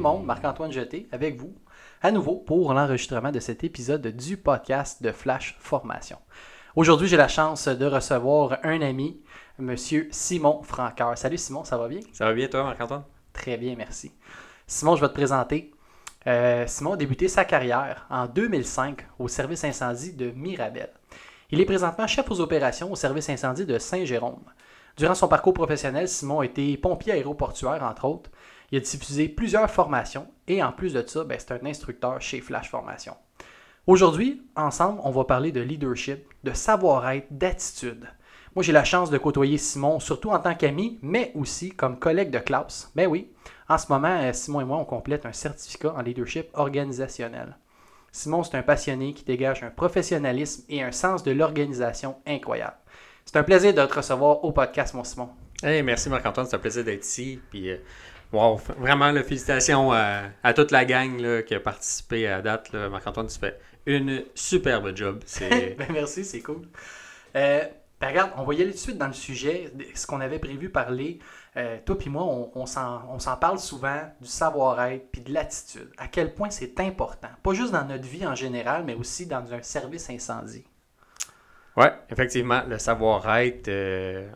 le 0.00 0.04
monde, 0.04 0.24
Marc-Antoine 0.24 0.72
Jeté, 0.72 1.06
avec 1.12 1.38
vous, 1.38 1.52
à 2.00 2.10
nouveau 2.10 2.36
pour 2.36 2.72
l'enregistrement 2.72 3.30
de 3.30 3.38
cet 3.38 3.64
épisode 3.64 4.06
du 4.06 4.38
podcast 4.38 5.02
de 5.02 5.12
Flash 5.12 5.58
Formation. 5.60 6.16
Aujourd'hui, 6.74 7.06
j'ai 7.06 7.18
la 7.18 7.28
chance 7.28 7.68
de 7.68 7.84
recevoir 7.84 8.60
un 8.62 8.80
ami, 8.80 9.20
Monsieur 9.58 10.08
Simon 10.10 10.62
Franqueur. 10.62 11.18
Salut 11.18 11.36
Simon, 11.36 11.64
ça 11.64 11.76
va 11.76 11.86
bien? 11.86 12.00
Ça 12.14 12.24
va 12.24 12.32
bien 12.32 12.48
toi, 12.48 12.62
Marc-Antoine? 12.62 13.02
Très 13.34 13.58
bien, 13.58 13.74
merci. 13.76 14.10
Simon, 14.66 14.96
je 14.96 15.02
vais 15.02 15.08
te 15.08 15.12
présenter. 15.12 15.70
Euh, 16.26 16.66
Simon 16.66 16.94
a 16.94 16.96
débuté 16.96 17.28
sa 17.28 17.44
carrière 17.44 18.06
en 18.08 18.26
2005 18.26 19.06
au 19.18 19.28
service 19.28 19.64
incendie 19.64 20.14
de 20.14 20.30
Mirabel. 20.30 20.88
Il 21.50 21.60
est 21.60 21.66
présentement 21.66 22.06
chef 22.06 22.30
aux 22.30 22.40
opérations 22.40 22.90
au 22.90 22.96
service 22.96 23.28
incendie 23.28 23.66
de 23.66 23.78
Saint-Jérôme. 23.78 24.44
Durant 24.96 25.14
son 25.14 25.28
parcours 25.28 25.54
professionnel, 25.54 26.08
Simon 26.08 26.40
a 26.40 26.46
été 26.46 26.76
pompier 26.78 27.12
aéroportuaire, 27.12 27.82
entre 27.82 28.06
autres. 28.06 28.30
Il 28.72 28.78
a 28.78 28.80
diffusé 28.80 29.28
plusieurs 29.28 29.70
formations 29.70 30.28
et 30.46 30.62
en 30.62 30.72
plus 30.72 30.94
de 30.94 31.04
ça, 31.06 31.24
ben, 31.24 31.38
c'est 31.38 31.52
un 31.52 31.66
instructeur 31.66 32.20
chez 32.20 32.40
Flash 32.40 32.70
Formation. 32.70 33.14
Aujourd'hui, 33.86 34.42
ensemble, 34.54 35.00
on 35.02 35.10
va 35.10 35.24
parler 35.24 35.50
de 35.50 35.60
leadership, 35.60 36.24
de 36.44 36.52
savoir-être, 36.52 37.26
d'attitude. 37.30 38.06
Moi, 38.54 38.62
j'ai 38.62 38.72
la 38.72 38.84
chance 38.84 39.10
de 39.10 39.18
côtoyer 39.18 39.58
Simon, 39.58 40.00
surtout 40.00 40.30
en 40.30 40.38
tant 40.38 40.54
qu'ami, 40.54 40.98
mais 41.02 41.32
aussi 41.34 41.70
comme 41.70 41.98
collègue 41.98 42.30
de 42.30 42.38
classe. 42.38 42.90
Ben 42.94 43.06
oui, 43.06 43.30
en 43.68 43.78
ce 43.78 43.86
moment, 43.90 44.20
euh, 44.20 44.32
Simon 44.32 44.60
et 44.60 44.64
moi, 44.64 44.76
on 44.78 44.84
complète 44.84 45.24
un 45.24 45.32
certificat 45.32 45.94
en 45.96 46.02
leadership 46.02 46.48
organisationnel. 46.54 47.56
Simon, 48.12 48.42
c'est 48.42 48.56
un 48.56 48.62
passionné 48.62 49.14
qui 49.14 49.24
dégage 49.24 49.62
un 49.62 49.70
professionnalisme 49.70 50.64
et 50.68 50.82
un 50.82 50.90
sens 50.90 51.22
de 51.22 51.30
l'organisation 51.30 52.16
incroyable. 52.26 52.76
C'est 53.24 53.36
un 53.36 53.44
plaisir 53.44 53.72
de 53.72 53.86
te 53.86 53.94
recevoir 53.94 54.44
au 54.44 54.50
podcast, 54.50 54.94
mon 54.94 55.04
Simon. 55.04 55.28
Hey, 55.62 55.82
merci 55.82 56.08
Marc-Antoine, 56.08 56.46
c'est 56.46 56.56
un 56.56 56.60
plaisir 56.60 56.82
d'être 56.82 57.04
ici. 57.04 57.40
Puis, 57.50 57.70
euh, 57.70 57.76
wow, 58.32 58.60
vraiment, 58.78 59.12
félicitations 59.22 59.92
à, 59.92 60.52
toute 60.54 60.70
la 60.70 60.84
gang 60.84 61.44
qui 61.44 61.54
a 61.54 61.60
participé 61.60 62.26
à 62.26 62.42
date. 62.42 62.72
Marc-Antoine, 62.72 63.26
tu 63.26 63.38
fais 63.38 63.58
une 63.86 64.24
superbe 64.34 64.94
job. 64.96 65.20
ben, 65.40 65.86
merci, 65.90 66.24
c'est 66.24 66.40
cool. 66.40 66.62
Euh, 67.36 67.64
ben, 68.00 68.08
regarde, 68.08 68.32
on 68.36 68.44
va 68.44 68.54
y 68.54 68.62
aller 68.62 68.70
tout 68.70 68.76
de 68.76 68.80
suite 68.80 68.98
dans 68.98 69.06
le 69.06 69.12
sujet, 69.12 69.72
ce 69.94 70.06
qu'on 70.06 70.20
avait 70.20 70.38
prévu 70.38 70.70
parler. 70.70 71.18
Euh, 71.56 71.78
toi 71.84 71.96
et 72.04 72.08
moi, 72.08 72.22
on, 72.24 72.50
on 72.54 72.66
s'en 72.66 73.36
parle 73.40 73.58
souvent 73.58 74.00
du 74.20 74.28
savoir-être 74.28 75.10
puis 75.10 75.20
de 75.20 75.32
l'attitude. 75.32 75.90
À 75.98 76.08
quel 76.08 76.32
point 76.32 76.50
c'est 76.50 76.78
important? 76.80 77.28
Pas 77.42 77.52
juste 77.52 77.72
dans 77.72 77.84
notre 77.84 78.06
vie 78.06 78.26
en 78.26 78.34
général, 78.34 78.84
mais 78.84 78.94
aussi 78.94 79.26
dans 79.26 79.52
un 79.52 79.62
service 79.62 80.08
incendie. 80.10 80.64
Oui, 81.76 81.86
effectivement, 82.08 82.62
le 82.68 82.78
savoir-être, 82.78 83.68
euh, 83.68 84.28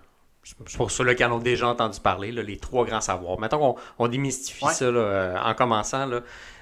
pour 0.76 0.90
ceux 0.90 1.14
qui 1.14 1.24
en 1.24 1.32
ont 1.32 1.38
déjà 1.38 1.68
entendu 1.68 2.00
parler, 2.00 2.32
les 2.32 2.56
trois 2.56 2.84
grands 2.84 3.00
savoirs. 3.00 3.38
Mettons 3.40 3.58
qu'on 3.58 3.76
on 3.98 4.08
démystifie 4.08 4.66
ça 4.66 4.84
euh, 4.84 5.36
en 5.42 5.54
commençant. 5.54 6.08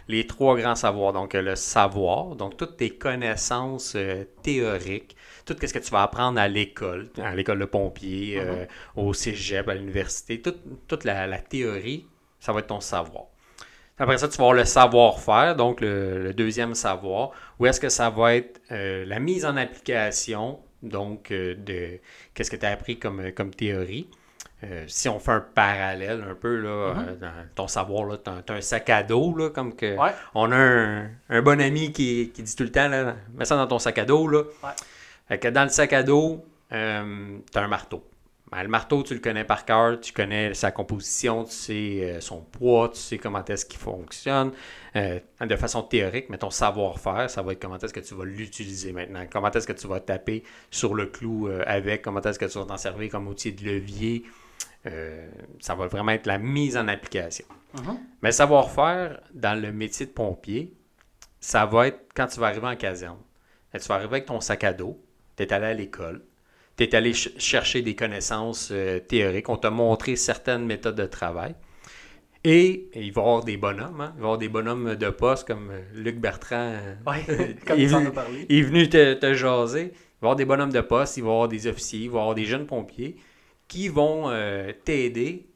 les 0.08 0.26
trois 0.26 0.56
grands 0.56 0.74
savoirs. 0.74 1.12
Donc, 1.12 1.34
le 1.34 1.56
savoir, 1.56 2.36
donc 2.36 2.56
toutes 2.56 2.76
tes 2.76 2.90
connaissances 2.90 3.96
théoriques, 4.42 5.16
tout 5.44 5.56
ce 5.60 5.72
que 5.72 5.78
tu 5.78 5.90
vas 5.90 6.02
apprendre 6.02 6.40
à 6.40 6.48
l'école, 6.48 7.08
à 7.20 7.34
l'école 7.34 7.58
de 7.58 7.64
pompier, 7.64 8.40
mhm. 8.40 8.46
euh, 8.48 8.64
au 8.96 9.12
cégep, 9.12 9.68
à 9.68 9.74
l'université, 9.74 10.40
toute 10.40 11.04
la, 11.04 11.38
théorie, 11.38 12.06
ça 12.40 12.52
va 12.52 12.60
être 12.60 12.68
ton 12.68 12.80
savoir. 12.80 13.24
Après 13.98 14.18
ça, 14.18 14.28
tu 14.28 14.36
vas 14.38 14.44
avoir 14.44 14.54
le 14.54 14.64
savoir-faire, 14.64 15.54
donc 15.54 15.80
le, 15.80 16.32
deuxième 16.32 16.74
savoir, 16.74 17.30
où 17.58 17.66
est-ce 17.66 17.80
que 17.80 17.88
ça 17.88 18.10
va 18.10 18.34
être 18.34 18.60
euh, 18.70 19.04
la 19.04 19.18
mise 19.20 19.44
en 19.44 19.56
application, 19.56 20.58
donc 20.82 21.30
euh, 21.30 21.54
de 21.54 21.98
qu'est-ce 22.34 22.50
que 22.50 22.56
tu 22.56 22.66
as 22.66 22.70
appris 22.70 22.98
comme, 22.98 23.32
comme 23.32 23.50
théorie? 23.52 24.08
si 24.86 25.08
on 25.08 25.18
fait 25.18 25.32
un 25.32 25.40
parallèle 25.40 26.24
un 26.30 26.36
peu, 26.36 26.54
là, 26.54 26.94
mhm. 26.94 27.18
dans 27.18 27.32
ton 27.56 27.66
savoir, 27.66 28.16
tu 28.22 28.30
as, 28.30 28.54
un 28.54 28.60
sac 28.60 28.90
à 28.90 29.02
dos, 29.02 29.36
là, 29.36 29.50
comme 29.50 29.74
que 29.74 29.96
on 30.36 30.52
a 30.52 30.56
un, 30.56 31.42
bon 31.42 31.60
ami 31.60 31.90
qui, 31.90 32.30
dit 32.32 32.56
tout 32.56 32.62
le 32.62 32.70
temps, 32.70 32.86
là, 32.86 33.16
mets 33.34 33.44
ça 33.44 33.56
dans 33.56 33.66
ton 33.66 33.80
sac 33.80 33.98
à 33.98 34.04
dos. 34.04 34.28
Là 34.28 34.44
que 35.38 35.48
dans 35.48 35.64
le 35.64 35.68
sac 35.68 35.92
à 35.92 36.02
dos, 36.02 36.44
euh, 36.72 37.38
tu 37.50 37.58
as 37.58 37.62
un 37.62 37.68
marteau. 37.68 38.04
Ben, 38.52 38.62
le 38.62 38.68
marteau, 38.68 39.02
tu 39.02 39.14
le 39.14 39.20
connais 39.20 39.44
par 39.44 39.64
cœur, 39.64 39.98
tu 39.98 40.12
connais 40.12 40.52
sa 40.52 40.70
composition, 40.70 41.44
tu 41.44 41.52
sais 41.52 42.00
euh, 42.02 42.20
son 42.20 42.42
poids, 42.42 42.90
tu 42.90 42.98
sais 42.98 43.16
comment 43.16 43.42
est-ce 43.42 43.64
qu'il 43.64 43.80
fonctionne 43.80 44.52
euh, 44.94 45.20
de 45.40 45.56
façon 45.56 45.82
théorique, 45.82 46.26
mais 46.28 46.36
ton 46.36 46.50
savoir-faire, 46.50 47.30
ça 47.30 47.40
va 47.40 47.52
être 47.52 47.62
comment 47.62 47.78
est-ce 47.78 47.94
que 47.94 48.00
tu 48.00 48.12
vas 48.14 48.26
l'utiliser 48.26 48.92
maintenant, 48.92 49.24
comment 49.32 49.50
est-ce 49.50 49.66
que 49.66 49.72
tu 49.72 49.86
vas 49.86 50.00
taper 50.00 50.42
sur 50.70 50.94
le 50.94 51.06
clou 51.06 51.48
avec, 51.66 52.02
comment 52.02 52.20
est-ce 52.20 52.38
que 52.38 52.44
tu 52.44 52.58
vas 52.58 52.66
t'en 52.66 52.76
servir 52.76 53.10
comme 53.10 53.26
outil 53.26 53.52
de 53.54 53.64
levier. 53.64 54.24
ça 55.60 55.74
va 55.74 55.86
vraiment 55.86 56.12
être 56.12 56.26
la 56.26 56.36
mise 56.36 56.76
en 56.76 56.88
application. 56.88 57.46
Uh-huh. 57.74 57.96
Mais 58.20 58.32
savoir-faire 58.32 59.18
dans 59.32 59.58
le 59.58 59.72
métier 59.72 60.04
de 60.04 60.10
pompier, 60.10 60.74
ça 61.40 61.64
va 61.64 61.86
être 61.86 62.00
quand 62.14 62.26
tu 62.26 62.38
vas 62.38 62.48
arriver 62.48 62.66
en 62.66 62.76
caserne. 62.76 63.18
tu 63.72 63.80
vas 63.88 63.94
arriver 63.94 64.16
avec 64.16 64.26
ton 64.26 64.42
sac 64.42 64.62
à 64.64 64.74
dos, 64.74 65.02
tu 65.38 65.42
es 65.42 65.52
allé 65.54 65.66
à 65.66 65.74
l'école, 65.74 66.22
tu 66.88 66.94
es 66.94 66.94
allé 66.94 67.12
chercher 67.12 67.82
des 67.82 67.94
connaissances 67.94 68.70
euh, 68.72 68.98
théoriques, 69.00 69.48
on 69.48 69.56
t'a 69.56 69.70
montré 69.70 70.16
certaines 70.16 70.64
méthodes 70.64 70.96
de 70.96 71.06
travail. 71.06 71.54
Et, 72.44 72.90
il 72.94 73.12
va 73.12 73.22
y 73.22 73.24
avoir 73.24 73.44
des 73.44 73.56
bonhommes, 73.56 74.00
hein? 74.00 74.12
il 74.16 74.20
va 74.20 74.22
y 74.22 74.24
avoir 74.24 74.38
des 74.38 74.48
bonhommes 74.48 74.96
de 74.96 75.10
poste 75.10 75.46
comme 75.46 75.70
euh, 75.70 75.80
Luc 75.94 76.18
Bertrand. 76.18 76.74
Euh, 76.74 76.94
comme 77.66 77.78
il, 77.78 77.92
est 77.94 78.10
parlé. 78.10 78.46
il 78.48 78.58
est 78.58 78.62
venu 78.62 78.88
te, 78.88 79.34
jaser. 79.34 79.82
Il 79.82 79.88
va 79.88 79.90
y 79.90 80.24
avoir 80.24 80.36
des 80.36 80.44
bonhommes 80.44 80.72
de 80.72 80.80
poste, 80.80 81.16
il 81.16 81.22
va 81.22 81.28
y 81.28 81.32
avoir 81.32 81.48
des 81.48 81.66
officiers, 81.66 82.00
il 82.00 82.10
va 82.10 82.18
y 82.18 82.20
avoir 82.20 82.34
des 82.34 82.44
jeunes 82.44 82.66
pompiers 82.66 83.16
qui 83.68 83.88
vont 83.88 84.30
t'aider 84.84 85.46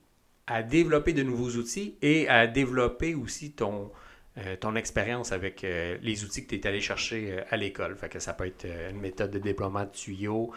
à 0.46 0.62
développer 0.62 1.12
de 1.12 1.22
nouveaux 1.22 1.50
outils 1.58 1.96
et 2.00 2.28
à 2.28 2.46
développer 2.46 3.14
aussi 3.14 3.52
ton, 3.52 3.90
euh, 4.38 4.54
ton 4.56 4.76
expérience 4.76 5.32
avec 5.32 5.64
euh, 5.64 5.96
les 6.02 6.22
outils 6.22 6.44
que 6.44 6.54
tu 6.54 6.56
es 6.56 6.66
allé 6.66 6.82
chercher 6.82 7.32
euh, 7.32 7.40
à 7.48 7.56
l'école. 7.56 7.96
Fait 7.96 8.10
que 8.10 8.18
ça 8.18 8.34
peut 8.34 8.46
être 8.46 8.66
une 8.90 9.00
méthode 9.00 9.30
de 9.30 9.38
déploiement 9.38 9.84
de 9.84 9.90
tuyaux, 9.90 10.52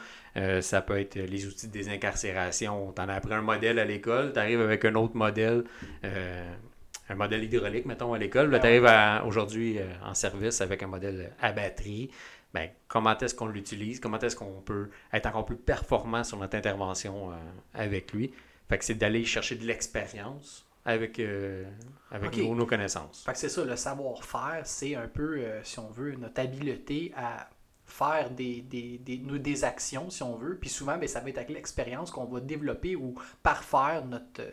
ça 0.61 0.81
peut 0.81 0.99
être 0.99 1.15
les 1.15 1.47
outils 1.47 1.67
de 1.67 1.71
désincarcération. 1.71 2.91
Tu 2.93 3.01
en 3.01 3.09
as 3.09 3.15
appris 3.15 3.33
un 3.33 3.41
modèle 3.41 3.79
à 3.79 3.85
l'école, 3.85 4.33
tu 4.33 4.39
arrives 4.39 4.61
avec 4.61 4.83
un 4.85 4.95
autre 4.95 5.15
modèle, 5.15 5.63
un 6.03 7.15
modèle 7.15 7.43
hydraulique, 7.43 7.85
mettons, 7.85 8.13
à 8.13 8.17
l'école. 8.17 8.49
Là, 8.49 8.59
tu 8.59 8.67
arrives 8.67 9.27
aujourd'hui 9.27 9.79
en 10.03 10.13
service 10.13 10.61
avec 10.61 10.83
un 10.83 10.87
modèle 10.87 11.33
à 11.41 11.51
batterie. 11.51 12.09
Ben, 12.53 12.69
comment 12.87 13.17
est-ce 13.17 13.35
qu'on 13.35 13.47
l'utilise? 13.47 13.99
Comment 13.99 14.19
est-ce 14.19 14.35
qu'on 14.35 14.61
peut 14.61 14.89
être 15.11 15.25
encore 15.25 15.45
plus 15.45 15.57
performant 15.57 16.23
sur 16.23 16.37
notre 16.37 16.55
intervention 16.55 17.31
avec 17.73 18.13
lui? 18.13 18.31
Fait 18.69 18.77
que 18.77 18.85
c'est 18.85 18.95
d'aller 18.95 19.25
chercher 19.25 19.55
de 19.55 19.65
l'expérience 19.65 20.68
avec, 20.85 21.19
euh, 21.19 21.65
avec 22.11 22.37
nos, 22.37 22.65
connaissances. 22.65 23.23
Fait 23.25 23.33
que 23.33 23.37
c'est 23.37 23.49
ça, 23.49 23.63
le 23.63 23.75
savoir-faire, 23.75 24.61
c'est 24.63 24.95
un 24.95 25.07
peu, 25.07 25.39
euh, 25.39 25.63
si 25.63 25.79
on 25.79 25.89
veut, 25.89 26.13
notre 26.15 26.41
habileté 26.41 27.11
à 27.15 27.49
faire 27.85 28.29
des, 28.29 28.61
des, 28.61 28.97
des, 28.97 29.17
des 29.17 29.63
actions, 29.63 30.09
si 30.09 30.23
on 30.23 30.35
veut. 30.35 30.57
Puis 30.57 30.69
souvent, 30.69 30.97
ben, 30.97 31.07
ça 31.07 31.19
va 31.19 31.29
être 31.29 31.37
avec 31.37 31.49
l'expérience 31.49 32.11
qu'on 32.11 32.25
va 32.25 32.39
développer 32.39 32.95
ou 32.95 33.15
parfaire 33.43 34.05
notre, 34.05 34.43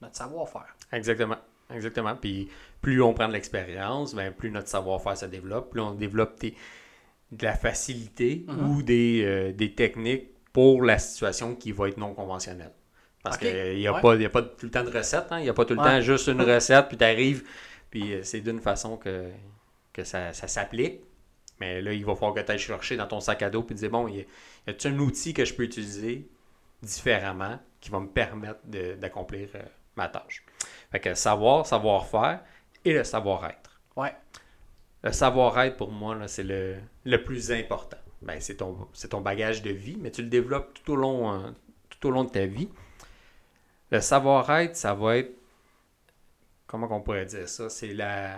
notre 0.00 0.16
savoir-faire. 0.16 0.74
Exactement. 0.92 1.38
Exactement. 1.72 2.16
Puis 2.16 2.48
plus 2.80 3.02
on 3.02 3.12
prend 3.12 3.28
de 3.28 3.32
l'expérience, 3.32 4.14
ben, 4.14 4.32
plus 4.32 4.50
notre 4.50 4.68
savoir-faire 4.68 5.16
se 5.16 5.26
développe, 5.26 5.70
plus 5.70 5.80
on 5.80 5.92
développe 5.92 6.38
des, 6.40 6.54
de 7.32 7.44
la 7.44 7.54
facilité 7.54 8.44
mm-hmm. 8.46 8.66
ou 8.66 8.82
des, 8.82 9.22
euh, 9.24 9.52
des 9.52 9.74
techniques 9.74 10.30
pour 10.52 10.82
la 10.82 10.98
situation 10.98 11.54
qui 11.54 11.72
va 11.72 11.88
être 11.88 11.98
non 11.98 12.14
conventionnelle. 12.14 12.72
Parce 13.28 13.38
qu'il 13.38 13.78
n'y 13.78 13.86
a, 13.88 13.94
pas, 13.94 14.14
a 14.14 14.28
pas 14.28 14.42
tout 14.42 14.66
le 14.66 14.70
temps 14.70 14.84
de 14.84 14.96
recette. 14.96 15.26
Hein? 15.30 15.40
Il 15.40 15.44
n'y 15.44 15.48
a 15.48 15.54
pas 15.54 15.64
tout 15.64 15.74
le 15.74 15.80
temps 15.82 16.00
juste 16.00 16.28
une 16.28 16.42
recette, 16.42 16.88
puis 16.88 16.96
tu 16.96 17.04
arrives, 17.04 17.44
puis 17.90 18.14
euh, 18.14 18.22
c'est 18.22 18.40
d'une 18.40 18.60
façon 18.60 18.96
que, 18.96 19.30
que 19.92 20.04
ça, 20.04 20.32
s'applique. 20.32 21.00
Mais 21.58 21.80
là, 21.80 21.92
il 21.92 22.04
va 22.04 22.14
falloir 22.14 22.34
que 22.34 22.40
tu 22.40 22.52
ailles 22.52 22.58
chercher 22.58 22.96
dans 22.96 23.06
ton 23.06 23.20
sac 23.20 23.42
à 23.42 23.50
dos 23.50 23.62
puis 23.62 23.74
dire 23.74 23.90
bon, 23.90 24.08
y 24.08 24.26
a-t-il 24.66 24.94
un 24.94 24.98
outil 24.98 25.32
que 25.32 25.44
je 25.44 25.54
peux 25.54 25.62
utiliser 25.62 26.28
différemment 26.82 27.58
qui 27.80 27.90
va 27.90 27.98
me 27.98 28.08
permettre 28.08 28.60
d'accomplir 28.64 29.48
euh, 29.54 29.62
ma 29.96 30.08
tâche? 30.08 30.44
Fait 30.92 31.00
que 31.00 31.14
savoir, 31.14 31.66
savoir-faire 31.66 32.40
et 32.84 32.92
le 32.92 33.04
savoir-être. 33.04 33.80
Ouais. 33.96 34.14
Le 35.02 35.12
savoir-être, 35.12 35.76
pour 35.76 35.90
moi, 35.90 36.16
c'est 36.28 36.44
le, 36.44 36.76
le, 37.04 37.22
plus 37.22 37.50
important. 37.52 37.96
Ben, 38.22 38.40
c'est 38.40 38.56
ton, 38.56 38.88
ton 39.10 39.20
bagage 39.20 39.62
de 39.62 39.70
vie, 39.70 39.96
mais 40.00 40.10
tu 40.10 40.22
le 40.22 40.28
développes 40.28 40.74
tout 40.74 40.92
au 40.92 40.96
long, 40.96 41.30
hein, 41.30 41.54
tout 41.88 42.08
au 42.08 42.10
long 42.10 42.24
de 42.24 42.30
ta 42.30 42.44
vie. 42.44 42.68
Le 43.90 44.00
savoir-être, 44.00 44.76
ça 44.76 44.94
va 44.94 45.18
être. 45.18 45.32
Comment 46.66 46.88
on 46.90 47.00
pourrait 47.00 47.26
dire 47.26 47.48
ça? 47.48 47.70
C'est 47.70 47.94
la, 47.94 48.36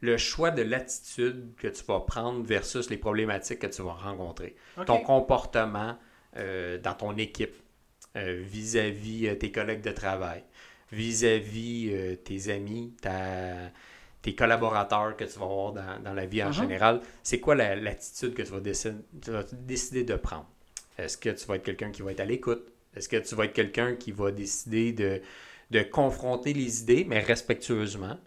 le 0.00 0.16
choix 0.16 0.50
de 0.50 0.62
l'attitude 0.62 1.52
que 1.56 1.68
tu 1.68 1.84
vas 1.84 2.00
prendre 2.00 2.42
versus 2.44 2.90
les 2.90 2.96
problématiques 2.96 3.60
que 3.60 3.66
tu 3.66 3.82
vas 3.82 3.92
rencontrer. 3.92 4.56
Ton 4.86 4.98
comportement 4.98 5.96
euh, 6.36 6.78
dans 6.78 6.94
ton 6.94 7.16
équipe 7.16 7.54
euh, 8.16 8.42
vis-à-vis 8.44 9.28
euh, 9.28 9.34
tes 9.34 9.52
collègues 9.52 9.82
de 9.82 9.90
travail, 9.90 10.44
vis-à-vis 10.90 12.18
tes 12.24 12.52
amis, 12.52 12.94
tes 14.22 14.34
collaborateurs 14.34 15.16
que 15.16 15.24
tu 15.24 15.38
vas 15.38 15.44
avoir 15.44 15.72
dans, 15.72 16.12
la 16.12 16.26
vie 16.26 16.42
en 16.42 16.50
uh-huh. 16.50 16.60
général. 16.60 17.00
C'est 17.22 17.40
quoi 17.40 17.54
l'attitude 17.54 18.34
que 18.34 18.42
tu 18.42 18.50
vas, 18.50 18.60
décider, 18.60 18.96
tu 19.22 19.30
vas 19.30 19.44
décider 19.52 20.04
de 20.04 20.14
prendre? 20.14 20.46
Est-ce 20.98 21.16
que 21.16 21.30
tu 21.30 21.46
vas 21.46 21.56
être 21.56 21.62
quelqu'un 21.62 21.90
qui 21.90 22.02
va 22.02 22.12
être 22.12 22.20
à 22.20 22.24
l'écoute? 22.24 22.70
Est-ce 22.96 23.08
que 23.08 23.16
tu 23.16 23.34
vas 23.34 23.44
être 23.46 23.52
quelqu'un 23.52 23.94
qui 23.96 24.12
va 24.12 24.30
décider 24.32 24.92
de, 24.92 25.20
confronter 25.84 26.52
les 26.52 26.82
idées, 26.82 27.04
mais 27.08 27.20
respectueusement? 27.20 28.18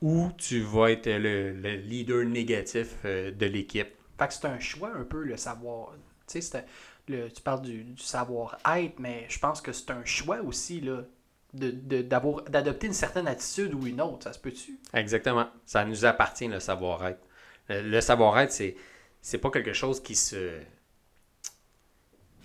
ou 0.00 0.30
tu 0.36 0.60
vas 0.60 0.90
être 0.90 1.06
le, 1.06 1.52
le 1.52 1.76
leader 1.76 2.24
négatif 2.24 2.96
euh, 3.04 3.30
de 3.30 3.46
l'équipe? 3.46 3.88
Fait 4.18 4.28
que 4.28 4.34
c'est 4.34 4.46
un 4.46 4.58
choix 4.58 4.90
un 4.94 5.04
peu 5.04 5.22
le 5.22 5.36
savoir. 5.36 5.94
Tu 6.26 6.40
sais, 6.42 6.64
le- 7.08 7.30
tu 7.30 7.42
parles 7.42 7.62
du, 7.62 7.84
du 7.84 8.02
savoir-être, 8.02 8.98
mais 8.98 9.26
je 9.28 9.38
pense 9.38 9.60
que 9.60 9.72
c'est 9.72 9.90
un 9.90 10.04
choix 10.04 10.40
aussi 10.40 10.80
là, 10.80 11.02
de, 11.54 11.70
de- 11.70 12.02
d'avoir, 12.02 12.42
d'adopter 12.44 12.86
une 12.86 12.92
certaine 12.92 13.28
attitude 13.28 13.74
ou 13.74 13.86
une 13.86 14.00
autre. 14.00 14.24
Ça 14.24 14.32
se 14.32 14.38
peut-tu? 14.38 14.78
Exactement. 14.94 15.46
Ça 15.64 15.84
nous 15.84 16.04
appartient, 16.04 16.48
le 16.48 16.60
savoir-être. 16.60 17.20
Le, 17.68 17.82
le 17.82 18.00
savoir-être, 18.00 18.52
c'est, 18.52 18.76
c'est 19.20 19.38
pas 19.38 19.50
quelque 19.50 19.72
chose 19.72 20.02
qui 20.02 20.14
se. 20.14 20.60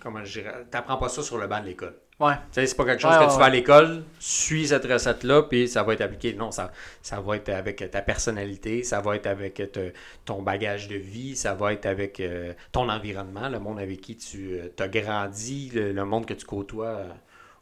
Comment 0.00 0.24
je 0.24 0.40
dirais 0.40 0.66
T'apprends 0.70 0.96
pas 0.96 1.08
ça 1.08 1.22
sur 1.22 1.38
le 1.38 1.46
banc 1.46 1.60
de 1.60 1.66
l'école. 1.66 1.94
Ouais. 2.20 2.34
Tu 2.52 2.60
sais, 2.60 2.66
c'est 2.66 2.76
pas 2.76 2.84
quelque 2.84 3.00
chose 3.00 3.12
Ouais, 3.12 3.18
que 3.18 3.24
ouais, 3.24 3.32
tu 3.32 3.38
vas 3.38 3.44
à 3.44 3.48
l'école, 3.50 4.02
suis 4.18 4.66
cette 4.68 4.84
recette-là, 4.84 5.42
puis 5.44 5.68
ça 5.68 5.84
va 5.84 5.94
être 5.94 6.00
appliqué. 6.00 6.34
Non, 6.34 6.50
ça, 6.50 6.72
ça 7.00 7.20
va 7.20 7.36
être 7.36 7.48
avec 7.48 7.88
ta 7.90 8.02
personnalité, 8.02 8.82
ça 8.82 9.00
va 9.00 9.14
être 9.16 9.26
avec 9.26 9.54
te- 9.54 9.92
ton 10.24 10.42
bagage 10.42 10.88
de 10.88 10.96
vie, 10.96 11.36
ça 11.36 11.54
va 11.54 11.72
être 11.72 11.86
avec 11.86 12.18
euh, 12.18 12.54
ton 12.72 12.88
environnement, 12.88 13.48
le 13.48 13.60
monde 13.60 13.78
avec 13.78 14.00
qui 14.00 14.16
tu 14.16 14.58
as 14.78 14.88
grandi, 14.88 15.70
le, 15.74 15.92
le 15.92 16.04
monde 16.04 16.26
que 16.26 16.34
tu 16.34 16.44
côtoies 16.44 16.86
euh, 16.88 17.12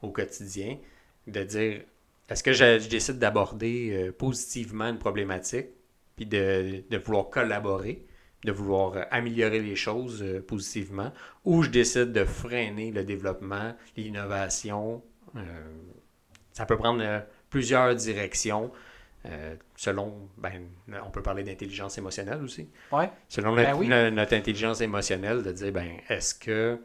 au 0.03 0.11
quotidien. 0.11 0.79
De 1.27 1.43
dire, 1.43 1.83
est-ce 2.31 2.43
que 2.43 2.53
je, 2.53 2.79
je 2.79 2.89
décide 2.89 3.19
d'aborder 3.19 3.91
euh, 4.09 4.13
positivement 4.13 4.87
une 4.89 4.99
problématique, 4.99 5.67
puis 6.17 6.25
de, 6.27 6.83
de 6.89 6.97
vouloir 6.99 7.29
collaborer, 7.29 8.07
de 8.47 8.53
vouloir 8.53 8.95
euh, 8.97 9.03
améliorer 9.11 9.61
les 9.61 9.77
choses 9.77 10.23
euh, 10.23 10.41
positivement, 10.41 11.13
ou 11.45 11.63
je 11.63 11.69
décide 11.69 12.13
de 12.13 12.25
freiner 12.25 12.91
le 12.93 13.05
développement, 13.05 13.75
l'innovation. 13.97 15.03
euh, 15.37 15.41
ça 16.53 16.65
peut 16.65 16.79
prendre 16.79 17.03
euh, 17.03 17.21
plusieurs 17.51 17.95
directions. 17.95 18.71
selon, 19.77 20.29
ben, 20.39 20.63
on 21.05 21.11
peut 21.11 21.21
parler 21.23 21.43
d'intelligence 21.43 21.99
émotionnelle 21.99 22.41
aussi. 22.45 22.69
Ouais. 22.93 23.11
Selon 23.29 23.55
Ben 23.57 23.65
notre, 23.65 23.79
oui. 23.79 23.89
no- 23.89 24.11
notre 24.11 24.35
intelligence 24.35 24.81
émotionnelle, 24.81 25.43
de 25.43 25.51
dire, 25.53 25.73
ben, 25.73 25.97
est-ce 26.09 26.33
que, 26.35 26.79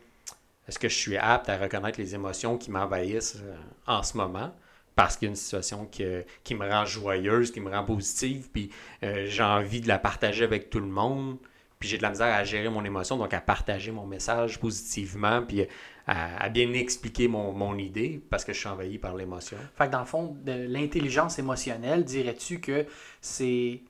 est-ce 0.67 0.79
que 0.79 0.89
je 0.89 0.95
suis 0.95 1.17
apte 1.17 1.49
à 1.49 1.57
reconnaître 1.57 1.99
les 1.99 2.15
émotions 2.15 2.57
qui 2.57 2.71
m'envahissent 2.71 3.37
en 3.85 4.01
ce 4.01 4.17
moment? 4.17 4.51
Parce 4.95 5.15
qu'il 5.17 5.27
y 5.27 5.29
a 5.29 5.33
une 5.33 5.35
situation 5.35 5.85
que- 5.85 6.23
qui 6.43 6.55
me 6.55 6.67
rend 6.67 6.85
joyeuse, 6.85 7.51
qui 7.51 7.59
me 7.61 7.69
rend 7.69 7.85
positive, 7.85 8.49
puis 8.51 8.71
euh, 9.03 9.25
j'ai 9.27 9.43
envie 9.43 9.79
de 9.81 9.87
la 9.87 9.99
partager 9.99 10.43
avec 10.43 10.69
tout 10.71 10.79
le 10.79 10.87
monde, 10.87 11.37
puis 11.81 11.89
j'ai 11.89 11.97
de 11.97 12.03
la 12.03 12.11
misère 12.11 12.33
à 12.33 12.45
gérer 12.45 12.69
mon 12.69 12.85
émotion, 12.85 13.17
donc 13.17 13.33
à 13.33 13.41
partager 13.41 13.91
mon 13.91 14.05
message 14.05 14.57
positivement, 14.59 15.41
puis 15.41 15.67
à, 16.07 16.43
à 16.43 16.47
bien 16.49 16.71
expliquer 16.73 17.27
mon, 17.27 17.51
mon 17.51 17.77
idée, 17.77 18.21
parce 18.29 18.45
que 18.45 18.53
je 18.53 18.59
suis 18.59 18.69
envahi 18.69 18.97
par 18.99 19.15
l'émotion. 19.15 19.57
Fait 19.75 19.87
que 19.87 19.91
dans 19.91 19.99
le 19.99 20.05
fond, 20.05 20.37
l'intelligence 20.45 21.37
émotionnelle, 21.39 22.05
dirais-tu 22.05 22.61
que 22.61 22.85
c'est 23.19 23.81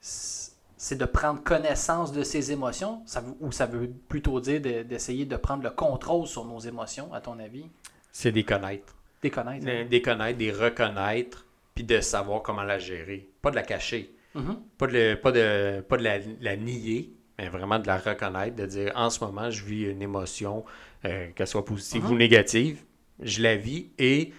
c'est 0.00 0.96
de 0.98 1.04
prendre 1.06 1.42
connaissance 1.42 2.12
de 2.12 2.22
ses 2.22 2.52
émotions, 2.52 3.02
ça 3.06 3.20
veut- 3.20 3.34
ou 3.40 3.50
ça 3.52 3.64
veut 3.66 3.90
plutôt 4.08 4.38
dire 4.40 4.60
de- 4.60 4.82
d'essayer 4.82 5.24
de 5.24 5.36
prendre 5.36 5.62
le 5.62 5.70
contrôle 5.70 6.26
sur 6.26 6.44
nos 6.44 6.58
émotions, 6.60 7.12
à 7.14 7.20
ton 7.20 7.38
avis? 7.38 7.64
C'est 8.12 8.32
des 8.32 8.44
connaître. 8.44 8.94
Des 9.22 9.30
connaître. 9.30 9.64
Des 9.64 9.84
des 9.86 10.02
connaître, 10.02 10.38
des 10.38 10.52
reconnaître, 10.52 11.46
puis 11.74 11.84
de 11.84 12.00
savoir 12.00 12.42
comment 12.42 12.62
la 12.62 12.78
gérer. 12.78 13.28
Pas 13.40 13.50
de 13.50 13.56
la 13.56 13.62
cacher. 13.62 14.14
Mhm. 14.34 14.58
Pas 14.76 14.86
de, 14.88 15.14
pas 15.14 15.32
de, 15.32 15.80
pas 15.88 15.96
de 15.96 16.02
la, 16.02 16.18
la 16.40 16.56
nier, 16.56 17.10
mais 17.38 17.48
vraiment 17.48 17.78
de 17.78 17.86
la 17.86 17.98
reconnaître, 17.98 18.56
de 18.56 18.66
dire 18.66 18.92
en 18.94 19.10
ce 19.10 19.24
moment, 19.24 19.50
je 19.50 19.64
vis 19.64 19.84
une 19.84 20.02
émotion, 20.02 20.64
euh, 21.04 21.30
qu'elle 21.34 21.46
soit 21.46 21.64
positive 21.64 22.08
ou 22.10 22.14
négative, 22.14 22.82
je 23.20 23.42
la 23.42 23.56
vis 23.56 23.90
et 23.98 24.32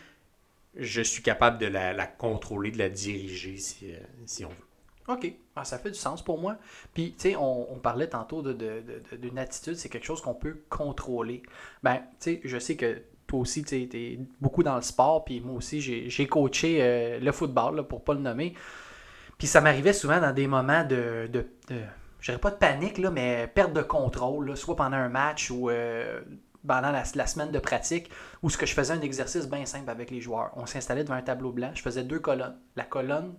je 0.76 1.02
suis 1.02 1.24
capable 1.24 1.58
de 1.58 1.68
la, 1.68 1.94
la 1.94 2.08
contrôler, 2.08 2.72
de 2.72 2.78
la 2.78 2.90
diriger 2.90 3.58
si, 3.58 3.92
euh, 3.94 3.98
si 4.26 4.44
on 4.46 4.50
veut. 4.50 4.56
OK. 5.08 5.32
Ah, 5.56 5.64
ça 5.64 5.78
fait 5.78 5.92
du 5.92 5.98
sens 6.00 6.24
pour 6.24 6.40
moi. 6.40 6.58
Puis, 6.94 7.14
tu 7.18 7.30
sais, 7.30 7.36
on, 7.36 7.72
on 7.72 7.78
parlait 7.78 8.08
tantôt 8.08 8.42
de- 8.42 8.54
de- 8.54 8.82
de- 8.82 9.02
de- 9.12 9.18
d'une 9.18 9.38
attitude, 9.38 9.76
c'est 9.76 9.88
quelque 9.88 10.06
chose 10.06 10.20
qu'on 10.22 10.34
peut 10.34 10.64
contrôler. 10.70 11.44
Ben, 11.84 11.98
tu 11.98 12.02
sais, 12.20 12.42
je 12.44 12.58
sais 12.58 12.76
que 12.76 13.02
toi 13.28 13.40
aussi, 13.40 13.64
tu 13.64 13.76
es 13.76 14.20
beaucoup 14.42 14.64
dans 14.64 14.76
le 14.76 14.82
sport, 14.82 15.24
puis 15.24 15.40
moi 15.42 15.56
aussi, 15.58 15.80
j'ai 15.80 16.10
j'ai 16.10 16.28
coaché 16.28 16.80
euh, 16.82 17.20
le 17.20 17.32
football, 17.32 17.76
là, 17.78 17.84
pour 17.84 18.04
pas 18.04 18.14
le 18.16 18.20
nommer. 18.20 18.54
Puis 19.38 19.48
ça 19.48 19.62
m'arrivait 19.62 19.94
souvent 19.94 20.20
dans 20.20 20.34
des 20.34 20.48
moments 20.48 20.84
de, 20.84 21.30
de 21.32 21.46
je 22.20 22.32
dirais 22.32 22.42
pas 22.42 22.52
de 22.52 22.56
panique, 22.56 23.00
mais 23.00 23.48
perte 23.48 23.74
de 23.74 23.82
contrôle, 23.82 24.56
soit 24.58 24.76
pendant 24.76 24.98
un 24.98 25.10
match 25.10 25.52
ou 25.52 25.70
euh, 25.70 26.22
pendant 26.68 26.92
la, 26.92 27.06
semaine 27.06 27.52
de 27.52 27.60
pratique, 27.60 28.10
où 28.42 28.50
ce 28.50 28.58
que 28.58 28.66
je 28.66 28.74
faisais 28.74 28.94
un 28.94 29.02
exercice 29.02 29.48
bien 29.48 29.66
simple 29.66 29.90
avec 29.90 30.12
les 30.12 30.22
joueurs. 30.22 30.52
On 30.56 30.66
s'installait 30.66 31.04
devant 31.04 31.16
un 31.16 31.22
tableau 31.22 31.52
blanc, 31.52 31.72
je 31.74 31.82
faisais 31.82 32.04
deux 32.04 32.20
colonnes. 32.20 32.58
La 32.76 32.84
colonne 32.84 33.36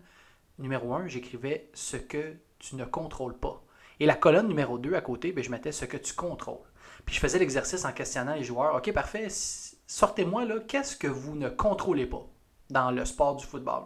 numéro 0.59 0.95
un, 0.95 1.07
j'écrivais 1.07 1.69
ce 1.75 1.97
que 1.97 2.35
tu 2.59 2.77
ne 2.77 2.85
contrôles 2.85 3.37
pas. 3.37 3.63
Et 3.99 4.07
la 4.07 4.15
colonne 4.15 4.49
numéro 4.49 4.79
2 4.79 4.95
à 4.95 5.01
côté, 5.01 5.33
ben, 5.33 5.43
je 5.43 5.51
mettais 5.51 5.73
ce 5.73 5.85
que 5.85 5.97
tu 5.97 6.15
contrôles. 6.15 6.65
Puis 7.05 7.15
je 7.15 7.21
faisais 7.21 7.39
l'exercice 7.39 7.85
en 7.85 7.93
questionnant 7.93 8.35
les 8.35 8.45
joueurs. 8.45 8.75
OK, 8.77 8.93
parfait, 8.93 9.29
sortez-moi 9.87 10.45
là, 10.45 10.61
qu'est-ce 10.67 10.97
que 10.97 11.07
vous 11.07 11.35
ne 11.35 11.49
contrôlez 11.49 12.07
pas 12.07 12.27
dans 12.71 12.91
le 12.91 13.05
sport 13.05 13.37
du 13.37 13.47
football? 13.47 13.85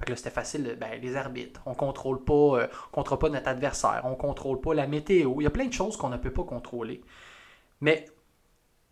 Fait 0.00 0.06
que 0.06 0.12
là, 0.12 0.16
c'était 0.16 0.30
facile, 0.30 0.78
ben, 0.80 0.98
les 1.00 1.14
arbitres. 1.14 1.60
On 1.66 1.74
contrôle 1.74 2.24
pas, 2.24 2.32
euh, 2.32 2.66
on 2.92 2.94
contrôle 2.94 3.18
pas 3.18 3.28
notre 3.28 3.48
adversaire, 3.48 4.00
on 4.04 4.14
contrôle 4.14 4.60
pas 4.60 4.72
la 4.72 4.86
météo. 4.86 5.34
Il 5.40 5.44
y 5.44 5.46
a 5.46 5.50
plein 5.50 5.66
de 5.66 5.72
choses 5.72 5.98
qu'on 5.98 6.08
ne 6.08 6.16
peut 6.16 6.32
pas 6.32 6.44
contrôler. 6.44 7.02
Mais 7.82 8.06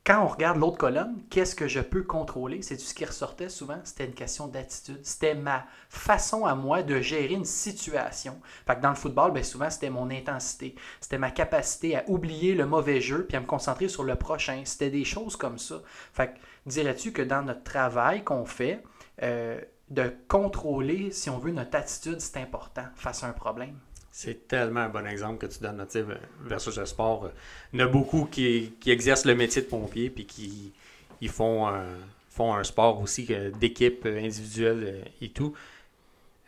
quand 0.04 0.22
on 0.22 0.26
regarde 0.26 0.58
l'autre 0.58 0.76
colonne, 0.76 1.22
qu'est-ce 1.30 1.54
que 1.54 1.66
je 1.66 1.80
peux 1.80 2.02
contrôler? 2.02 2.60
C'est 2.60 2.78
ce 2.78 2.92
qui 2.92 3.06
ressortait 3.06 3.48
souvent, 3.48 3.78
c'était 3.84 4.04
une 4.04 4.14
question 4.14 4.48
d'attitude. 4.48 5.00
C'était 5.02 5.34
ma 5.34 5.64
façon 5.88 6.44
à 6.44 6.54
moi 6.54 6.82
de 6.82 7.00
gérer 7.00 7.34
une 7.34 7.46
situation. 7.46 8.38
Fait 8.66 8.76
que 8.76 8.82
dans 8.82 8.90
le 8.90 8.94
football, 8.94 9.32
ben 9.32 9.44
souvent, 9.44 9.70
c'était 9.70 9.90
mon 9.90 10.10
intensité. 10.10 10.74
C'était 11.00 11.18
ma 11.18 11.30
capacité 11.30 11.96
à 11.96 12.04
oublier 12.06 12.54
le 12.54 12.66
mauvais 12.66 13.00
jeu 13.00 13.24
puis 13.26 13.36
à 13.36 13.40
me 13.40 13.46
concentrer 13.46 13.88
sur 13.88 14.02
le 14.04 14.16
prochain. 14.16 14.60
C'était 14.64 14.90
des 14.90 15.04
choses 15.04 15.36
comme 15.36 15.58
ça. 15.58 15.80
Fait 16.12 16.28
que 16.28 16.38
dirais-tu 16.66 17.12
que 17.12 17.22
dans 17.22 17.42
notre 17.42 17.62
travail 17.62 18.24
qu'on 18.24 18.44
fait, 18.44 18.82
euh, 19.22 19.60
de 19.90 20.12
contrôler, 20.28 21.10
si 21.10 21.30
on 21.30 21.38
veut, 21.38 21.50
notre 21.50 21.76
attitude, 21.76 22.20
c'est 22.20 22.38
important 22.38 22.84
face 22.94 23.24
à 23.24 23.28
un 23.28 23.32
problème? 23.32 23.76
C'est 24.12 24.48
tellement 24.48 24.80
un 24.80 24.88
bon 24.88 25.06
exemple 25.06 25.46
que 25.46 25.52
tu 25.52 25.60
donnes, 25.60 25.84
tu 25.86 26.00
sais, 26.00 26.04
versus 26.42 26.76
le 26.76 26.86
sport. 26.86 27.26
Euh, 27.26 27.30
Il 27.72 27.80
y 27.80 27.82
en 27.82 27.86
a 27.86 27.88
beaucoup 27.88 28.24
qui, 28.24 28.74
qui 28.80 28.90
exercent 28.90 29.24
le 29.24 29.34
métier 29.34 29.62
de 29.62 29.66
pompier 29.68 30.10
puis 30.10 30.26
qui 30.26 30.72
ils 31.20 31.28
font, 31.28 31.68
un, 31.68 31.86
font 32.28 32.54
un 32.54 32.64
sport 32.64 33.00
aussi 33.00 33.26
que 33.26 33.50
d'équipe 33.50 34.04
euh, 34.06 34.18
individuelle 34.18 34.84
euh, 34.84 35.24
et 35.24 35.30
tout. 35.30 35.54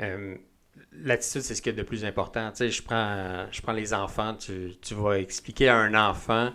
Euh, 0.01 0.37
L'attitude, 0.93 1.43
c'est 1.43 1.55
ce 1.55 1.63
qui 1.63 1.69
est 1.69 1.75
de 1.75 1.83
plus 1.83 2.05
important. 2.05 2.51
Tu 2.51 2.57
sais, 2.59 2.71
je 2.71 2.83
prends, 2.83 3.47
je 3.53 3.61
prends 3.61 3.73
les 3.73 3.93
enfants, 3.95 4.35
tu, 4.35 4.75
tu 4.81 4.95
vas 4.95 5.19
expliquer 5.19 5.69
à 5.69 5.77
un 5.77 5.95
enfant 5.95 6.51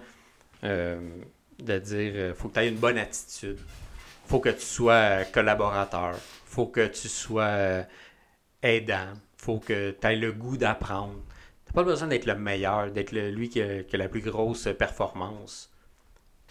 euh, 0.64 1.00
de 1.60 1.80
dire 1.80 2.12
euh, 2.16 2.34
faut 2.34 2.50
que 2.50 2.56
tu 2.56 2.60
aies 2.62 2.70
une 2.70 2.78
bonne 2.78 2.98
attitude. 2.98 3.60
faut 4.28 4.40
que 4.40 4.50
tu 4.50 4.62
sois 4.62 4.94
euh, 4.94 5.24
collaborateur. 5.32 6.16
Faut 6.46 6.68
que 6.68 6.88
tu 6.88 7.08
sois 7.10 7.44
euh, 7.44 7.84
aidant. 8.64 9.14
faut 9.38 9.60
que 9.60 9.92
tu 9.92 10.08
aies 10.08 10.16
le 10.16 10.32
goût 10.32 10.58
d'apprendre. 10.58 11.20
Tu 11.68 11.74
pas 11.74 11.84
besoin 11.84 12.08
d'être 12.08 12.26
le 12.26 12.36
meilleur, 12.36 12.92
d'être 12.92 13.12
le- 13.12 13.30
lui 13.32 13.50
qui 13.50 13.62
a, 13.62 13.84
qui 13.84 13.96
a 13.96 14.00
la 14.00 14.10
plus 14.10 14.22
grosse 14.22 14.68
performance. 14.78 15.72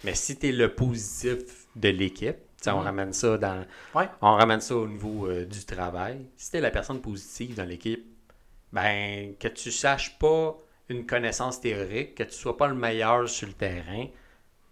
Mais 0.05 0.15
si 0.15 0.39
tu 0.39 0.49
es 0.49 0.53
le 0.53 0.75
positif 0.75 1.67
de 1.77 1.89
l'équipe, 1.89 2.37
on 2.67 2.79
Mhm. 2.79 2.85
ramène 2.85 3.13
ça 3.13 3.37
dans. 3.39 3.65
Ouais. 3.95 4.09
On 4.23 4.35
ramène 4.37 4.61
ça 4.61 4.77
au 4.77 4.89
niveau 4.89 5.27
euh, 5.29 5.45
du 5.45 5.65
travail. 5.65 6.27
Si 6.37 6.51
tu 6.51 6.57
es 6.59 6.61
la 6.61 6.71
personne 6.71 7.01
positive 7.01 7.55
dans 7.57 7.65
l'équipe, 7.65 8.05
ben 8.73 9.35
que 9.39 9.49
tu 9.49 9.71
saches 9.73 10.19
pas 10.19 10.57
une 10.89 11.07
connaissance 11.07 11.61
théorique, 11.61 12.15
que 12.17 12.25
tu 12.25 12.33
sois 12.35 12.57
pas 12.57 12.69
le 12.69 12.75
meilleur 12.75 13.29
sur 13.29 13.49
le 13.49 13.55
terrain, 13.55 14.07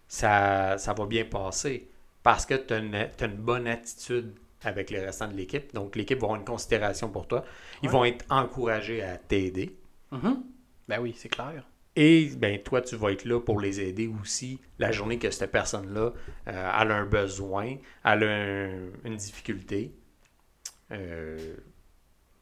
ça, 0.07 0.77
ça 0.77 0.93
va 0.93 1.05
bien 1.05 1.25
passer. 1.25 1.89
Parce 2.23 2.45
que 2.45 2.55
tu 2.55 2.73
as, 2.73 2.77
une 2.79 3.35
bonne 3.37 3.67
attitude 3.67 4.33
avec 4.63 4.91
le 4.91 4.99
restant 5.01 5.27
de 5.27 5.33
l'équipe. 5.33 5.73
Donc 5.73 5.95
l'équipe 5.95 6.19
va 6.19 6.25
avoir 6.25 6.39
une 6.39 6.45
considération 6.45 7.09
pour 7.09 7.27
toi. 7.27 7.43
Ils 7.81 7.87
Ouais. 7.87 7.91
vont 7.93 8.05
être 8.05 8.25
encouragés 8.29 9.01
à 9.03 9.17
t'aider. 9.17 9.77
Mhm. 10.11 10.43
Ben 10.87 10.99
oui, 11.01 11.13
c'est 11.17 11.29
clair. 11.29 11.65
Et 11.95 12.27
ben 12.37 12.61
toi, 12.63 12.81
tu 12.81 12.95
vas 12.95 13.11
être 13.11 13.23
là 13.25 13.39
pour 13.39 13.59
les 13.59 13.79
aider 13.79 14.07
aussi 14.21 14.59
la 14.79 14.91
journée 14.91 15.19
que 15.19 15.29
cette 15.29 15.51
personne-là 15.51 16.11
euh, 16.47 16.69
a 16.71 16.81
un 16.83 17.05
besoin, 17.05 17.75
elle 18.03 18.23
a 18.23 18.27
un- 18.31 18.89
une 19.05 19.15
difficulté. 19.15 19.93
Euh, 20.91 21.55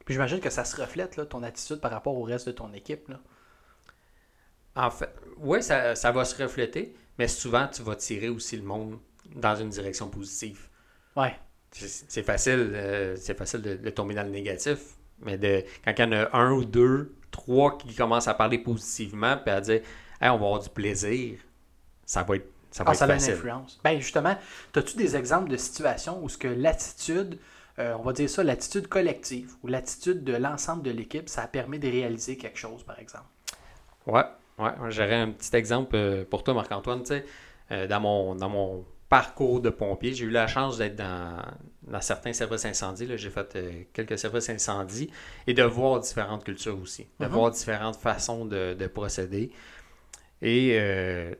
Puis 0.04 0.14
j'imagine 0.14 0.40
que 0.40 0.50
ça 0.50 0.64
se 0.64 0.80
reflète, 0.80 1.16
là, 1.16 1.26
ton 1.26 1.42
attitude 1.42 1.80
par 1.80 1.90
rapport 1.92 2.16
au 2.16 2.22
reste 2.22 2.46
de 2.48 2.52
ton 2.52 2.72
équipe. 2.72 3.08
Là. 3.08 3.20
en 4.74 4.90
fait, 4.90 5.14
oui, 5.36 5.62
ça, 5.62 5.94
ça 5.94 6.10
va 6.12 6.24
se 6.24 6.42
refléter, 6.42 6.94
mais 7.18 7.28
souvent, 7.28 7.68
tu 7.68 7.82
vas 7.82 7.94
tirer 7.94 8.28
aussi 8.30 8.56
le 8.56 8.62
monde 8.62 8.98
dans 9.36 9.54
une 9.54 9.68
direction 9.68 10.08
positive. 10.08 10.68
Ouais. 11.14 11.34
C'est 11.72 12.22
facile, 12.22 12.72
euh, 12.74 13.16
c'est 13.16 13.36
facile 13.36 13.62
de, 13.62 13.74
de 13.76 13.90
tomber 13.90 14.14
dans 14.14 14.24
le 14.24 14.30
négatif, 14.30 14.78
mais 15.20 15.38
de, 15.38 15.64
quand 15.84 15.92
il 15.96 16.00
y 16.00 16.04
en 16.04 16.12
a 16.12 16.36
un 16.36 16.52
ou 16.52 16.64
deux, 16.64 17.14
trois 17.30 17.78
qui 17.78 17.94
commencent 17.94 18.28
à 18.28 18.34
parler 18.34 18.58
positivement, 18.58 19.36
puis 19.38 19.54
à 19.54 19.60
dire 19.60 19.80
Hey, 20.20 20.28
on 20.30 20.38
va 20.38 20.44
avoir 20.46 20.60
du 20.60 20.68
plaisir, 20.68 21.38
ça 22.06 22.22
va 22.24 22.36
être, 22.36 22.48
ça 22.70 22.84
va 22.84 22.90
Ah, 22.90 22.94
être 22.94 22.98
ça 22.98 23.06
a 23.06 23.08
une 23.16 23.20
facile. 23.20 23.30
influence. 23.30 23.80
Ben 23.84 24.00
justement, 24.00 24.36
as-tu 24.74 24.96
des 24.96 25.16
exemples 25.16 25.50
de 25.50 25.56
situations 25.56 26.22
où 26.22 26.28
ce 26.28 26.38
que 26.38 26.48
l'attitude 26.48 27.38
euh, 27.78 27.94
on 27.98 28.02
va 28.02 28.12
dire 28.12 28.28
ça, 28.28 28.44
l'attitude 28.44 28.86
collective 28.88 29.54
ou 29.62 29.66
l'attitude 29.68 30.24
de 30.24 30.34
l'ensemble 30.36 30.82
de 30.82 30.90
l'équipe, 30.90 31.28
ça 31.28 31.46
permet 31.46 31.78
de 31.78 31.88
réaliser 31.88 32.36
quelque 32.36 32.58
chose, 32.58 32.82
par 32.84 32.98
exemple? 32.98 33.24
Ouais, 34.06 34.24
ouais. 34.58 34.70
J'aurais 34.90 35.14
un 35.14 35.30
petit 35.30 35.54
exemple 35.56 35.94
euh, 35.96 36.24
pour 36.24 36.42
toi, 36.44 36.54
Marc-Antoine. 36.54 37.02
Tu 37.02 37.08
sais, 37.70 37.86
dans, 37.88 38.00
mon, 38.00 38.34
dans 38.34 38.48
mon 38.50 38.84
parcours 39.16 39.60
de 39.60 39.70
pompier, 39.70 40.14
j'ai 40.14 40.24
eu 40.24 40.30
la 40.30 40.46
chance 40.46 40.78
d'être 40.78 40.96
dans, 40.96 41.36
dans 41.82 42.00
certains 42.00 42.32
services 42.32 42.64
incendies. 42.64 43.06
J'ai 43.18 43.30
fait 43.30 43.48
quelques 43.92 44.18
services 44.18 44.48
incendies 44.50 45.10
et 45.46 45.54
de 45.54 45.62
voir 45.64 46.00
différentes 46.00 46.44
cultures 46.44 46.78
aussi, 46.80 47.08
de 47.20 47.26
Mhm. 47.26 47.32
voir 47.32 47.50
différentes 47.50 47.96
façons 47.96 48.46
de, 48.46 48.74
de 48.74 48.86
procéder. 48.86 49.52
Et 50.42 50.78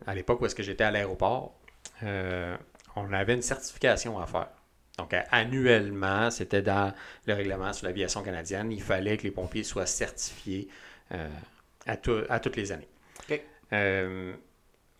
à 0.06 0.14
l'époque 0.14 0.40
où 0.40 0.46
est-ce 0.46 0.54
que 0.54 0.62
j'étais 0.62 0.84
à 0.84 0.90
l'aéroport, 0.90 1.54
euh, 2.04 2.56
on 2.96 3.12
avait 3.12 3.34
une 3.34 3.42
certification 3.42 4.18
à 4.18 4.26
faire. 4.26 4.48
Donc, 4.98 5.14
annuellement, 5.30 6.30
c'était 6.30 6.62
dans 6.62 6.92
le 7.26 7.34
règlement 7.34 7.72
sur 7.72 7.86
l'aviation 7.86 8.22
canadienne, 8.22 8.70
il 8.72 8.82
fallait 8.82 9.16
que 9.16 9.24
les 9.24 9.30
pompiers 9.30 9.64
soient 9.64 9.86
certifiés 9.86 10.68
euh, 11.12 11.28
à, 11.86 11.96
tout- 11.96 12.24
à 12.28 12.40
toutes 12.40 12.56
les 12.56 12.72
années. 12.72 12.88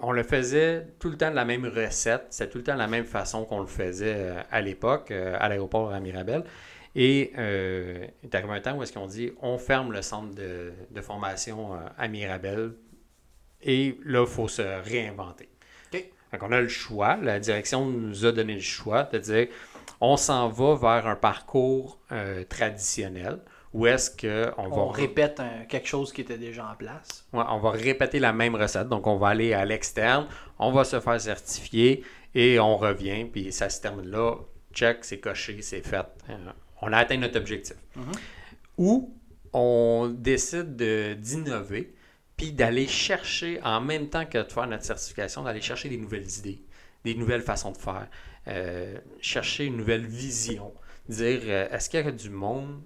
On 0.02 0.12
le 0.12 0.24
faisait 0.24 0.86
tout 0.98 1.10
le 1.10 1.16
temps 1.16 1.30
de 1.30 1.36
la 1.36 1.44
même 1.44 1.64
recette, 1.64 2.26
c'est 2.30 2.50
tout 2.50 2.58
le 2.58 2.64
temps 2.64 2.74
de 2.74 2.78
la 2.78 2.88
même 2.88 3.04
façon 3.04 3.44
qu'on 3.44 3.60
le 3.60 3.66
faisait 3.66 4.14
euh, 4.16 4.42
à 4.50 4.60
l'époque, 4.60 5.10
euh, 5.10 5.36
à 5.38 5.48
l'aéroport 5.48 5.92
à 5.92 6.00
Mirabel. 6.00 6.44
Et 6.94 7.32
euh, 7.38 8.06
il 8.22 8.26
est 8.26 8.34
arrivé 8.34 8.52
un 8.52 8.60
temps 8.60 8.76
où 8.76 8.82
est-ce 8.82 8.92
qu'on 8.92 9.06
dit 9.06 9.32
on 9.40 9.56
ferme 9.58 9.92
le 9.92 10.02
centre 10.02 10.34
de, 10.34 10.72
de 10.90 11.00
formation 11.00 11.74
euh, 11.74 11.78
à 11.96 12.08
Mirabel 12.08 12.72
et 13.62 13.98
là, 14.04 14.22
il 14.22 14.26
faut 14.26 14.48
se 14.48 14.62
réinventer. 14.62 15.48
Donc, 15.92 16.42
on 16.42 16.52
a 16.52 16.60
le 16.62 16.68
choix, 16.68 17.16
la 17.16 17.38
direction 17.38 17.84
nous 17.84 18.24
a 18.24 18.32
donné 18.32 18.54
le 18.54 18.60
choix 18.60 19.02
de 19.04 19.18
dire 19.18 19.48
on 20.00 20.16
s'en 20.16 20.48
va 20.48 20.74
vers 20.74 21.06
un 21.06 21.14
parcours 21.14 22.00
euh, 22.10 22.42
traditionnel 22.44 23.38
où 23.72 23.86
est-ce 23.86 24.10
qu'on 24.10 24.52
On 24.62 24.86
va 24.88 24.92
répète 24.92 25.40
un- 25.40 25.64
quelque 25.66 25.88
chose 25.88 26.12
qui 26.12 26.20
était 26.20 26.38
déjà 26.38 26.68
en 26.70 26.74
place. 26.74 27.26
Ouais, 27.32 27.44
on 27.48 27.58
va 27.58 27.70
répéter 27.70 28.18
la 28.18 28.32
même 28.32 28.54
recette. 28.54 28.88
Donc, 28.88 29.06
on 29.06 29.16
va 29.16 29.28
aller 29.28 29.52
à 29.54 29.64
l'externe, 29.64 30.26
on 30.58 30.72
va 30.72 30.84
se 30.84 31.00
faire 31.00 31.20
certifier 31.20 32.04
et 32.34 32.58
on 32.60 32.76
revient. 32.76 33.24
Puis 33.24 33.52
ça 33.52 33.68
se 33.70 33.80
termine 33.80 34.10
là. 34.10 34.34
Check, 34.74 35.04
c'est 35.04 35.20
coché, 35.20 35.60
c'est 35.62 35.80
fait. 35.86 36.06
Euh, 36.30 36.36
on 36.82 36.92
a 36.92 36.98
atteint 36.98 37.16
notre 37.16 37.38
objectif. 37.38 37.76
Mhm. 37.96 38.12
Ou 38.78 39.14
on 39.52 40.14
décide 40.16 40.76
de- 40.76 41.14
d'innover 41.14 41.94
puis 42.36 42.52
d'aller 42.52 42.86
chercher, 42.88 43.60
en 43.62 43.80
même 43.80 44.08
temps 44.08 44.24
que 44.26 44.38
de 44.38 44.50
faire 44.50 44.66
notre 44.66 44.84
certification, 44.84 45.42
d'aller 45.44 45.60
chercher 45.60 45.88
des 45.88 45.98
nouvelles 45.98 46.28
idées, 46.38 46.62
des 47.04 47.14
nouvelles 47.14 47.42
façons 47.42 47.70
de 47.72 47.76
faire, 47.76 48.08
euh, 48.48 48.96
chercher 49.20 49.66
une 49.66 49.76
nouvelle 49.76 50.06
vision. 50.06 50.72
Dire, 51.08 51.40
euh, 51.44 51.68
est-ce 51.70 51.90
qu'il 51.90 52.00
y 52.04 52.08
a 52.08 52.10
du 52.10 52.30
monde 52.30 52.80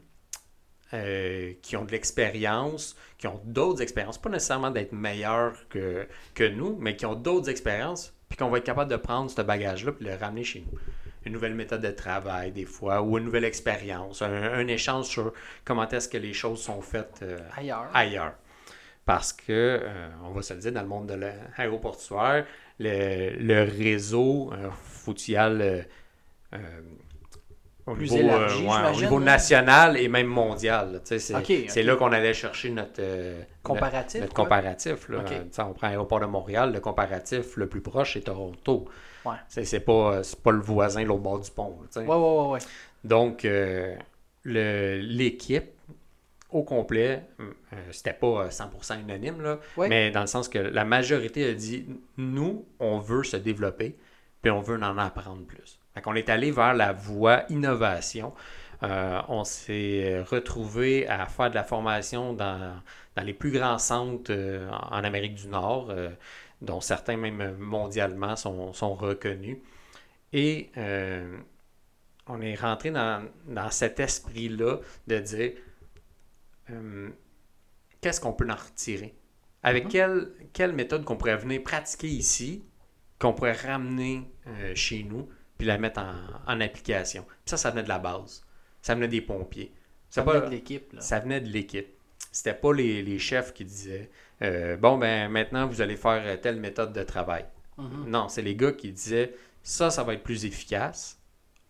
euh, 0.94 1.52
qui 1.62 1.76
ont 1.76 1.84
de 1.84 1.90
l'expérience, 1.90 2.96
qui 3.18 3.26
ont 3.26 3.40
d'autres 3.44 3.82
expériences, 3.82 4.18
pas 4.18 4.28
nécessairement 4.28 4.70
d'être 4.70 4.92
meilleurs 4.92 5.68
que, 5.68 6.06
que 6.34 6.44
nous, 6.44 6.76
mais 6.78 6.94
qui 6.94 7.06
ont 7.06 7.14
d'autres 7.16 7.48
expériences, 7.50 8.14
puis 8.28 8.36
qu'on 8.38 8.50
va 8.50 8.58
être 8.58 8.64
capable 8.64 8.90
de 8.90 8.96
prendre 8.96 9.30
ce 9.30 9.42
bagage-là 9.42 9.92
puis 9.92 10.06
le 10.06 10.14
ramener 10.14 10.44
chez 10.44 10.60
nous. 10.60 10.78
Une 11.24 11.32
nouvelle 11.32 11.54
méthode 11.54 11.80
de 11.80 11.90
travail, 11.90 12.52
des 12.52 12.66
fois, 12.66 13.02
ou 13.02 13.18
une 13.18 13.24
nouvelle 13.24 13.44
expérience, 13.44 14.22
un, 14.22 14.32
un 14.32 14.66
échange 14.68 15.06
sur 15.06 15.32
comment 15.64 15.88
est-ce 15.88 16.08
que 16.08 16.18
les 16.18 16.32
choses 16.32 16.62
sont 16.62 16.80
faites 16.82 17.18
euh, 17.22 17.38
Ailleurs. 17.56 17.90
ailleurs. 17.92 18.34
Parce 19.04 19.32
que, 19.32 19.80
euh, 19.82 20.08
on 20.24 20.30
va 20.30 20.42
se 20.42 20.54
le 20.54 20.60
dire, 20.60 20.72
dans 20.72 20.82
le 20.82 20.88
monde 20.88 21.08
de 21.08 21.14
l'aéroportuaire, 21.14 22.46
le, 22.78 23.36
le 23.38 23.62
réseau 23.62 24.52
foutial 24.84 25.86
au, 27.86 27.94
Plus 27.94 28.10
niveau, 28.10 28.24
élargi, 28.28 28.54
ouais, 28.54 28.60
au 28.60 28.72
j'imagine, 28.72 29.02
niveau 29.02 29.18
là. 29.20 29.24
national 29.24 29.96
et 29.96 30.08
même 30.08 30.26
mondial. 30.26 31.00
C'est 31.04 31.82
là 31.82 31.96
qu'on 31.96 32.12
allait 32.12 32.34
chercher 32.34 32.70
notre, 32.70 33.00
euh, 33.00 33.40
Comparatif, 33.62 34.20
notre 34.20 34.34
comparatif. 34.34 35.08
là. 35.08 35.24
On 35.58 35.72
prend 35.72 35.86
l'aéroport 35.86 36.20
de 36.20 36.26
Montréal, 36.26 36.72
le 36.72 36.80
comparatif 36.80 37.56
le 37.56 37.68
plus 37.68 37.80
proche, 37.80 38.14
c'est 38.14 38.22
Toronto. 38.22 38.86
Ouais. 39.24 39.34
C'est 39.48 39.80
pas, 39.80 40.22
c'est 40.22 40.40
pas 40.40 40.52
le 40.52 40.60
voisin 40.60 41.04
l'autre 41.04 41.22
bord 41.22 41.40
du 41.40 41.50
pont. 41.50 41.76
Ouais, 41.96 42.02
ouais, 42.04 42.14
ouais, 42.14 42.48
ouais. 42.52 42.58
Donc, 43.04 43.44
euh, 43.44 43.96
l'équipe 44.44 45.70
au 46.50 46.62
complet, 46.62 47.22
euh, 47.40 47.52
c'était 47.90 48.12
pas 48.12 48.44
euh, 48.44 48.50
100% 48.50 49.00
unanime, 49.00 49.42
là, 49.42 49.58
mais 49.78 50.10
dans 50.10 50.20
le 50.20 50.26
sens 50.26 50.48
que 50.48 50.58
la 50.58 50.84
majorité 50.84 51.48
a 51.50 51.54
dit 51.54 51.86
nous, 52.16 52.64
on 52.78 52.98
veut 52.98 53.24
se 53.24 53.36
développer, 53.36 53.96
puis 54.42 54.50
on 54.50 54.60
veut 54.60 54.80
en 54.80 54.98
apprendre 54.98 55.44
plus. 55.44 55.78
Qu'on 56.02 56.14
est 56.14 56.28
allé 56.28 56.50
vers 56.50 56.74
la 56.74 56.92
voie 56.92 57.44
innovation. 57.48 58.34
Euh, 58.82 59.20
on 59.28 59.44
s'est 59.44 60.20
retrouvé 60.20 61.06
à 61.08 61.26
faire 61.26 61.48
de 61.50 61.54
la 61.54 61.64
formation 61.64 62.34
dans, 62.34 62.74
dans 63.16 63.22
les 63.22 63.32
plus 63.32 63.50
grands 63.50 63.78
centres 63.78 64.30
euh, 64.30 64.68
en 64.70 65.02
Amérique 65.02 65.34
du 65.34 65.48
Nord, 65.48 65.88
euh, 65.90 66.10
dont 66.60 66.80
certains 66.82 67.16
même 67.16 67.56
mondialement 67.56 68.36
sont, 68.36 68.72
sont 68.74 68.94
reconnus. 68.94 69.58
Et 70.32 70.70
on 72.26 72.40
est 72.40 72.56
rentré 72.56 72.90
dans, 72.90 73.24
dans 73.46 73.70
cet 73.70 74.00
esprit-là 74.00 74.78
de 75.06 75.18
dire 75.20 75.52
qu'est-ce 78.00 78.20
qu'on 78.20 78.32
peut 78.32 78.46
en 78.50 78.56
retirer? 78.56 79.14
Avec 79.62 79.84
Mhm. 79.84 79.90
quelle, 79.90 80.32
quelle 80.52 80.72
méthode 80.72 81.04
qu'on 81.04 81.16
pourrait 81.16 81.36
venir 81.36 81.62
pratiquer 81.62 82.08
ici, 82.08 82.64
qu'on 83.18 83.32
pourrait 83.32 83.52
ramener 83.52 84.30
chez 84.74 85.04
nous, 85.04 85.28
puis 85.58 85.66
la 85.66 85.78
mettre 85.78 86.00
en, 86.00 86.14
en 86.52 86.60
application. 86.60 87.22
Puis 87.24 87.36
ça, 87.46 87.56
ça 87.56 87.70
venait 87.70 87.82
de 87.82 87.88
la 87.88 87.98
base. 87.98 88.44
Ça 88.82 88.94
venait 88.94 89.08
des 89.08 89.20
pompiers. 89.20 89.72
Ça 90.10 90.20
C'est 90.20 90.24
pas- 90.24 90.32
venait 90.34 90.46
de 90.46 90.50
l'équipe. 90.50 90.92
là. 90.92 91.00
ça 91.00 91.18
venait 91.20 91.40
de 91.40 91.48
l'équipe. 91.48 91.88
C'était 92.32 92.54
pas 92.54 92.72
les, 92.72 93.02
les 93.02 93.18
chefs 93.18 93.52
qui 93.54 93.64
disaient 93.64 94.10
euh, 94.42 94.76
Bon, 94.76 94.98
ben 94.98 95.28
maintenant, 95.30 95.66
vous 95.66 95.80
allez 95.80 95.96
faire 95.96 96.40
telle 96.40 96.56
méthode 96.60 96.92
de 96.92 97.02
travail. 97.02 97.46
Mhm. 97.78 98.08
Non, 98.08 98.28
c'est 98.28 98.42
les 98.42 98.54
gars 98.54 98.72
qui 98.72 98.92
disaient 98.92 99.34
ça, 99.62 99.90
ça 99.90 100.02
va 100.04 100.14
être 100.14 100.22
plus 100.22 100.44
efficace. 100.44 101.18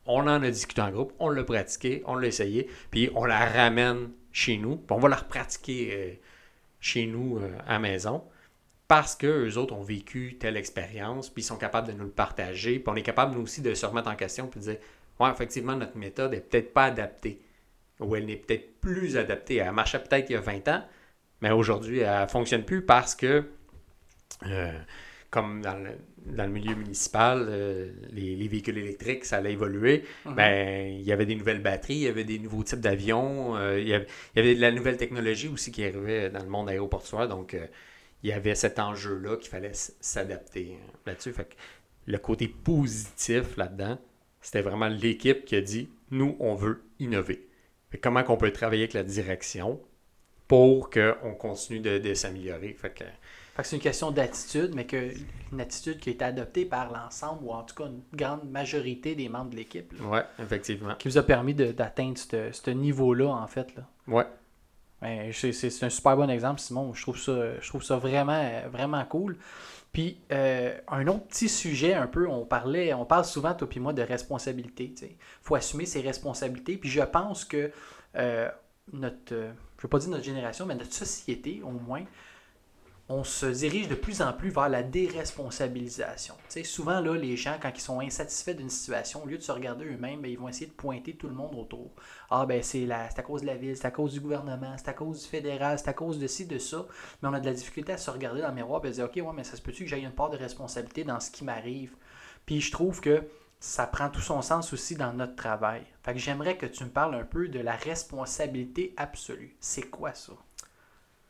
On 0.05 0.21
en 0.29 0.43
a 0.43 0.51
discuté 0.51 0.81
en 0.83 0.91
groupe, 0.91 1.13
on 1.19 1.29
l'a 1.31 1.43
pratiqué, 1.43 2.03
on 2.07 2.15
l'a 2.15 2.29
essayé, 2.29 2.69
puis 2.91 3.11
on 3.15 3.25
la 3.25 3.45
ramène 3.47 4.11
chez 4.31 4.57
nous, 4.57 4.77
puis 4.77 4.87
on 4.95 4.99
va 5.01 5.09
la 5.09 5.17
repratiquer 5.17 5.89
euh, 5.93 6.15
chez 6.79 7.07
nous 7.07 7.39
euh, 7.39 7.51
à 7.67 7.73
la 7.75 7.79
maison 7.81 8.23
parce 8.89 9.17
qu'eux 9.17 9.57
autres 9.57 9.75
ont 9.75 9.83
vécu 9.83 10.37
telle 10.39 10.57
expérience, 10.57 11.29
puis 11.31 11.43
ils 11.43 11.47
sont 11.47 11.57
capables 11.57 11.89
de 11.89 11.93
nous 11.93 12.05
le 12.05 12.11
partager, 12.11 12.79
puis 12.79 12.89
on 12.89 12.95
est 12.95 13.03
capable 13.03 13.35
nous 13.35 13.43
aussi 13.43 13.61
de 13.61 13.75
se 13.75 13.85
remettre 13.87 14.09
en 14.09 14.17
question, 14.17 14.47
puis 14.47 14.61
de 14.61 14.65
dire 14.65 14.79
Ouais, 15.19 15.31
effectivement, 15.31 15.75
notre 15.75 15.97
méthode 15.97 16.35
est 16.35 16.41
peut-être 16.41 16.73
pas 16.73 16.85
adaptée, 16.85 17.41
ou 18.01 18.15
elle 18.17 18.27
n'est 18.27 18.37
peut-être 18.37 18.81
plus 18.81 19.17
adaptée. 19.17 19.57
Elle 19.57 19.73
marchait 19.73 19.99
peut-être 19.99 20.29
il 20.31 20.35
y 20.35 20.37
a 20.37 20.41
20 20.41 20.69
ans, 20.69 20.85
mais 21.41 21.51
aujourd'hui, 21.51 22.01
elle 22.01 22.23
ne 22.23 22.27
fonctionne 22.27 22.65
plus 22.65 22.83
parce 22.83 23.15
que 23.15 23.45
euh, 24.47 24.79
comme 25.31 25.63
dans 25.63 25.77
le, 25.77 25.91
dans 26.27 26.45
le 26.45 26.51
milieu 26.51 26.75
municipal, 26.75 27.47
euh, 27.49 27.91
les, 28.13 28.37
les 28.37 28.49
véhicules 28.49 28.79
électriques, 28.79 29.25
ça 29.25 29.39
allait 29.39 29.53
évoluer. 29.53 30.05
Mhm. 30.25 30.35
Ben, 30.35 30.93
il 30.93 31.03
y 31.03 31.13
avait 31.13 31.27
des 31.27 31.35
nouvelles 31.35 31.63
batteries, 31.63 31.95
il 31.95 32.03
y 32.03 32.09
avait 32.09 32.25
des 32.25 32.39
nouveaux 32.39 32.63
types 32.63 32.81
d'avions, 32.81 33.57
euh, 33.57 33.81
il, 33.81 33.89
y 33.89 33.95
avait, 33.95 34.07
il 34.35 34.39
y 34.39 34.41
avait 34.41 34.55
de 34.55 34.61
la 34.61 34.71
nouvelle 34.71 34.97
technologie 34.97 35.49
aussi 35.49 35.73
qui 35.73 35.85
arrivait 35.85 36.31
dans 36.31 36.43
le 36.43 36.49
monde 36.49 36.69
aéroportuaire. 36.69 37.29
Donc, 37.29 37.57
il 38.27 38.31
y 38.31 38.33
avait 38.33 38.57
cet 38.57 38.81
enjeu-là 38.81 39.37
qu'il 39.37 39.49
fallait 39.51 39.71
s'adapter 39.73 40.73
euh, 40.73 40.93
là-dessus. 41.07 41.33
Fait 41.33 41.45
que 41.45 41.55
le 42.07 42.19
côté 42.19 42.49
positif 42.49 43.57
là-dedans, 43.57 43.99
c'était 44.41 44.63
vraiment 44.63 44.89
l'équipe 44.89 45.45
qui 45.45 45.55
a 45.55 45.61
dit 45.61 45.89
nous, 46.11 46.37
on 46.41 46.55
veut 46.57 46.83
innover. 46.99 47.47
Fait 47.91 47.99
que 47.99 48.03
comment 48.03 48.25
qu'on 48.25 48.37
peut 48.37 48.51
travailler 48.53 48.83
avec 48.83 48.95
la 48.95 49.05
direction 49.05 49.81
pour 50.49 50.91
qu'on 50.91 51.35
continue 51.39 51.81
de, 51.81 51.99
de 51.99 52.15
s'améliorer? 52.15 52.73
Fait 52.75 52.91
que 52.91 53.05
Fait 53.05 53.63
que 53.63 53.69
c'est 53.69 53.77
une 53.77 53.83
question 53.83 54.11
d'attitude, 54.11 54.73
mais 54.75 54.87
que 54.87 55.13
une 55.53 55.61
attitude 55.61 55.99
qui 55.99 56.09
a 56.11 56.13
été 56.13 56.25
adoptée 56.25 56.65
par 56.65 56.93
l'ensemble, 56.93 57.45
ou 57.45 57.53
en 57.53 57.63
tout 57.63 57.75
cas 57.77 57.87
une 57.87 58.03
grande 58.13 58.49
majorité 58.51 59.15
des 59.15 59.29
membres 59.29 59.51
de 59.51 59.57
l'équipe, 59.57 59.93
Ouais, 60.03 60.25
effectivement. 60.41 60.95
qui 60.97 61.09
vous 61.09 61.19
a 61.19 61.23
permis 61.23 61.55
de- 61.55 61.71
d'atteindre 61.73 62.19
ce 62.19 62.51
ce 62.53 62.71
niveau-là, 62.71 63.29
en 63.29 63.47
fait. 63.47 63.69
Là. 63.77 63.89
Ben, 65.03 65.31
c'est 65.33 65.83
un 65.83 65.91
super 65.91 66.17
bon 66.17 66.31
exemple, 66.31 66.61
Simon. 66.61 66.95
Je 66.95 67.03
trouve 67.03 67.19
ça, 67.19 67.61
je 67.61 67.69
trouve 67.69 67.83
ça 67.83 67.97
vraiment, 67.97 68.63
vraiment 68.71 69.05
cool. 69.05 69.37
Puis, 69.97 70.19
euh, 70.31 70.77
un 70.89 71.07
autre 71.07 71.27
petit 71.27 71.49
sujet, 71.49 71.95
un 71.95 72.07
peu, 72.07 72.29
on 72.29 72.45
parlait, 72.45 72.93
on 72.93 73.07
parle 73.07 73.25
souvent, 73.25 73.55
toi 73.55 73.67
et 73.75 73.81
moi, 73.81 73.95
de 73.95 74.03
responsabilité. 74.03 74.93
Il 75.01 75.17
faut 75.41 75.55
assumer 75.55 75.87
ses 75.87 76.03
responsabilités. 76.03 76.77
Puis, 76.77 76.91
je 76.91 77.01
pense 77.01 77.47
que 77.47 77.71
euh, 78.17 78.51
notre, 78.93 79.33
euh, 79.33 79.47
je 79.49 79.79
ne 79.79 79.83
veux 79.83 79.89
pas 79.89 79.99
dire 79.99 80.11
notre 80.11 80.25
génération, 80.25 80.67
mais 80.67 80.75
notre 80.75 80.93
société, 80.93 81.63
au 81.65 81.71
moins, 81.71 82.05
on 83.09 83.23
se 83.23 83.47
dirige 83.47 83.87
de 83.87 83.95
plus 83.95 84.21
en 84.21 84.33
plus 84.33 84.51
vers 84.51 84.69
la 84.69 84.83
déresponsabilisation. 84.83 86.35
Tu 86.49 86.55
sais, 86.55 86.65
souvent, 86.65 87.01
là, 87.01 87.15
les 87.15 87.37
gens, 87.37 87.57
quand 87.61 87.71
ils 87.73 87.81
sont 87.81 88.01
insatisfaits 88.01 88.55
d'une 88.55 88.69
situation, 88.69 89.23
au 89.23 89.27
lieu 89.27 89.39
de 89.39 89.43
se 89.43 89.53
regarder 89.53 89.85
eux-mêmes, 89.85 90.21
ben, 90.23 90.31
ils 90.31 90.39
vont 90.39 90.49
essayer 90.49 90.67
de 90.67 90.73
pointer 90.73 91.15
tout 91.15 91.29
le 91.29 91.35
monde 91.35 91.55
autour. 91.55 91.93
Ah, 92.31 92.47
ben, 92.47 92.63
c'est 92.65 92.87
c'est 92.87 93.19
à 93.19 93.23
cause 93.23 93.43
de 93.43 93.47
la 93.47 93.57
ville, 93.57 93.77
c'est 93.77 93.87
à 93.87 93.93
cause 93.93 94.13
du 94.13 94.21
gouvernement, 94.21 94.75
c'est 94.77 94.89
à 94.89 94.93
cause 94.93 95.23
du 95.23 95.29
fédéral, 95.29 95.79
c'est 95.79 95.89
à 95.89 95.93
cause 95.93 96.19
de 96.19 96.27
ci, 96.27 96.47
de 96.47 96.59
ça. 96.59 96.85
Mais 97.23 97.29
on 97.29 97.33
a 97.33 97.41
de 97.41 97.47
la 97.47 97.55
difficulté 97.55 97.93
à 97.93 97.99
se 97.99 98.11
regarder 98.11 98.41
dans 98.41 98.49
le 98.49 98.55
miroir 98.55 98.85
et 98.85 98.91
dire, 98.91 99.05
OK, 99.05 99.15
ouais, 99.15 99.33
mais 99.35 99.45
ça 99.45 99.57
se 99.57 99.63
peut-tu 99.63 99.85
que 99.85 99.91
j'aille 99.91 100.05
une 100.05 100.11
part 100.11 100.31
de 100.31 100.37
responsabilité 100.37 101.05
dans 101.05 101.21
ce 101.21 101.31
qui 101.31 101.45
m'arrive? 101.45 101.95
Puis 102.45 102.61
je 102.61 102.73
trouve 102.73 103.01
que 103.01 103.23
ça 103.61 103.87
prend 103.87 104.11
tout 104.11 104.21
son 104.21 104.43
sens 104.43 104.73
aussi 104.73 104.97
dans 104.97 105.13
notre 105.13 105.37
travail. 105.37 105.83
Fait 106.03 106.13
que 106.13 106.19
j'aimerais 106.19 106.57
que 106.57 106.67
tu 106.67 106.85
me 106.85 106.91
parles 106.91 107.15
un 107.15 107.25
peu 107.25 107.49
de 107.49 107.61
la 107.61 107.77
responsabilité 107.77 108.95
absolue. 108.97 109.57
C'est 109.61 109.89
quoi 109.91 110.13
ça? 110.13 110.33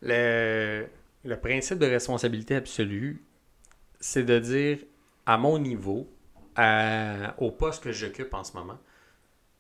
Le, 0.02 0.86
le 1.26 1.36
principe 1.38 1.78
de 1.78 1.86
responsabilité 1.86 2.54
absolue, 2.56 3.22
c'est 4.00 4.22
de 4.24 4.38
dire 4.38 4.78
à 5.26 5.38
mon 5.38 5.58
niveau, 5.58 6.08
au 7.38 7.50
poste 7.50 7.82
que 7.82 7.92
j'occupe 7.92 8.32
en 8.32 8.44
ce 8.44 8.56
moment, 8.56 8.78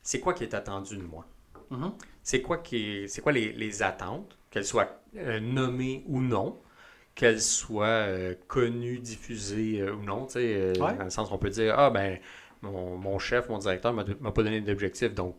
c'est 0.02 0.20
quoi 0.20 0.34
qui 0.34 0.44
est 0.44 0.54
attendu 0.54 0.96
de 0.96 1.02
moi? 1.02 1.26
Mhm. 1.70 1.92
C'est 2.22 2.42
quoi, 2.42 2.58
qui 2.58 3.08
c'est 3.08 3.20
quoi 3.20 3.32
les, 3.32 3.52
les 3.52 3.82
attentes, 3.82 4.38
qu'elles 4.50 4.64
soient 4.64 5.00
euh, 5.16 5.40
nommées 5.40 6.04
ou 6.06 6.20
non, 6.20 6.60
qu'elles 7.14 7.42
soient 7.42 7.86
euh, 7.86 8.34
connues, 8.46 9.00
diffusées 9.00 9.80
euh, 9.80 9.94
ou 9.94 10.02
non, 10.02 10.26
dans 10.26 11.04
le 11.04 11.10
sens 11.10 11.28
qu'on 11.28 11.38
peut 11.38 11.50
dire, 11.50 11.74
ah 11.76 11.90
ben, 11.90 12.18
mon, 12.62 12.96
mon 12.96 13.18
chef, 13.18 13.48
mon 13.48 13.58
directeur 13.58 13.92
m'a 13.92 14.04
pas 14.04 14.42
donné 14.42 14.60
d'objectif, 14.60 15.12
donc 15.14 15.34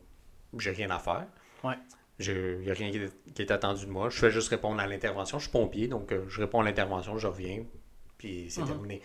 j'ai 0.57 0.71
rien 0.71 0.89
à 0.89 0.99
faire. 0.99 1.27
Ouais. 1.63 1.75
Il 2.19 2.59
n'y 2.59 2.71
a 2.71 2.73
rien 2.73 2.91
qui 2.91 3.41
est, 3.41 3.51
attendu 3.51 3.85
de 3.85 3.91
moi. 3.91 4.09
Je 4.09 4.17
fais 4.17 4.31
juste 4.31 4.49
répondre 4.49 4.79
à 4.79 4.87
l'intervention. 4.87 5.37
Je 5.37 5.43
suis 5.43 5.51
pompier, 5.51 5.87
donc 5.87 6.13
je 6.27 6.41
réponds 6.41 6.61
à 6.61 6.63
l'intervention, 6.63 7.17
je 7.17 7.27
reviens, 7.27 7.63
puis 8.17 8.47
c'est 8.49 8.61
mhm. 8.61 8.67
terminé. 8.67 9.01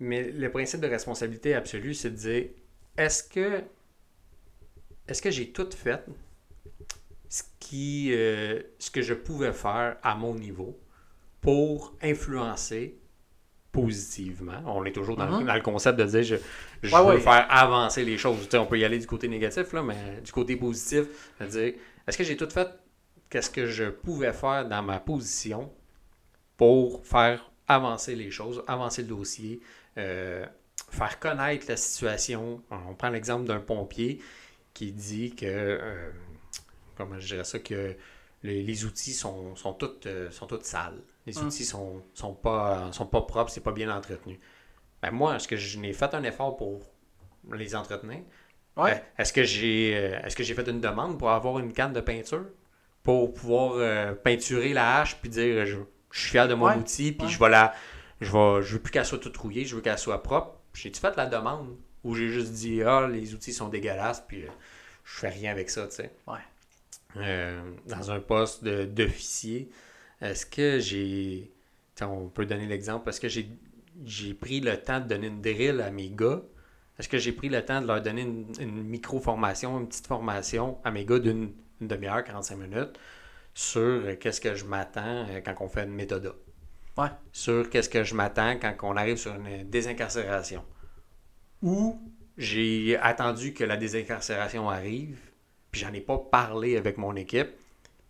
Mais 0.00 0.30
le 0.30 0.50
principe 0.50 0.80
de 0.80 0.88
responsabilité 0.88 1.54
absolue, 1.54 1.94
c'est 1.94 2.10
de 2.10 2.16
dire 2.16 2.44
est-ce 2.96 3.22
que 3.22 3.62
est-ce 5.06 5.22
que 5.22 5.30
j'ai 5.30 5.52
tout 5.52 5.70
fait 5.70 6.04
ce 7.28 7.42
qui 7.60 8.12
euh, 8.12 8.62
ce 8.78 8.90
que 8.90 9.02
je 9.02 9.14
pouvais 9.14 9.52
faire 9.52 9.96
à 10.02 10.14
mon 10.14 10.34
niveau 10.34 10.78
pour 11.40 11.96
influencer 12.02 12.98
positivement. 13.72 14.62
On 14.66 14.84
est 14.84 14.92
toujours 14.92 15.16
dans, 15.16 15.40
le, 15.40 15.60
concept 15.62 15.98
de 15.98 16.04
dire 16.04 16.22
je, 16.22 16.34
veux 16.84 17.18
faire 17.18 17.46
avancer 17.48 18.04
les 18.04 18.18
choses. 18.18 18.46
on 18.52 18.66
peut 18.66 18.78
y 18.78 18.84
aller 18.84 18.98
du 18.98 19.06
côté 19.06 19.28
négatif, 19.28 19.72
là, 19.72 19.82
mais 19.82 20.20
du 20.22 20.30
côté 20.30 20.56
positif, 20.56 21.32
de 21.40 21.46
dire 21.46 21.72
est-ce 22.06 22.18
que 22.18 22.24
j'ai 22.24 22.36
tout 22.36 22.50
fait 22.50 22.68
qu'est-ce 23.30 23.48
que 23.48 23.66
je 23.66 23.84
pouvais 23.84 24.34
faire 24.34 24.68
dans 24.68 24.82
ma 24.82 25.00
position 25.00 25.72
pour 26.58 27.04
faire 27.06 27.50
avancer 27.66 28.14
les 28.14 28.30
choses, 28.30 28.62
avancer 28.66 29.00
le 29.00 29.08
dossier, 29.08 29.62
euh, 29.96 30.44
faire 30.90 31.18
connaître 31.18 31.64
la 31.66 31.78
situation? 31.78 32.62
On 32.70 32.94
prend 32.94 33.08
l'exemple 33.08 33.46
d'un 33.46 33.60
pompier 33.60 34.20
qui 34.74 34.92
dit 34.92 35.34
que, 35.34 35.46
euh, 35.46 36.10
comment 36.94 37.18
je 37.18 37.26
dirais 37.26 37.44
ça, 37.44 37.58
que 37.58 37.96
les, 38.42 38.84
outils 38.84 39.14
sont, 39.14 39.56
sont 39.56 39.72
toutes 39.72 40.06
euh, 40.06 40.30
sont 40.30 40.46
toutes 40.46 40.64
sales. 40.64 41.00
Les 41.26 41.38
hum. 41.38 41.46
outils 41.46 41.64
sont, 41.64 42.02
sont, 42.14 42.34
pas, 42.34 42.90
sont 42.92 43.06
pas 43.06 43.22
propres, 43.22 43.50
c'est 43.50 43.60
pas 43.60 43.72
bien 43.72 43.94
entretenu. 43.94 44.40
Ben 45.02 45.10
moi, 45.10 45.36
est-ce 45.36 45.48
que 45.48 45.56
je 45.56 45.78
n'ai 45.78 45.92
fait 45.92 46.14
un 46.14 46.22
effort 46.24 46.56
pour 46.56 46.80
les 47.52 47.74
entretenir? 47.74 48.20
Est-ce 49.18 49.32
que 49.32 49.44
j'ai 49.44 49.90
est-ce 49.90 50.34
que 50.34 50.42
j'ai 50.42 50.54
fait 50.54 50.66
une 50.68 50.80
demande 50.80 51.18
pour 51.18 51.30
avoir 51.30 51.58
une 51.58 51.72
canne 51.72 51.92
de 51.92 52.00
peinture? 52.00 52.46
Pour 53.02 53.34
pouvoir 53.34 54.16
peinturer 54.22 54.72
la 54.72 55.00
hache 55.00 55.16
puis 55.20 55.28
dire 55.28 55.66
je, 55.66 55.78
suis 56.10 56.30
fier 56.30 56.48
de 56.48 56.54
mon 56.54 56.72
outil, 56.76 57.12
puis 57.12 57.28
je 57.28 57.38
vais 57.38 57.48
la 57.48 57.74
je 58.20 58.30
vais, 58.32 58.62
je 58.62 58.74
veux 58.74 58.78
plus 58.78 58.92
qu'elle 58.92 59.04
soit 59.04 59.18
toute 59.18 59.36
rouillée, 59.36 59.64
je 59.64 59.74
veux 59.74 59.82
qu'elle 59.82 59.98
soit 59.98 60.22
propre. 60.22 60.58
J'ai-tu 60.72 61.00
fait 61.00 61.16
la 61.16 61.26
demande 61.26 61.76
ou 62.04 62.14
j'ai 62.14 62.28
juste 62.28 62.52
dit, 62.52 62.82
ah, 62.82 63.08
les 63.10 63.34
outils 63.34 63.52
sont 63.52 63.68
dégueulasses, 63.68 64.24
puis 64.26 64.44
euh, 64.44 64.50
je 65.04 65.18
fais 65.18 65.28
rien 65.28 65.50
avec 65.50 65.70
ça, 65.70 65.86
tu 65.86 65.96
sais? 65.96 66.12
Ouais. 66.26 66.38
Euh, 67.16 67.60
dans 67.86 68.10
un 68.10 68.20
poste 68.20 68.64
d'officier, 68.64 69.70
est-ce 70.22 70.46
que 70.46 70.78
j'ai. 70.78 71.50
On 72.00 72.28
peut 72.28 72.46
donner 72.46 72.66
l'exemple, 72.66 73.08
est-ce 73.10 73.20
que 73.20 73.28
j'ai 73.28 74.34
pris 74.34 74.60
le 74.60 74.76
temps 74.76 75.00
de 75.00 75.06
donner 75.06 75.26
une 75.26 75.42
drill 75.42 75.80
à 75.80 75.90
mes 75.90 76.08
gars? 76.08 76.42
Est-ce 76.98 77.08
que 77.08 77.18
j'ai 77.18 77.32
pris 77.32 77.48
le 77.48 77.64
temps 77.64 77.80
de 77.80 77.86
leur 77.86 78.00
donner 78.00 78.22
une, 78.22 78.82
micro-formation, 78.82 79.78
une 79.80 79.88
petite 79.88 80.06
formation 80.06 80.78
à 80.84 80.90
mes 80.90 81.04
gars 81.04 81.18
d'une 81.18 81.52
demi-heure, 81.80 82.24
45 82.24 82.56
minutes, 82.56 82.98
sur 83.54 83.80
euh, 83.80 84.16
qu'est-ce 84.16 84.40
que 84.40 84.54
je 84.54 84.64
m'attends 84.64 85.26
quand 85.44 85.54
on 85.60 85.68
fait 85.68 85.84
une 85.84 85.94
méthode? 85.94 86.34
sur 87.32 87.70
qu'est-ce 87.70 87.88
que 87.88 88.04
je 88.04 88.14
m'attends 88.14 88.56
quand 88.58 88.74
on 88.82 88.96
arrive 88.96 89.16
sur 89.16 89.34
une 89.34 89.68
désincarcération. 89.68 90.64
Ou 91.62 91.98
j'ai 92.36 92.96
attendu 92.98 93.54
que 93.54 93.64
la 93.64 93.76
désincarcération 93.76 94.68
arrive, 94.68 95.18
puis 95.70 95.80
j'en 95.80 95.92
ai 95.92 96.00
pas 96.00 96.18
parlé 96.18 96.76
avec 96.76 96.98
mon 96.98 97.16
équipe. 97.16 97.50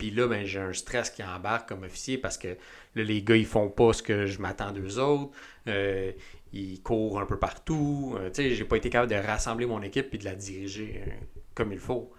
Puis 0.03 0.11
là, 0.11 0.27
ben, 0.27 0.45
j'ai 0.45 0.59
un 0.59 0.73
stress 0.73 1.11
qui 1.11 1.23
embarque 1.23 1.69
comme 1.69 1.85
officier 1.85 2.19
parce 2.19 2.37
que 2.37 2.57
les 2.97 3.23
gars, 3.23 3.37
ils 3.37 3.47
font 3.47 3.69
pas 3.69 3.93
ce 3.93 4.03
que 4.03 4.27
je 4.27 4.41
m'attends 4.41 4.73
d'eux 4.73 4.99
autres. 4.99 5.31
Euh, 5.69 6.11
ils 6.53 6.83
courent 6.83 7.21
un 7.21 7.25
peu 7.25 7.38
partout. 7.38 8.17
Euh, 8.19 8.29
tu 8.29 8.43
sais, 8.43 8.51
j'ai 8.51 8.65
pas 8.65 8.79
été 8.79 8.91
capable 8.91 9.12
de 9.12 9.17
rassembler 9.17 9.65
mon 9.65 9.81
équipe 9.81 10.11
puis 10.11 10.19
de 10.19 10.25
la 10.25 10.35
diriger 10.35 11.05
euh, 11.07 11.11
comme 11.55 11.73
il 11.73 11.79
faut. 11.79 12.12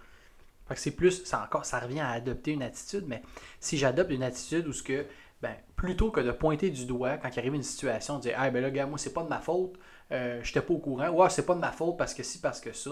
c'est 0.76 0.96
plus, 0.96 1.26
ça 1.26 1.44
encore, 1.44 1.66
ça 1.66 1.82
revient 1.82 2.00
à 2.00 2.12
adopter 2.12 2.52
une 2.52 2.64
attitude, 2.64 3.04
mais 3.06 3.22
si 3.60 3.78
j'adopte 3.78 4.12
une 4.12 4.24
attitude 4.24 4.66
où 4.66 4.72
ce 4.72 4.82
que 4.82 5.06
ben, 5.42 5.54
plutôt 5.76 6.10
que 6.10 6.22
de 6.22 6.32
pointer 6.32 6.70
du 6.70 6.86
doigt 6.86 7.18
quand 7.18 7.36
il 7.36 7.40
arrive 7.40 7.54
une 7.54 7.64
situation, 7.64 8.16
de 8.16 8.22
dire 8.22 8.36
Ah, 8.38 8.50
ben 8.50 8.62
là, 8.62 8.72
gars, 8.72 8.86
moi, 8.86 8.98
c'est 8.98 9.14
pas 9.14 9.24
de 9.24 9.30
ma 9.30 9.42
faute, 9.42 9.78
euh, 10.14 10.40
je 10.42 10.48
n'étais 10.48 10.62
pas 10.62 10.74
au 10.74 10.80
courant, 10.80 11.10
ou 11.10 11.30
c'est 11.30 11.46
pas 11.46 11.56
de 11.56 11.60
ma 11.60 11.74
faute 11.74 11.98
parce 11.98 12.14
que 12.14 12.24
si, 12.24 12.40
parce 12.40 12.62
que 12.62 12.72
ça, 12.72 12.92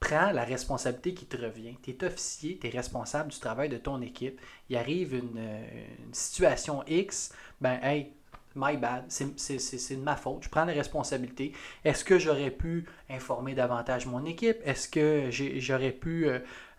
prends 0.00 0.30
la 0.30 0.44
responsabilité 0.44 1.14
qui 1.14 1.26
te 1.26 1.36
revient. 1.36 1.76
Tu 1.82 1.90
es 1.90 2.04
officier, 2.04 2.58
tu 2.58 2.66
es 2.66 2.70
responsable 2.70 3.30
du 3.30 3.38
travail 3.38 3.68
de 3.68 3.78
ton 3.78 4.00
équipe. 4.00 4.40
Il 4.68 4.76
arrive 4.76 5.14
une, 5.14 5.38
euh, 5.38 5.66
situation 6.12 6.84
X, 6.86 7.32
ben, 7.60 7.78
hey, 7.82 8.12
my 8.54 8.76
bad, 8.76 9.04
c'est 9.08 9.26
de 9.26 10.02
ma 10.02 10.16
faute, 10.16 10.44
je 10.44 10.48
prends 10.48 10.64
la 10.64 10.72
responsabilité. 10.72 11.52
Est-ce 11.84 12.04
que 12.04 12.18
j'aurais 12.18 12.50
pu 12.50 12.86
informer 13.08 13.54
davantage 13.54 14.06
mon 14.06 14.24
équipe? 14.24 14.58
Est-ce 14.64 14.88
que 14.88 15.30
j'aurais 15.30 15.92
pu 15.92 16.28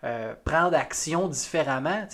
euh, 0.04 0.34
prendre 0.44 0.76
action 0.76 1.28
différemment? 1.28 2.06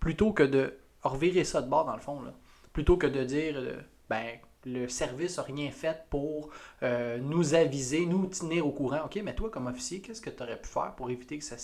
Plutôt 0.00 0.32
que 0.32 0.42
de 0.42 0.78
revirer 1.02 1.44
ça 1.44 1.62
de 1.62 1.68
bord 1.68 1.84
dans 1.84 1.94
le 1.94 2.00
fond. 2.00 2.20
Là. 2.22 2.32
Plutôt 2.72 2.96
que 2.96 3.06
de 3.06 3.24
dire, 3.24 3.54
euh, 3.56 3.80
ben, 4.08 4.38
le 4.66 4.88
service 4.88 5.38
n'a 5.38 5.44
rien 5.44 5.70
fait 5.70 6.04
pour 6.10 6.50
euh, 6.82 7.18
nous 7.18 7.54
aviser, 7.54 8.04
nous 8.04 8.26
tenir 8.26 8.66
au 8.66 8.72
courant. 8.72 9.02
OK, 9.04 9.18
mais 9.22 9.34
toi, 9.34 9.48
comme 9.48 9.68
officier, 9.68 10.00
qu'est-ce 10.00 10.20
que 10.20 10.28
tu 10.28 10.42
aurais 10.42 10.60
pu 10.60 10.68
faire 10.68 10.94
pour 10.96 11.08
éviter 11.08 11.38
que 11.38 11.44
ça, 11.44 11.56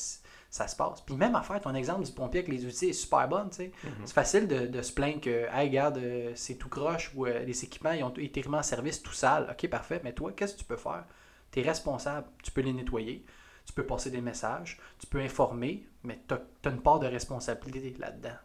ça, 0.48 0.68
se 0.68 0.76
passe? 0.76 1.00
Puis 1.00 1.16
même 1.16 1.34
à 1.34 1.42
faire 1.42 1.60
ton 1.60 1.74
exemple 1.74 2.04
du 2.04 2.12
pompier 2.12 2.40
avec 2.40 2.52
les 2.52 2.64
outils 2.64 2.90
est 2.90 2.92
super 2.92 3.28
bon. 3.28 3.48
tu 3.48 3.56
sais. 3.56 3.72
Mm-hmm. 3.84 3.90
C'est 4.04 4.14
facile 4.14 4.46
de, 4.46 4.82
se 4.82 4.92
plaindre 4.92 5.20
que, 5.20 5.46
hey, 5.52 5.68
regarde, 5.68 5.98
euh, 5.98 6.32
c'est 6.36 6.54
tout 6.54 6.68
croche 6.68 7.12
ou 7.16 7.24
les 7.24 7.64
équipements 7.64 7.92
ils 7.92 8.04
ont 8.04 8.14
été 8.16 8.40
remis 8.40 8.56
en 8.56 8.62
service 8.62 9.02
tout 9.02 9.12
sale. 9.12 9.48
OK, 9.50 9.68
parfait, 9.68 10.00
mais 10.04 10.12
toi, 10.12 10.32
qu'est-ce 10.32 10.54
que 10.54 10.60
tu 10.60 10.64
peux 10.64 10.76
faire? 10.76 11.04
Tu 11.50 11.60
es 11.60 11.62
responsable, 11.62 12.28
tu 12.42 12.52
peux 12.52 12.62
les 12.62 12.72
nettoyer, 12.72 13.26
tu 13.66 13.72
peux 13.72 13.84
passer 13.84 14.10
des 14.10 14.20
messages, 14.20 14.78
tu 14.98 15.06
peux 15.06 15.20
informer, 15.20 15.86
mais 16.04 16.20
tu 16.28 16.34
as, 16.34 16.70
une 16.70 16.80
part 16.80 17.00
de 17.00 17.06
responsabilité 17.06 17.94
là-dedans. 17.98 18.36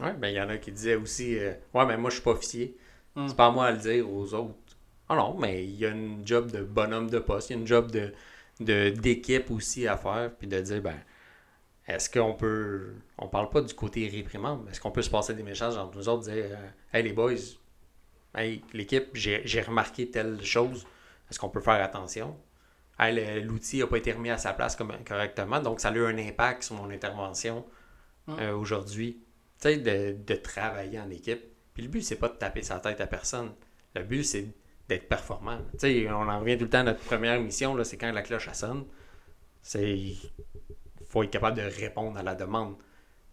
Oui, 0.00 0.10
ben 0.16 0.28
il 0.28 0.34
y 0.34 0.40
en 0.40 0.48
a 0.48 0.58
qui 0.58 0.70
disaient 0.70 0.94
aussi 0.94 1.38
euh, 1.38 1.54
Ouais, 1.74 1.84
mais 1.84 1.96
moi 1.96 2.10
je 2.10 2.16
suis 2.16 2.22
pas 2.22 2.30
officier. 2.30 2.76
Hmm. 3.18 3.26
C'est 3.26 3.36
pas 3.36 3.46
à 3.46 3.50
moi 3.50 3.66
à 3.66 3.72
le 3.72 3.78
dire 3.78 4.08
aux 4.08 4.32
autres. 4.32 4.54
Ah 5.08 5.16
non, 5.16 5.36
mais 5.36 5.64
il 5.64 5.74
y 5.74 5.84
a 5.84 5.88
une 5.88 6.24
job 6.24 6.52
de 6.52 6.62
bonhomme 6.62 7.10
de 7.10 7.18
poste, 7.18 7.50
il 7.50 7.54
y 7.54 7.56
a 7.56 7.58
une 7.58 7.66
job 7.66 7.90
de 7.90 8.12
d'équipe 8.60 9.50
aussi 9.50 9.86
à 9.88 9.96
faire, 9.96 10.30
puis 10.36 10.46
de 10.46 10.60
dire 10.60 10.80
ben 10.80 10.96
est-ce 11.88 12.08
qu'on 12.08 12.34
peut. 12.34 12.92
On 13.18 13.26
parle 13.26 13.50
pas 13.50 13.60
du 13.60 13.74
côté 13.74 14.06
réprimande, 14.08 14.62
mais 14.64 14.70
est-ce 14.70 14.80
qu'on 14.80 14.92
peut 14.92 15.02
se 15.02 15.10
passer 15.10 15.34
des 15.34 15.42
messages 15.42 15.76
entre 15.76 15.96
nous 15.96 16.08
autres, 16.08 16.30
dire 16.30 16.44
euh, 16.50 16.68
Hey 16.92 17.02
les 17.02 17.12
boys, 17.12 17.34
hey 18.36 18.62
l'équipe, 18.72 19.08
j'ai 19.14 19.60
remarqué 19.62 20.08
telle 20.10 20.44
chose, 20.44 20.86
est-ce 21.28 21.40
qu'on 21.40 21.48
peut 21.48 21.60
faire 21.60 21.82
attention? 21.82 22.36
Hey, 23.00 23.42
l'outil 23.42 23.78
n'a 23.78 23.88
pas 23.88 23.98
été 23.98 24.12
remis 24.12 24.30
à 24.30 24.38
sa 24.38 24.52
place 24.52 24.76
comme, 24.76 24.92
correctement, 25.04 25.60
donc 25.60 25.80
ça 25.80 25.88
a 25.88 25.92
eu 25.92 26.04
un 26.04 26.18
impact 26.18 26.62
sur 26.64 26.76
mon 26.76 26.90
intervention 26.90 27.64
hmm. 28.26 28.36
euh, 28.40 28.56
aujourd'hui 28.56 29.20
tu 29.60 29.68
sais, 29.68 29.76
de, 29.78 30.34
travailler 30.36 31.00
en 31.00 31.10
équipe. 31.10 31.42
Puis 31.78 31.86
le 31.86 31.92
but, 31.92 32.02
c'est 32.02 32.16
pas 32.16 32.28
de 32.28 32.34
taper 32.34 32.64
sa 32.64 32.80
tête 32.80 33.00
à 33.00 33.06
personne. 33.06 33.52
Le 33.94 34.02
but, 34.02 34.24
c'est 34.24 34.48
d'être 34.88 35.08
performant. 35.08 35.58
Tu 35.74 35.78
sais, 35.78 36.10
on 36.10 36.28
en 36.28 36.40
revient 36.40 36.58
tout 36.58 36.64
le 36.64 36.70
temps 36.70 36.80
à 36.80 36.82
notre 36.82 37.04
première 37.04 37.40
mission, 37.40 37.76
là, 37.76 37.84
c'est 37.84 37.96
quand 37.96 38.10
la 38.10 38.22
cloche 38.22 38.52
sonne. 38.52 38.84
C'est. 39.62 40.14
faut 41.08 41.22
être 41.22 41.30
capable 41.30 41.56
de 41.56 41.62
répondre 41.62 42.18
à 42.18 42.24
la 42.24 42.34
demande. 42.34 42.74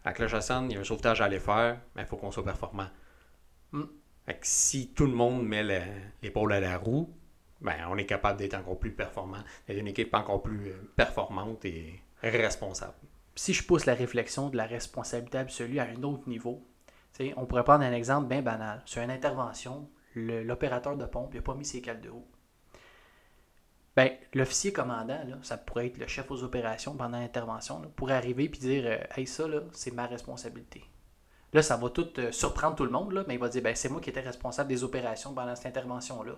La 0.06 0.14
cloche 0.14 0.40
sonne, 0.42 0.70
il 0.70 0.76
y 0.76 0.78
a 0.78 0.82
un 0.82 0.84
sauvetage 0.84 1.22
à 1.22 1.26
aller 1.26 1.40
faire, 1.40 1.82
mais 1.96 2.04
il 2.04 2.06
faut 2.06 2.18
qu'on 2.18 2.30
soit 2.30 2.44
performant. 2.46 2.88
Hmm. 3.72 3.86
Fait 4.28 4.36
que 4.36 4.46
si 4.46 4.90
tout 4.90 5.08
le 5.08 5.14
monde 5.14 5.44
met 5.44 5.64
l'épaule 6.22 6.54
à 6.54 6.60
la 6.60 6.78
roue, 6.78 7.12
ben, 7.62 7.88
on 7.90 7.98
est 7.98 8.06
capable 8.06 8.38
d'être 8.38 8.54
encore 8.54 8.78
plus 8.78 8.92
performant, 8.92 9.44
d'être 9.68 9.80
une 9.80 9.88
équipe 9.88 10.14
encore 10.14 10.44
plus 10.44 10.68
euh, 10.68 10.92
performante 10.96 11.66
et 11.66 12.00
responsable 12.22 12.94
si 13.36 13.54
je 13.54 13.64
pousse 13.64 13.86
la 13.86 13.94
réflexion 13.94 14.50
de 14.50 14.58
la 14.58 14.66
responsabilité 14.66 15.38
absolue 15.38 15.80
à 15.80 15.84
un 15.84 16.04
autre 16.04 16.28
niveau, 16.28 16.66
on 17.38 17.46
pourrait 17.46 17.64
prendre 17.64 17.84
un 17.84 17.94
exemple 17.94 18.28
bien 18.28 18.42
banal. 18.42 18.82
Sur 18.86 19.02
une 19.02 19.12
intervention, 19.12 19.90
l'opérateur 20.16 20.98
de 20.98 21.06
pompe 21.06 21.34
n'a 21.34 21.42
pas 21.42 21.56
mis 21.56 21.66
ses 21.66 21.82
cales 21.82 22.02
de 22.02 22.10
haut. 22.10 22.28
Ben, 23.96 24.12
l'officier 24.34 24.74
commandant, 24.74 25.20
ça 25.42 25.58
pourrait 25.58 25.88
être 25.88 25.98
le 25.98 26.08
chef 26.08 26.30
aux 26.30 26.44
opérations 26.44 26.96
pendant 26.96 27.18
l'intervention, 27.18 27.82
pourrait 27.96 28.16
arriver 28.16 28.46
et 28.46 28.50
dire 28.50 28.84
euh, 28.86 28.98
Hey, 29.16 29.26
ça, 29.26 29.46
c'est 29.72 29.94
ma 29.94 30.06
responsabilité. 30.06 30.84
Là, 31.54 31.62
ça 31.62 31.78
va 31.78 31.90
tout 31.90 32.10
euh, 32.18 32.34
surprendre 32.34 32.76
tout 32.76 32.84
le 32.84 32.90
monde, 32.90 33.24
mais 33.26 33.36
il 33.36 33.40
va 33.40 33.48
dire 33.48 33.62
ben, 33.62 33.74
C'est 33.74 33.88
moi 33.88 34.02
qui 34.02 34.10
étais 34.10 34.20
responsable 34.20 34.68
des 34.68 34.84
opérations 34.84 35.34
pendant 35.34 35.56
cette 35.56 35.68
intervention-là. 35.68 36.34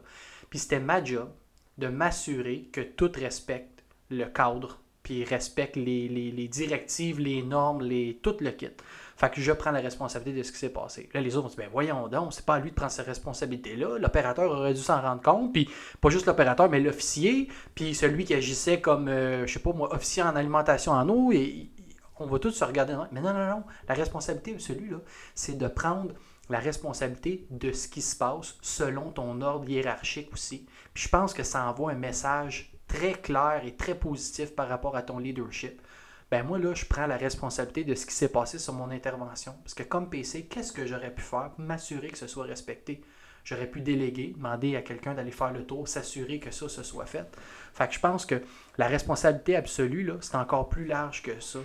Puis 0.51 0.59
c'était 0.59 0.79
ma 0.79 1.03
job 1.03 1.31
de 1.79 1.87
m'assurer 1.87 2.69
que 2.71 2.81
tout 2.81 3.11
respecte 3.15 3.83
le 4.11 4.25
cadre, 4.25 4.79
puis 5.01 5.23
respecte 5.23 5.77
les 5.77 6.47
directives, 6.51 7.19
les 7.19 7.41
normes, 7.41 7.81
les, 7.81 8.19
tout 8.21 8.35
le 8.39 8.51
kit. 8.51 8.69
Fait 9.17 9.32
que 9.32 9.41
je 9.41 9.51
prends 9.51 9.71
la 9.71 9.80
responsabilité 9.80 10.39
de 10.39 10.43
ce 10.43 10.51
qui 10.51 10.60
s'est 10.60 10.69
passé. 10.69 11.10
Là, 11.13 11.21
les 11.21 11.36
autres 11.36 11.47
vont 11.47 11.56
dire, 11.56 11.65
ben 11.65 11.69
voyons 11.71 12.08
donc, 12.08 12.34
c'est 12.34 12.45
pas 12.45 12.56
à 12.56 12.60
lui 12.60 12.69
de 12.69 12.75
prendre 12.75 12.91
cette 12.91 13.08
responsabilité-là. 13.08 13.97
L'opérateur 13.97 14.51
aurait 14.51 14.75
dû 14.75 14.82
s'en 14.82 15.01
rendre 15.01 15.23
compte, 15.23 15.51
puis 15.51 15.67
pas 15.99 16.10
juste 16.10 16.27
l'opérateur, 16.27 16.69
mais 16.69 16.80
l'officier, 16.80 17.47
puis 17.73 17.95
celui 17.95 18.25
qui 18.25 18.36
agissait 18.36 18.80
comme, 18.80 19.08
euh, 19.08 19.47
je 19.47 19.53
sais 19.53 19.60
pas 19.60 19.73
moi, 19.73 19.91
officier 19.91 20.21
en 20.21 20.36
alimentation 20.36 20.91
en 20.91 21.10
eau, 21.10 21.32
et 21.32 21.71
on 22.19 22.27
va 22.27 22.38
tous 22.38 22.51
se 22.51 22.63
regarder. 22.63 22.95
Mais 23.12 23.21
non, 23.21 23.34
non, 23.34 23.47
non, 23.47 23.63
la 23.89 23.95
responsabilité 23.95 24.53
de 24.53 24.60
celui-là, 24.60 24.97
c'est 25.34 25.58
de 25.58 25.67
prendre 25.67 26.13
la 26.49 26.60
responsabilité 26.60 27.47
de 27.49 27.71
ce 27.71 27.88
qui 27.88 28.03
se 28.03 28.15
passe 28.15 28.56
selon 28.62 29.10
ton 29.10 29.41
ordre 29.41 29.67
hiérarchique 29.67 30.32
aussi. 30.32 30.67
Puis 30.93 31.06
je 31.06 31.10
pense 31.10 31.34
que 31.34 31.43
ça 31.43 31.67
envoie 31.67 31.91
un 31.91 31.95
message 31.95 32.71
très 32.88 33.13
clair 33.13 33.63
et 33.65 33.75
très 33.75 33.95
positif 33.95 34.56
par 34.56 34.69
rapport 34.69 34.95
à 34.95 35.01
ton 35.01 35.19
leadership. 35.19 35.82
Ben 36.29 36.43
moi, 36.43 36.59
là, 36.59 36.73
je 36.73 36.85
prends 36.85 37.07
la 37.07 37.15
responsabilité 37.17 37.83
de 37.85 37.95
ce 37.95 38.05
qui 38.05 38.13
s'est 38.13 38.27
passé 38.29 38.59
sur 38.59 38.73
mon 38.73 38.91
intervention. 38.91 39.53
Parce 39.63 39.73
que 39.73 39.83
comme 39.83 40.09
PC, 40.09 40.45
qu'est-ce 40.45 40.73
que 40.73 40.85
j'aurais 40.85 41.11
pu 41.13 41.21
faire 41.21 41.51
pour 41.51 41.63
m'assurer 41.63 42.09
que 42.09 42.17
ce 42.17 42.27
soit 42.27 42.45
respecté? 42.45 43.01
J'aurais 43.45 43.67
pu 43.67 43.79
déléguer, 43.79 44.33
demander 44.35 44.75
à 44.75 44.81
quelqu'un 44.81 45.13
d'aller 45.13 45.31
faire 45.31 45.53
le 45.53 45.65
tour, 45.65 45.87
s'assurer 45.87 46.39
que 46.39 46.51
ça 46.51 46.67
se 46.67 46.83
soit 46.83 47.05
fait. 47.05 47.25
Fait 47.73 47.87
que 47.87 47.93
je 47.93 47.99
pense 48.01 48.25
que 48.25 48.41
la 48.77 48.87
responsabilité 48.87 49.55
absolue, 49.55 50.03
là, 50.03 50.15
c'est 50.19 50.35
encore 50.35 50.67
plus 50.67 50.85
large 50.85 51.23
que 51.23 51.39
ça. 51.39 51.59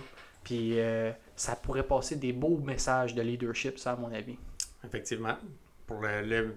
Puis 0.45 0.79
euh, 0.79 1.11
ça 1.35 1.57
pourrait 1.57 1.83
passer 1.83 2.15
des 2.15 2.31
beaux 2.31 2.57
messages 2.57 3.13
de 3.15 3.21
leadership, 3.21 3.77
ça, 3.79 3.91
à 3.93 3.95
mon 3.97 4.13
avis. 4.13 4.37
Effectivement. 4.85 5.35
Pour 5.87 5.99
le, 5.99 6.21
le- 6.21 6.55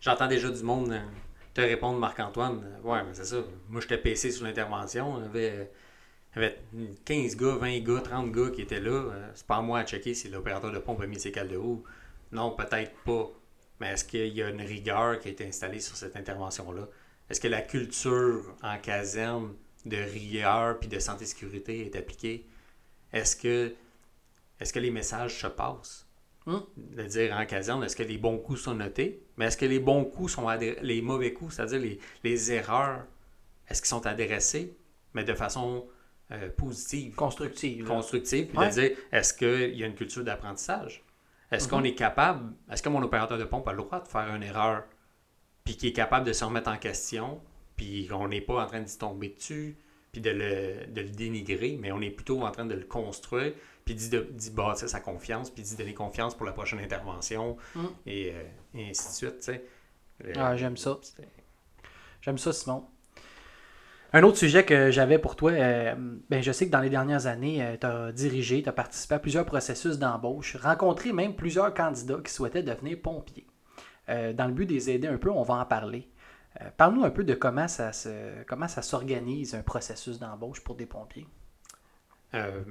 j'entends 0.00 0.28
déjà 0.28 0.48
du 0.50 0.62
monde 0.62 0.92
euh, 0.92 1.00
te 1.52 1.60
répondre, 1.60 1.98
Marc-Antoine. 1.98 2.62
euh, 2.64 2.88
Ouais, 2.88 3.02
mais 3.02 3.12
c'est 3.12 3.24
ça. 3.24 3.38
Moi, 3.68 3.80
j'étais 3.80 3.98
PC 3.98 4.30
sur 4.30 4.44
l'intervention. 4.46 5.20
Y 5.20 5.24
avait, 5.24 5.70
avait 6.36 6.60
15 7.04 7.36
gars, 7.36 7.56
20 7.56 7.80
gars, 7.80 8.00
30 8.00 8.32
gars 8.32 8.50
qui 8.50 8.62
étaient 8.62 8.80
là. 8.80 8.90
Euh, 8.90 9.30
C'est 9.34 9.46
pas 9.46 9.56
à 9.56 9.62
moi 9.62 9.80
à 9.80 9.84
checker 9.84 10.14
si 10.14 10.28
l'opérateur 10.28 10.70
de 10.72 10.78
pompe 10.78 11.00
a 11.00 11.06
mis 11.06 11.18
ses 11.18 11.32
cales 11.32 11.48
de 11.48 11.56
haut. 11.56 11.82
Non, 12.32 12.52
peut-être 12.52 12.92
pas. 13.04 13.30
Mais 13.80 13.88
est-ce 13.88 14.04
qu'il 14.04 14.28
y 14.28 14.42
a 14.42 14.50
une 14.50 14.60
rigueur 14.60 15.18
qui 15.18 15.28
a 15.28 15.30
été 15.32 15.46
installée 15.46 15.80
sur 15.80 15.96
cette 15.96 16.16
intervention-là? 16.16 16.88
Est-ce 17.28 17.40
que 17.40 17.48
la 17.48 17.62
culture 17.62 18.54
en 18.62 18.78
caserne 18.78 19.54
de 19.86 19.96
rigueur 19.96 20.78
puis 20.78 20.88
de 20.88 20.98
santé-sécurité 20.98 21.86
est 21.86 21.96
appliquée? 21.96 22.46
Est-ce 23.12 23.34
que, 23.36 23.74
est-ce 24.60 24.72
que 24.72 24.78
les 24.78 24.90
messages 24.90 25.40
se 25.40 25.46
passent? 25.46 26.06
Hum. 26.46 26.64
de 26.76 27.02
dire 27.02 27.36
en 27.36 27.44
caserne, 27.44 27.84
est-ce 27.84 27.94
que 27.94 28.02
les 28.02 28.16
bons 28.16 28.38
coups 28.38 28.62
sont 28.62 28.74
notés, 28.74 29.22
mais 29.36 29.44
est-ce 29.44 29.58
que 29.58 29.66
les 29.66 29.78
bons 29.78 30.06
coups 30.06 30.32
sont 30.32 30.48
les 30.48 31.02
mauvais 31.02 31.34
coups, 31.34 31.54
c'est-à-dire 31.54 31.78
les, 31.78 32.00
les 32.24 32.50
erreurs, 32.52 33.04
est-ce 33.68 33.82
qu'ils 33.82 33.90
sont 33.90 34.06
adressés, 34.06 34.74
mais 35.12 35.22
de 35.22 35.34
façon 35.34 35.86
euh, 36.32 36.48
positive, 36.56 37.14
Constructive. 37.14 37.84
constructive, 37.86 38.46
puis 38.48 38.58
Ouais. 38.58 38.68
de 38.68 38.72
dire, 38.72 38.90
est-ce 39.12 39.34
qu'il 39.34 39.76
y 39.76 39.82
a 39.82 39.86
une 39.86 39.94
culture 39.94 40.22
d'apprentissage? 40.24 41.02
Est-ce 41.50 41.66
qu'on 41.68 41.82
est 41.82 41.94
capable, 41.94 42.52
est-ce 42.70 42.82
que 42.82 42.88
mon 42.88 43.02
opérateur 43.02 43.36
de 43.38 43.44
pompe 43.44 43.66
a 43.66 43.72
le 43.72 43.78
droit 43.78 44.00
de 44.00 44.06
faire 44.08 44.32
une 44.34 44.42
erreur, 44.44 44.84
puis 45.64 45.76
qui 45.76 45.88
est 45.88 45.92
capable 45.92 46.26
de 46.26 46.32
se 46.32 46.44
remettre 46.44 46.70
en 46.70 46.76
question, 46.76 47.40
puis 47.76 48.06
qu'on 48.06 48.28
n'est 48.28 48.40
pas 48.40 48.62
en 48.62 48.66
train 48.66 48.80
d'y 48.80 48.96
tomber 48.96 49.30
dessus, 49.30 49.76
puis 50.12 50.20
de 50.20 50.30
le, 50.30 50.86
de 50.92 51.00
le 51.02 51.08
dénigrer, 51.10 51.76
mais 51.80 51.90
on 51.92 52.00
est 52.00 52.10
plutôt 52.10 52.42
en 52.42 52.50
train 52.52 52.66
de 52.66 52.74
le 52.74 52.84
construire, 52.84 53.52
puis 53.84 53.94
d'y, 53.96 54.50
bâtir 54.50 54.88
sa 54.88 55.00
confiance, 55.00 55.50
puis 55.50 55.62
d'y 55.64 55.74
donner 55.76 55.94
confiance 55.94 56.36
pour 56.36 56.46
la 56.46 56.52
prochaine 56.52 56.78
intervention, 56.78 57.56
Mm. 57.74 57.80
et, 58.06 58.30
euh, 58.32 58.42
et 58.74 58.90
ainsi 58.90 59.08
de 59.24 59.40
suite. 59.40 59.60
Euh, 60.24 60.32
Ah, 60.36 60.56
j'aime 60.56 60.76
ça. 60.76 60.98
J'aime 62.20 62.38
ça, 62.38 62.52
Simon. 62.52 62.84
Un 64.12 64.22
autre 64.24 64.38
sujet 64.38 64.64
que 64.64 64.90
j'avais 64.90 65.18
pour 65.18 65.36
toi, 65.36 65.52
euh, 65.52 65.94
ben 66.28 66.42
je 66.42 66.50
sais 66.50 66.66
que 66.66 66.72
dans 66.72 66.80
les 66.80 66.90
dernières 66.90 67.26
années, 67.26 67.76
tu 67.80 67.86
as 67.86 68.10
dirigé, 68.12 68.62
tu 68.62 68.68
as 68.68 68.72
participé 68.72 69.14
à 69.14 69.18
plusieurs 69.20 69.44
processus 69.44 69.98
d'embauche, 69.98 70.56
rencontré 70.56 71.12
même 71.12 71.34
plusieurs 71.36 71.72
candidats 71.72 72.18
qui 72.24 72.32
souhaitaient 72.32 72.64
devenir 72.64 72.98
pompiers. 73.00 73.46
Euh, 74.08 74.32
dans 74.32 74.46
le 74.46 74.52
but 74.52 74.66
de 74.66 74.72
les 74.72 74.90
aider 74.90 75.06
un 75.06 75.18
peu, 75.18 75.30
on 75.30 75.42
va 75.42 75.54
en 75.54 75.64
parler. 75.64 76.08
Euh, 76.60 76.64
Parle-nous 76.76 77.04
un 77.04 77.10
peu 77.10 77.22
de 77.22 77.34
comment 77.34 77.68
ça 77.68 77.92
s'organise 78.82 79.54
un 79.54 79.62
processus 79.62 80.18
d'embauche 80.18 80.62
pour 80.64 80.74
des 80.74 80.86
pompiers. 80.86 81.28
Euh, 82.34 82.62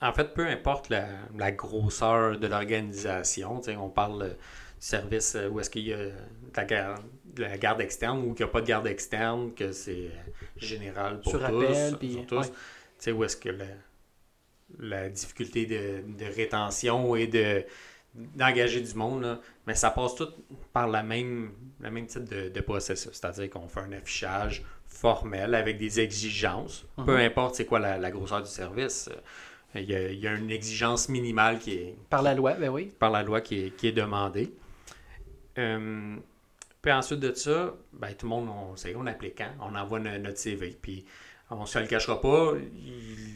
en 0.00 0.12
fait, 0.12 0.34
peu 0.34 0.46
importe 0.46 0.90
la, 0.90 1.52
grosseur 1.52 2.38
de 2.38 2.46
l'organisation, 2.46 3.60
on 3.78 3.88
parle 3.88 4.22
euh, 4.22 4.34
service 4.78 5.34
euh, 5.34 5.48
où 5.48 5.60
est-ce 5.60 5.70
qu'il 5.70 5.86
y 5.86 5.92
a 5.92 5.96
de 5.96 6.12
la 6.54 6.96
de 7.34 7.42
la 7.42 7.58
garde 7.58 7.80
externe 7.80 8.18
ou 8.20 8.34
qu'il 8.34 8.44
n'y 8.44 8.50
a 8.50 8.52
pas 8.52 8.60
de 8.60 8.66
garde 8.66 8.86
externe, 8.86 9.52
que 9.54 9.72
c'est 9.72 9.92
euh, 10.06 10.30
général 10.56 11.20
pour 11.20 11.32
Sur 11.32 11.40
tous. 11.48 11.64
appel, 11.64 11.96
puis- 11.98 12.14
pour 12.16 12.26
tous. 12.26 12.36
ouais. 12.38 12.46
Tu 12.48 12.52
sais, 12.98 13.12
où 13.12 13.24
est-ce 13.24 13.36
que 13.36 13.48
la, 13.50 13.64
la 14.78 15.08
difficulté 15.08 15.66
de, 15.66 16.02
de 16.16 16.24
rétention 16.34 17.14
et 17.16 17.26
de 17.26 17.64
d'engager 18.16 18.80
du 18.80 18.94
monde, 18.94 19.22
là, 19.22 19.40
mais 19.66 19.74
ça 19.74 19.90
passe 19.90 20.14
tout 20.14 20.28
par 20.72 20.86
la 20.86 21.02
même, 21.02 21.50
le 21.80 21.90
même 21.90 22.06
type 22.06 22.22
de, 22.28 22.48
de 22.48 22.60
processus. 22.60 23.10
C'est-à-dire 23.12 23.50
qu'on 23.50 23.66
fait 23.66 23.80
un 23.80 23.90
affichage 23.90 24.62
formel 24.86 25.52
avec 25.56 25.78
des 25.78 25.98
exigences, 25.98 26.86
peu 27.04 27.16
importe 27.18 27.56
c'est 27.56 27.64
quoi 27.66 27.80
la, 27.80 27.98
la 27.98 28.12
grosseur 28.12 28.40
du 28.40 28.48
service. 28.48 29.10
euh, 29.74 29.80
Il 29.80 29.90
y, 29.90 29.96
a, 29.96 30.08
il 30.12 30.20
y 30.20 30.28
a 30.28 30.32
une 30.34 30.52
exigence 30.52 31.08
minimale 31.08 31.58
qui 31.58 31.72
est, 31.74 31.96
Par 32.08 32.22
la 32.22 32.34
loi, 32.34 32.52
ben 32.54 32.68
oui. 32.68 32.92
par 32.96 33.10
la 33.10 33.24
loi 33.24 33.40
qui 33.40 33.64
est, 33.64 33.70
qui 33.76 33.88
est 33.88 33.92
demandée. 33.92 34.52
Euh, 35.58 36.16
puis 36.84 36.92
ensuite 36.92 37.20
de 37.20 37.32
ça, 37.34 37.74
ben, 37.94 38.12
tout 38.12 38.26
le 38.26 38.30
monde, 38.30 38.48
on 38.48 38.76
sait, 38.76 38.94
on 38.94 39.06
applique 39.06 39.38
quand, 39.38 39.50
on 39.60 39.74
envoie 39.74 39.98
no- 40.00 40.18
notre 40.18 40.38
CV. 40.38 40.76
Puis 40.80 41.04
on 41.50 41.62
ne 41.62 41.66
se 41.66 41.78
le 41.78 41.86
cachera 41.86 42.20
pas, 42.20 42.52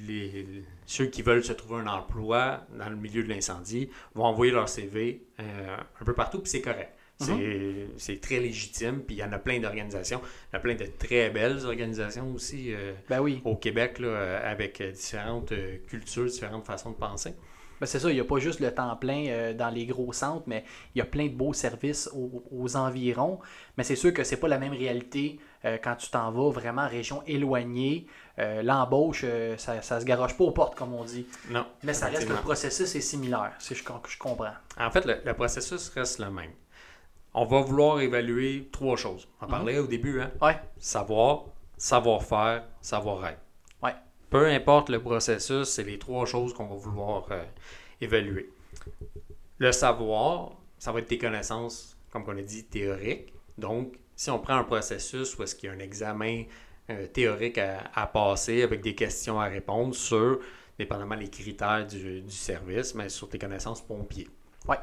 les- 0.06 0.64
ceux 0.86 1.06
qui 1.06 1.22
veulent 1.22 1.42
se 1.44 1.52
trouver 1.54 1.80
un 1.80 1.86
emploi 1.86 2.66
dans 2.78 2.88
le 2.88 2.96
milieu 2.96 3.22
de 3.22 3.28
l'incendie 3.28 3.88
vont 4.14 4.24
envoyer 4.24 4.52
leur 4.52 4.68
CV 4.68 5.22
euh, 5.40 5.76
un 6.00 6.04
peu 6.04 6.12
partout, 6.14 6.40
puis 6.40 6.50
c'est 6.50 6.60
correct. 6.62 6.92
C'est 7.20 7.88
c'est 7.96 8.20
très 8.20 8.38
légitime, 8.38 9.00
puis 9.02 9.16
il 9.16 9.18
y 9.18 9.24
en 9.24 9.32
a 9.32 9.38
plein 9.40 9.58
d'organisations. 9.58 10.20
Il 10.22 10.54
y 10.54 10.56
en 10.56 10.58
a 10.58 10.62
plein 10.62 10.74
de 10.76 10.86
très 10.98 11.30
belles 11.30 11.66
organisations 11.66 12.32
aussi 12.32 12.72
euh, 12.72 12.92
Ben 13.08 13.20
oui. 13.20 13.40
au 13.44 13.56
Québec, 13.56 13.98
là, 13.98 14.38
avec 14.48 14.80
euh, 14.80 14.92
différentes 14.92 15.52
cultures, 15.88 16.26
différentes 16.26 16.64
façons 16.64 16.92
de 16.92 16.96
penser. 16.96 17.34
Ben 17.80 17.86
c'est 17.86 17.98
ça, 18.00 18.10
il 18.10 18.14
n'y 18.14 18.20
a 18.20 18.24
pas 18.24 18.38
juste 18.38 18.60
le 18.60 18.72
temps 18.74 18.94
plein 18.96 19.26
euh, 19.28 19.54
dans 19.54 19.68
les 19.70 19.86
gros 19.86 20.12
centres, 20.12 20.44
mais 20.46 20.64
il 20.94 20.98
y 20.98 21.02
a 21.02 21.04
plein 21.04 21.26
de 21.26 21.34
beaux 21.34 21.52
services 21.52 22.08
aux, 22.14 22.42
aux 22.50 22.76
environs. 22.76 23.38
Mais 23.76 23.84
c'est 23.84 23.96
sûr 23.96 24.12
que 24.12 24.24
c'est 24.24 24.36
pas 24.38 24.48
la 24.48 24.58
même 24.58 24.72
réalité 24.72 25.38
euh, 25.64 25.78
quand 25.82 25.94
tu 25.96 26.10
t'en 26.10 26.30
vas 26.32 26.50
vraiment 26.50 26.82
en 26.82 26.88
région 26.88 27.22
éloignée. 27.26 28.06
Euh, 28.38 28.62
L'embauche, 28.62 29.24
ça, 29.58 29.76
ne 29.76 29.80
se 30.00 30.04
garoche 30.04 30.36
pas 30.36 30.44
aux 30.44 30.50
portes, 30.52 30.74
comme 30.76 30.94
on 30.94 31.04
dit. 31.04 31.26
Non. 31.50 31.66
Mais 31.82 31.92
ça 31.94 32.06
reste 32.06 32.26
que 32.28 32.32
le 32.32 32.38
processus 32.40 32.94
est 32.94 33.00
similaire, 33.00 33.52
si 33.58 33.74
je, 33.74 33.82
com- 33.84 34.00
je 34.08 34.18
comprends. 34.18 34.52
En 34.78 34.90
fait, 34.90 35.04
le, 35.04 35.20
le 35.24 35.34
processus 35.34 35.88
reste 35.90 36.18
le 36.20 36.30
même. 36.30 36.50
On 37.34 37.44
va 37.44 37.60
vouloir 37.60 38.00
évaluer 38.00 38.68
trois 38.72 38.96
choses. 38.96 39.28
On 39.40 39.44
en 39.44 39.48
parlait 39.48 39.78
au 39.78 39.86
début, 39.86 40.20
hein? 40.20 40.30
Ouais, 40.40 40.58
Savoir, 40.78 41.44
savoir-faire, 41.76 42.64
savoir-être. 42.80 43.38
Peu 44.30 44.46
importe 44.46 44.90
le 44.90 45.00
processus, 45.00 45.68
c'est 45.68 45.84
les 45.84 45.98
trois 45.98 46.26
choses 46.26 46.52
qu'on 46.52 46.66
va 46.66 46.76
vouloir 46.76 47.26
euh, 47.30 47.44
évaluer. 48.00 48.50
Le 49.58 49.72
savoir, 49.72 50.52
ça 50.78 50.92
va 50.92 51.00
être 51.00 51.08
tes 51.08 51.18
connaissances, 51.18 51.96
comme 52.12 52.24
on 52.26 52.36
a 52.36 52.42
dit, 52.42 52.64
théoriques. 52.64 53.32
Donc, 53.56 53.98
si 54.14 54.30
on 54.30 54.38
prend 54.38 54.56
un 54.56 54.64
processus 54.64 55.36
où 55.36 55.42
est-ce 55.42 55.54
qu'il 55.54 55.68
y 55.68 55.72
a 55.72 55.74
un 55.74 55.78
examen 55.78 56.44
euh, 56.90 57.06
théorique 57.06 57.58
à, 57.58 57.90
à 57.94 58.06
passer 58.06 58.62
avec 58.62 58.80
des 58.82 58.94
questions 58.94 59.40
à 59.40 59.46
répondre 59.46 59.94
sur, 59.94 60.40
dépendamment 60.78 61.14
les 61.14 61.30
critères 61.30 61.86
du, 61.86 62.20
du 62.20 62.30
service, 62.30 62.94
mais 62.94 63.08
sur 63.08 63.28
tes 63.28 63.38
connaissances 63.38 63.80
pompiers. 63.80 64.28
Ouais. 64.68 64.76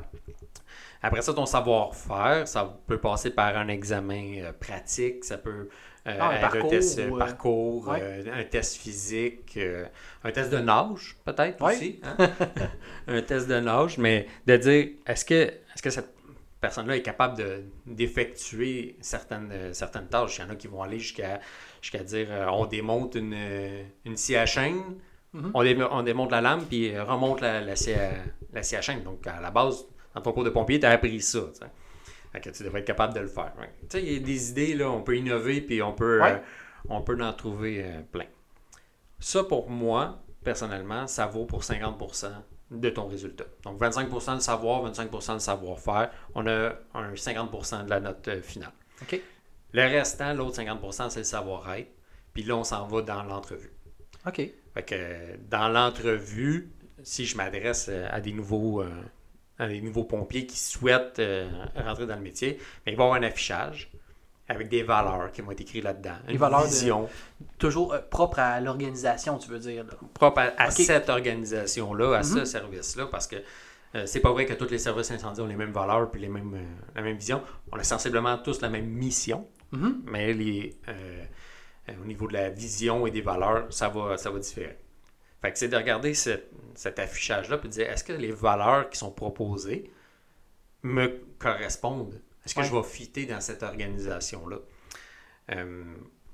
Après 1.02 1.22
ça, 1.22 1.34
ton 1.34 1.46
savoir-faire, 1.46 2.48
ça 2.48 2.80
peut 2.88 2.98
passer 2.98 3.30
par 3.30 3.56
un 3.56 3.68
examen 3.68 4.40
euh, 4.40 4.54
pratique, 4.54 5.24
ça 5.24 5.38
peut 5.38 5.70
euh, 6.08 6.18
Ah, 6.20 6.30
un 6.30 6.40
parcours, 6.40 6.66
un 6.66 6.70
test 6.70 7.00
euh, 7.00 7.10
ou, 7.10 7.18
parcours, 7.18 7.88
ouais. 7.88 8.00
euh, 8.02 8.24
un 8.34 8.44
test 8.44 8.78
physique, 8.78 9.54
euh, 9.58 9.86
un 10.24 10.32
test 10.32 10.52
de 10.52 10.58
nage 10.60 11.16
peut-être 11.26 11.62
Ouais. 11.64 11.76
aussi. 11.76 12.00
hein? 12.04 12.16
un 13.08 13.22
test 13.22 13.48
de 13.48 13.60
nage, 13.60 13.98
mais 13.98 14.28
de 14.46 14.58
dire, 14.58 14.88
est-ce 15.08 15.26
que, 15.26 15.34
est 15.34 15.82
que 15.82 15.90
cette 15.90 16.14
personne-là 16.62 16.96
est 16.98 17.02
capable 17.02 17.38
de- 17.38 17.64
d'effectuer 17.86 18.98
certaines, 19.02 19.74
certaines 19.74 20.08
tâches? 20.08 20.38
Il 20.38 20.42
y 20.42 20.44
en 20.46 20.50
a 20.52 20.56
qui 20.56 20.68
vont 20.68 20.82
aller 20.84 21.00
jusqu'à 21.00 21.40
jusqu'à 21.82 22.04
dire, 22.04 22.28
on 22.52 22.66
démonte 22.66 23.16
une, 23.16 23.36
une 24.06 24.18
scie 24.18 24.36
à 24.36 24.46
chaîne, 24.46 24.82
Mhm. 25.34 25.52
on, 25.54 25.64
dé- 25.64 25.88
on 25.92 26.02
démonte 26.04 26.32
la 26.32 26.40
lame, 26.40 26.64
puis 26.66 26.98
remonte 26.98 27.42
la, 27.42 27.60
la, 27.62 27.76
scie 27.76 27.94
à, 27.94 28.12
la 28.54 28.64
scie 28.64 28.78
à 28.78 28.82
chaîne. 28.82 29.04
Donc, 29.04 29.28
à 29.28 29.42
la 29.42 29.52
base, 29.52 29.86
dans 30.16 30.22
ton 30.22 30.32
cours 30.32 30.46
de 30.46 30.50
pompier, 30.50 30.80
tu 30.80 30.86
as 30.86 30.92
appris 30.92 31.20
ça. 31.22 31.40
Que 32.40 32.50
tu 32.50 32.64
devrais 32.64 32.80
être 32.82 32.86
capable 32.88 33.14
de 33.14 33.20
le 33.22 33.28
faire. 33.28 33.54
ouais. 33.60 33.70
Tu 33.90 33.98
sais, 34.00 34.04
il 34.04 34.14
y 34.14 34.16
a 34.16 34.20
des 34.20 34.50
idées, 34.52 34.74
là, 34.76 34.90
on 34.92 35.02
peut 35.02 35.18
innover, 35.18 35.62
puis 35.62 35.82
on 35.82 35.94
peut, 35.94 36.22
Ouais. 36.22 36.34
euh, 36.34 36.38
on 36.90 37.02
peut 37.02 37.18
en 37.22 37.34
trouver 37.34 37.84
euh, 37.84 38.02
plein. 38.12 38.26
Ça, 39.20 39.44
pour 39.44 39.70
moi, 39.70 40.22
personnellement, 40.44 41.08
ça 41.08 41.26
vaut 41.26 41.46
pour 41.46 41.64
50% 41.64 42.28
de 42.72 42.90
ton 42.90 43.08
résultat. 43.08 43.46
Donc, 43.64 43.80
25% 43.80 44.36
de 44.36 44.42
savoir, 44.42 44.84
25% 44.92 45.34
de 45.36 45.40
savoir-faire. 45.40 46.12
On 46.34 46.46
a 46.48 46.74
un 46.94 47.14
50% 47.16 47.86
de 47.86 47.90
la 47.90 48.00
note 48.00 48.28
euh, 48.28 48.42
finale. 48.42 48.72
OK. 49.02 49.20
Le 49.72 49.82
restant, 49.84 50.34
l'autre 50.34 50.62
50%, 50.62 51.10
c'est 51.10 51.20
le 51.20 51.24
savoir-être. 51.26 51.90
Puis 52.34 52.44
là, 52.44 52.56
on 52.58 52.64
s'en 52.64 52.86
va 52.88 53.02
dans 53.02 53.24
l'entrevue. 53.24 53.72
OK. 54.28 54.36
Fait 54.74 54.84
que 54.84 55.38
dans 55.50 55.70
l'entrevue, 55.70 56.70
si 57.04 57.26
je 57.26 57.38
m'adresse 57.38 57.90
à 57.90 58.20
des 58.20 58.32
nouveaux 58.34 58.84
euh, 59.60 59.66
à 59.66 59.68
des 59.68 59.82
nouveaux 59.82 60.04
pompiers 60.04 60.46
qui 60.46 60.58
souhaitent 60.60 61.20
euh, 61.20 61.50
rentrer 61.76 62.06
dans 62.06 62.16
le 62.16 62.22
métier, 62.22 62.58
mais 62.86 62.92
il 62.94 62.98
va 62.98 63.04
y 63.04 63.08
avoir 63.08 63.20
un 63.22 63.24
affichage 63.24 63.92
avec 64.48 64.70
des 64.70 64.84
valeurs 64.84 65.32
qui 65.32 65.42
vont 65.42 65.52
être 65.52 65.62
écrites 65.62 65.84
là-dedans. 65.84 66.16
Les 66.28 66.34
Une 66.34 66.40
valeurs 66.40 66.62
de- 66.64 66.68
vision 66.68 67.10
Toujours 67.58 67.94
euh, 67.94 68.00
propre 68.10 68.40
à 68.40 68.60
l'organisation, 68.62 69.38
tu 69.40 69.50
veux 69.50 69.60
dire. 69.60 69.84
là. 69.86 69.94
propre 70.14 70.42
à, 70.58 70.70
cette 70.72 71.10
organisation-là, 71.10 72.18
à 72.18 72.24
ce 72.24 72.40
Mhm. 72.40 72.46
service-là, 72.46 73.08
parce 73.08 73.26
que 73.28 73.38
euh, 73.96 74.06
c'est 74.06 74.20
pas 74.20 74.32
vrai 74.32 74.46
que 74.46 74.54
tous 74.54 74.70
les 74.70 74.78
services 74.78 75.10
incendies 75.12 75.42
ont 75.42 75.48
les 75.48 75.56
mêmes 75.56 75.72
valeurs 75.72 76.12
puis 76.12 76.20
les 76.22 76.28
mêmes, 76.30 76.60
la 76.96 77.02
même 77.02 77.16
vision. 77.18 77.42
On 77.72 77.78
a 77.78 77.84
sensiblement 77.84 78.38
tous 78.38 78.62
la 78.62 78.70
même 78.70 78.86
mission, 78.88 79.48
Mhm. 79.72 80.02
mais 80.06 80.34
les, 80.34 80.78
au 82.02 82.06
niveau 82.06 82.28
de 82.28 82.34
la 82.34 82.50
vision 82.50 83.06
et 83.08 83.12
des 83.12 83.22
valeurs, 83.22 83.66
ça 83.72 83.90
va, 83.90 84.18
ça 84.18 84.30
va 84.32 84.40
différer. 84.40 84.78
Fait 85.42 85.52
que 85.52 85.58
c'est 85.58 85.68
de 85.70 85.76
regarder 85.78 86.14
cette- 86.14 86.50
cet 86.76 87.00
affichage-là 87.00 87.58
et 87.58 87.62
de 87.64 87.68
dire 87.68 87.90
est-ce 87.90 88.04
que 88.04 88.14
les 88.14 88.32
valeurs 88.32 88.90
qui 88.90 88.98
sont 88.98 89.12
proposées 89.12 89.90
me 90.84 91.22
correspondent? 91.40 92.22
Est-ce 92.46 92.54
que 92.56 92.60
Ouais. 92.60 92.66
je 92.68 92.76
vais 92.76 92.84
fitter 92.84 93.26
dans 93.26 93.42
cette 93.42 93.64
organisation-là? 93.64 94.58
Euh, 95.52 95.84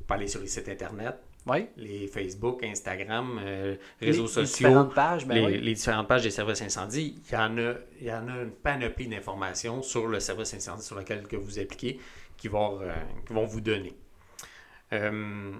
peut 0.08 0.13
aller 0.13 0.27
sur 0.27 0.41
les 0.41 0.47
sites 0.47 0.67
Internet, 0.69 1.15
Oui. 1.45 1.67
les 1.77 2.08
Facebook, 2.08 2.63
Instagram, 2.63 3.39
euh, 3.43 3.75
réseaux 3.99 4.23
Les- 4.23 4.27
les 4.27 4.34
sociaux, 4.34 4.67
différentes 4.67 4.93
pages, 4.93 5.25
ben 5.25 5.36
les, 5.36 5.45
oui. 5.45 5.58
les 5.62 5.73
différentes 5.73 6.08
pages 6.08 6.23
des 6.23 6.32
services 6.32 6.62
incendies, 6.62 7.21
il 7.30 7.34
y 7.34 7.38
en 7.38 7.58
a, 7.58 7.73
il 7.99 8.08
y 8.08 8.12
en 8.13 8.27
a 8.27 8.41
une 8.41 8.51
panoplie 8.51 9.08
d'informations 9.08 9.82
sur 9.82 10.08
le 10.08 10.19
service 10.19 10.54
incendie 10.54 10.84
sur 10.84 10.95
lequel 10.97 11.27
que 11.27 11.36
vous 11.38 11.60
appliquez 11.60 11.99
qui 12.38 12.47
vont, 12.47 12.82
euh, 12.82 12.93
qui 13.25 13.34
vont 13.34 13.45
vous 13.45 13.62
donner. 13.62 13.95
Euh, 14.93 15.54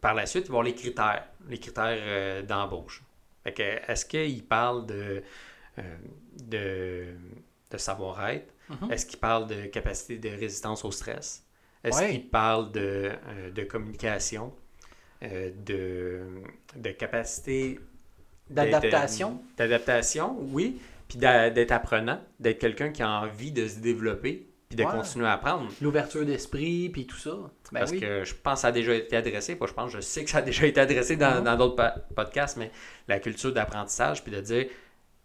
par 0.00 0.14
la 0.14 0.26
suite, 0.26 0.44
il 0.46 0.48
va 0.52 0.58
y 0.58 0.58
avoir 0.58 0.62
les 0.64 0.74
critères, 0.74 1.28
les 1.48 1.58
critères 1.58 2.44
d'embauche. 2.44 3.02
Est-ce 3.88 4.04
qu'il 4.06 4.44
parle 4.46 4.86
de, 4.86 5.22
euh, 5.78 5.96
de, 6.44 7.06
de 7.70 7.78
savoir-être? 7.78 8.52
Mhm. 8.68 8.92
Est-ce 8.92 9.06
qu'il 9.06 9.18
parle 9.20 9.46
de 9.48 9.66
capacité 9.66 10.18
de 10.18 10.28
résistance 10.30 10.84
au 10.84 10.90
stress? 10.92 11.44
Est-ce 11.84 11.98
Ouais. 11.98 12.10
qu'il 12.10 12.28
parle 12.30 12.72
de, 12.72 13.12
euh, 13.28 13.50
de 13.50 13.62
communication? 13.64 14.54
euh, 15.22 15.50
de, 15.66 16.20
de 16.76 16.90
capacité 16.92 17.80
D'adaptation? 18.50 19.42
D'adaptation, 19.56 20.36
oui. 20.52 20.80
Puis 21.08 21.18
d'a- 21.18 21.50
d'être 21.50 21.72
apprenant, 21.72 22.20
d'être 22.40 22.58
quelqu'un 22.58 22.90
qui 22.90 23.02
a 23.02 23.10
envie 23.22 23.52
de 23.52 23.66
se 23.68 23.78
développer, 23.80 24.47
puis 24.68 24.76
de 24.76 24.84
Ouais. 24.84 24.90
continuer 24.90 25.26
à 25.26 25.32
apprendre. 25.32 25.70
L'ouverture 25.80 26.24
d'esprit, 26.26 26.90
puis 26.90 27.06
tout 27.06 27.16
ça. 27.16 27.30
Ben 27.72 27.80
Parce 27.80 27.90
oui. 27.92 28.00
que 28.00 28.24
je 28.24 28.34
pense 28.34 28.54
que 28.54 28.60
ça 28.60 28.68
a 28.68 28.72
déjà 28.72 28.94
été 28.94 29.16
adressé. 29.16 29.56
Pas 29.56 29.66
je 29.66 29.72
pense, 29.72 29.90
je 29.90 30.00
sais 30.00 30.24
que 30.24 30.30
ça 30.30 30.38
a 30.38 30.42
déjà 30.42 30.66
été 30.66 30.80
adressé 30.80 31.16
dans 31.16 31.42
Mhm. 31.42 31.56
d'autres 31.56 31.92
podcasts, 32.14 32.56
mais 32.58 32.70
la 33.08 33.18
culture 33.18 33.52
d'apprentissage, 33.52 34.22
puis 34.22 34.32
de 34.32 34.40
dire 34.40 34.66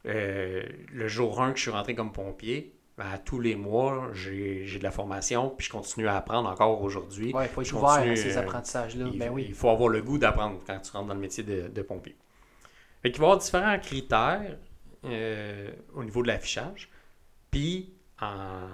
euh, 0.06 0.64
le 0.92 1.08
jour 1.08 1.42
1 1.42 1.52
que 1.54 1.58
je 1.58 1.64
suis 1.64 1.72
rentré 1.72 1.96
comme 1.96 2.12
pompier, 2.12 2.76
ben, 2.98 3.06
à 3.14 3.18
tous 3.18 3.40
les 3.40 3.56
mois, 3.56 4.10
j'ai 4.14 4.66
de 4.78 4.84
la 4.84 4.92
formation, 4.92 5.50
puis 5.50 5.66
je 5.68 5.72
continue 5.72 6.08
à 6.08 6.18
apprendre 6.18 6.50
encore 6.50 6.82
aujourd'hui. 6.82 7.34
Ouais, 7.34 7.46
il 7.46 7.50
faut 7.50 7.62
être 7.62 7.74
ouvert 7.74 7.90
à 8.12 8.16
ces 8.16 8.36
euh, 8.38 8.42
apprentissages-là. 8.42 9.06
Il, 9.14 9.18
Ben 9.20 9.30
oui. 9.32 9.46
il 9.48 9.54
faut 9.56 9.70
avoir 9.70 9.90
le 9.90 10.02
goût 10.02 10.18
d'apprendre 10.18 10.60
quand 10.68 10.78
tu 10.80 10.92
rentres 10.92 11.08
dans 11.08 11.14
le 11.14 11.20
métier 11.22 11.44
de, 11.44 11.70
de 11.70 11.82
pompier. 11.82 12.16
Fait 13.02 13.12
qu'il 13.12 13.20
va 13.22 13.28
y 13.28 13.30
avoir 13.32 13.40
différents 13.44 13.80
critères 13.80 14.58
euh, 15.06 15.72
au 15.96 16.04
niveau 16.04 16.22
de 16.22 16.28
l'affichage. 16.28 16.90
Puis, 17.52 17.94
en- 18.22 18.68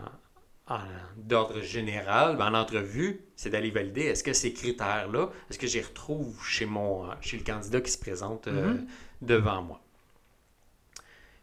d'ordre 1.17 1.61
général, 1.61 2.37
ben, 2.37 2.53
en 2.53 2.59
entrevue, 2.59 3.21
c'est 3.35 3.49
d'aller 3.49 3.71
valider 3.71 4.03
est-ce 4.03 4.23
que 4.23 4.33
ces 4.33 4.53
critères-là, 4.53 5.29
est-ce 5.49 5.59
que 5.59 5.67
j'y 5.67 5.81
retrouve 5.81 6.43
chez, 6.45 6.65
mon, 6.65 7.09
chez 7.21 7.37
le 7.37 7.43
candidat 7.43 7.81
qui 7.81 7.91
se 7.91 7.97
présente 7.97 8.47
euh, 8.47 8.73
Mhm. 8.73 8.87
devant 9.21 9.61
moi? 9.63 9.81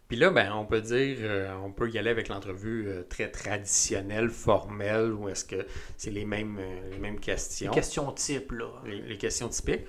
Puis 0.09 0.17
là, 0.17 0.31
ben, 0.31 0.53
on 0.53 0.65
peut 0.65 0.81
dire, 0.81 1.17
euh, 1.21 1.53
on 1.65 1.73
peut 1.73 1.91
y 1.91 1.99
aller 1.99 2.11
avec 2.11 2.29
l'entrevue 2.29 2.87
euh, 2.89 3.03
très 3.03 3.29
traditionnelle, 3.31 4.31
formelle, 4.31 5.13
où 5.13 5.29
est-ce 5.29 5.45
que 5.45 5.67
c'est 5.97 6.13
les 6.13 6.25
mêmes, 6.25 6.59
euh, 6.61 6.91
les 6.93 6.99
mêmes 6.99 7.15
Les 7.17 7.21
questions 7.21 7.73
questions 7.73 8.13
types, 8.13 8.53
là. 8.53 8.67
les, 8.85 9.01
les 9.03 9.19
questions 9.19 9.49
typiques, 9.49 9.87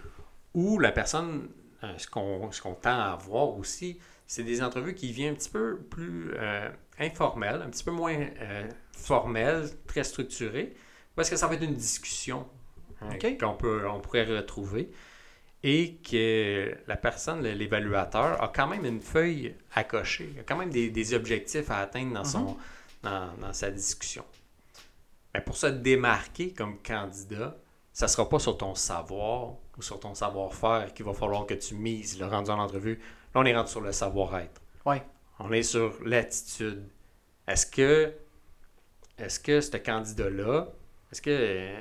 ou 0.56 0.80
la 0.80 0.92
personne, 0.92 1.50
euh, 1.84 1.94
ce 2.00 2.08
qu'on 2.08 2.52
ce 2.52 2.62
qu'on 2.64 2.74
tend 2.74 3.00
à 3.00 3.16
voir 3.22 3.56
aussi, 3.58 4.00
c'est 4.26 4.44
des 4.44 4.64
entrevues 4.64 4.96
qui 4.96 5.12
viennent 5.12 5.34
un 5.34 5.38
petit 5.38 5.50
peu 5.52 5.78
plus 5.90 6.32
informelles, 7.00 7.62
un 7.62 7.70
petit 7.70 7.84
peu 7.84 7.92
moins 7.92 8.18
euh, 8.18 8.70
formelles, 8.92 9.70
très 9.86 10.04
structurées, 10.04 10.76
parce 11.16 11.30
que 11.30 11.36
ça 11.36 11.48
va 11.48 11.56
être 11.56 11.64
une 11.64 11.76
discussion 11.76 12.48
hein, 13.02 13.10
qu'on 13.40 13.54
peut, 13.54 13.88
on 13.88 14.00
pourrait 14.00 14.26
retrouver, 14.26 14.92
et 15.64 15.96
que 15.98 16.76
la 16.88 16.98
personne, 16.98 17.42
l'évaluateur, 17.42 18.42
a 18.42 18.48
quand 18.50 18.68
même 18.68 18.86
une 18.86 19.02
feuille 19.02 19.56
à 19.74 19.84
cocher, 19.84 20.30
il 20.34 20.40
a 20.40 20.44
quand 20.44 20.58
même 20.58 20.70
des, 20.70 20.90
des 20.90 21.14
objectifs 21.14 21.70
à 21.72 21.80
atteindre 21.80 22.14
dans, 22.14 22.24
son, 22.24 22.58
dans, 23.04 23.34
dans 23.40 23.54
sa 23.54 23.72
discussion. 23.72 24.26
Mais 25.34 25.42
pour 25.42 25.58
se 25.58 25.68
démarquer 25.68 26.54
comme 26.54 26.82
candidat, 26.82 27.58
ça 27.94 28.06
ne 28.06 28.10
sera 28.12 28.30
pas 28.30 28.40
sur 28.40 28.58
ton 28.58 28.76
savoir 28.76 29.54
ou 29.78 29.82
sur 29.82 30.00
ton 30.00 30.14
savoir-faire 30.14 30.94
qu'il 30.94 31.06
va 31.06 31.14
falloir 31.14 31.46
que 31.46 31.56
tu 31.56 31.74
mises 31.76 32.20
le 32.20 32.28
rendu 32.28 32.52
en 32.52 32.60
entrevue. 32.60 33.00
Là, 33.34 33.42
on 33.42 33.46
est 33.46 33.56
rendu 33.56 33.70
sur 33.70 33.82
le 33.82 33.92
savoir-être. 33.92 34.62
Ouais. 34.86 35.04
On 35.40 35.52
est 35.52 35.64
sur 35.64 35.94
l'attitude. 36.04 36.84
Est-ce 37.48 37.66
que, 37.68 38.14
est-ce 39.18 39.40
que 39.40 39.62
ce 39.62 39.78
candidat-là, 39.78 40.68
est-ce 41.12 41.22
que, 41.22 41.30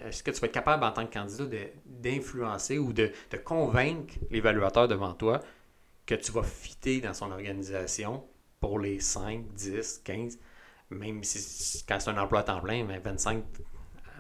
est-ce 0.09 0.23
que 0.23 0.31
tu 0.31 0.41
vas 0.41 0.47
être 0.47 0.53
capable 0.55 0.85
en 0.85 0.93
tant 0.93 1.07
que 1.07 1.13
candidat 1.13 1.45
de- 1.47 1.69
d'influencer 1.87 2.79
ou 2.79 2.93
de, 2.93 3.11
de 3.31 3.37
convaincre 3.37 4.15
l'évaluateur 4.31 4.89
devant 4.89 5.13
toi 5.15 5.41
que 6.07 6.15
tu 6.17 6.33
vas 6.33 6.43
fitter 6.43 7.01
dans 7.01 7.15
son 7.15 7.33
organisation 7.33 8.25
pour 8.61 8.79
les 8.81 9.01
5, 9.01 9.47
10, 9.55 10.01
15, 10.05 10.39
même 10.91 11.25
si 11.25 11.85
quand 11.89 12.01
c'est 12.01 12.11
un 12.11 12.19
emploi 12.19 12.41
à 12.41 12.45
temps 12.45 12.61
plein, 12.61 12.85
mais 12.85 12.99
25, 13.01 13.45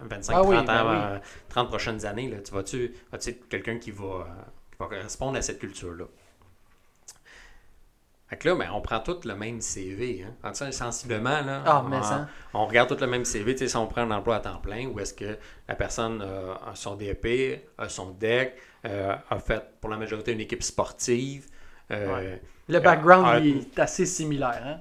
25 0.02 0.40
Ah 0.40 0.42
30 0.42 0.68
oui, 0.68 0.68
ans, 0.70 0.70
ben 0.70 0.84
oui. 0.86 1.10
euh, 1.16 1.20
30 1.48 1.68
prochaines 1.68 2.06
années, 2.06 2.28
là, 2.30 2.40
tu 2.40 2.52
vas-tu 2.52 2.94
vas-tu 3.12 3.30
être 3.30 3.48
quelqu'un 3.48 3.78
qui 3.78 3.92
va, 3.92 4.28
qui 4.72 4.78
va 4.78 4.86
correspondre 4.88 5.38
à 5.38 5.42
cette 5.42 5.58
culture-là? 5.60 6.06
Fait 8.28 8.36
que 8.36 8.48
là, 8.48 8.56
ben, 8.56 8.70
on 8.72 8.80
prend 8.80 8.98
tout 9.00 9.20
le 9.24 9.36
même 9.36 9.60
CV. 9.60 10.24
Hein. 10.24 10.34
En 10.42 10.52
ça, 10.52 10.72
sensiblement, 10.72 11.42
là, 11.42 11.62
Ah, 11.64 11.82
on, 11.84 11.88
mais 11.88 12.02
ça. 12.02 12.28
on 12.54 12.66
regarde 12.66 12.88
tout 12.88 13.00
le 13.00 13.06
même 13.08 13.24
CV. 13.24 13.54
Tu 13.54 13.60
sais, 13.60 13.68
si 13.68 13.76
on 13.76 13.86
prend 13.86 14.02
un 14.02 14.10
emploi 14.10 14.36
à 14.36 14.40
temps 14.40 14.58
plein, 14.58 14.86
où 14.88 14.98
est-ce 14.98 15.14
que 15.14 15.38
la 15.68 15.74
personne 15.76 16.20
euh, 16.22 16.54
a 16.54 16.74
son 16.74 16.96
DEP, 16.96 17.60
a 17.78 17.88
son 17.88 18.10
DEC, 18.10 18.56
euh, 18.84 19.14
a 19.30 19.38
fait 19.38 19.62
pour 19.80 19.90
la 19.90 19.96
majorité 19.96 20.32
une 20.32 20.40
équipe 20.40 20.62
sportive. 20.64 21.46
euh, 21.92 22.36
Le 22.68 22.80
background 22.80 23.44
il 23.44 23.58
est 23.58 23.78
assez 23.78 24.06
similaire. 24.06 24.60
Hein? 24.64 24.80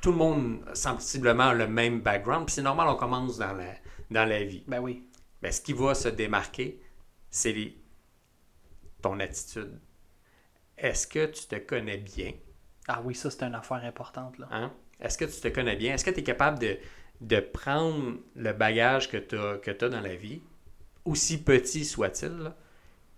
Tout 0.00 0.12
le 0.12 0.16
monde 0.18 0.60
sensiblement 0.72 1.48
a 1.48 1.54
le 1.54 1.66
même 1.66 2.00
background. 2.00 2.46
Puis 2.46 2.54
c'est 2.54 2.62
normal, 2.62 2.88
on 2.88 2.96
commence 2.96 3.36
dans 3.36 3.52
la, 3.52 3.74
dans 4.10 4.24
la 4.26 4.42
vie. 4.44 4.64
Ben 4.66 4.80
oui. 4.80 5.02
Ben, 5.42 5.52
ce 5.52 5.60
qui 5.60 5.74
va 5.74 5.94
se 5.94 6.08
démarquer, 6.08 6.80
c'est 7.30 7.52
les- 7.52 7.76
ton 9.02 9.20
attitude. 9.20 9.78
Est-ce 10.78 11.06
que 11.06 11.26
tu 11.26 11.46
te 11.46 11.56
connais 11.56 11.98
bien? 11.98 12.32
Ah 12.88 13.00
oui, 13.04 13.14
ça, 13.14 13.30
c'est 13.30 13.42
une 13.42 13.54
affaire 13.54 13.84
importante. 13.84 14.38
Là. 14.38 14.48
Hein? 14.50 14.72
Est-ce 15.00 15.18
que 15.18 15.24
tu 15.24 15.40
te 15.40 15.48
connais 15.48 15.76
bien? 15.76 15.94
Est-ce 15.94 16.04
que 16.04 16.10
tu 16.10 16.20
es 16.20 16.22
capable 16.22 16.58
de, 16.58 16.76
de 17.20 17.40
prendre 17.40 18.16
le 18.34 18.52
bagage 18.52 19.10
que 19.10 19.16
tu 19.16 19.36
as, 19.36 19.58
que 19.58 19.70
dans 19.86 20.00
la 20.00 20.14
vie, 20.14 20.40
aussi 21.04 21.42
petit 21.42 21.84
soit-il, 21.84 22.52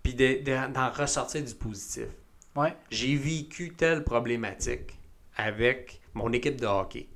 puis 0.03 0.13
de- 0.15 0.41
de- 0.43 0.73
d'en 0.73 0.89
ressortir 0.91 1.43
du 1.43 1.53
positif? 1.53 2.07
Ouais. 2.55 2.75
J'ai 2.89 3.15
vécu 3.15 3.73
telle 3.73 4.03
problématique 4.03 4.97
avec 5.37 6.01
mon 6.13 6.31
équipe 6.33 6.59
de 6.59 6.65
hockey. 6.65 7.07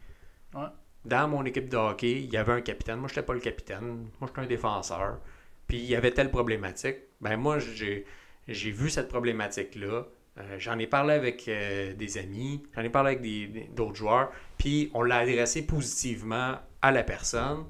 Ouais. 0.53 0.67
Dans 1.05 1.27
mon 1.27 1.43
équipe 1.43 1.67
de 1.69 1.75
hockey, 1.75 2.21
il 2.21 2.31
y 2.31 2.37
avait 2.37 2.53
un 2.53 2.61
capitaine. 2.61 2.97
Moi, 2.99 3.07
je 3.09 3.13
n'étais 3.15 3.25
pas 3.25 3.33
le 3.33 3.39
capitaine. 3.41 4.07
Moi, 4.21 4.27
j'étais 4.29 4.39
un 4.39 4.45
défenseur. 4.45 5.19
Puis, 5.67 5.79
il 5.79 5.85
y 5.85 5.95
avait 5.95 6.11
telle 6.11 6.29
problématique. 6.31 6.97
Ben, 7.19 7.35
moi, 7.35 7.59
j'ai, 7.59 8.05
j'ai 8.47 8.71
vu 8.71 8.89
cette 8.89 9.09
problématique-là. 9.09 10.05
Euh, 10.39 10.55
j'en 10.57 10.79
ai 10.79 10.87
parlé 10.87 11.13
avec 11.13 11.47
euh, 11.47 11.93
des 11.93 12.17
amis. 12.17 12.63
J'en 12.75 12.81
ai 12.81 12.89
parlé 12.89 13.09
avec 13.11 13.21
des- 13.21 13.47
des- 13.47 13.63
d'autres 13.65 13.95
joueurs. 13.95 14.31
Puis, 14.57 14.89
on 14.93 15.03
l'a 15.03 15.17
adressé 15.17 15.65
positivement 15.65 16.55
à 16.81 16.91
la 16.91 17.03
personne. 17.03 17.65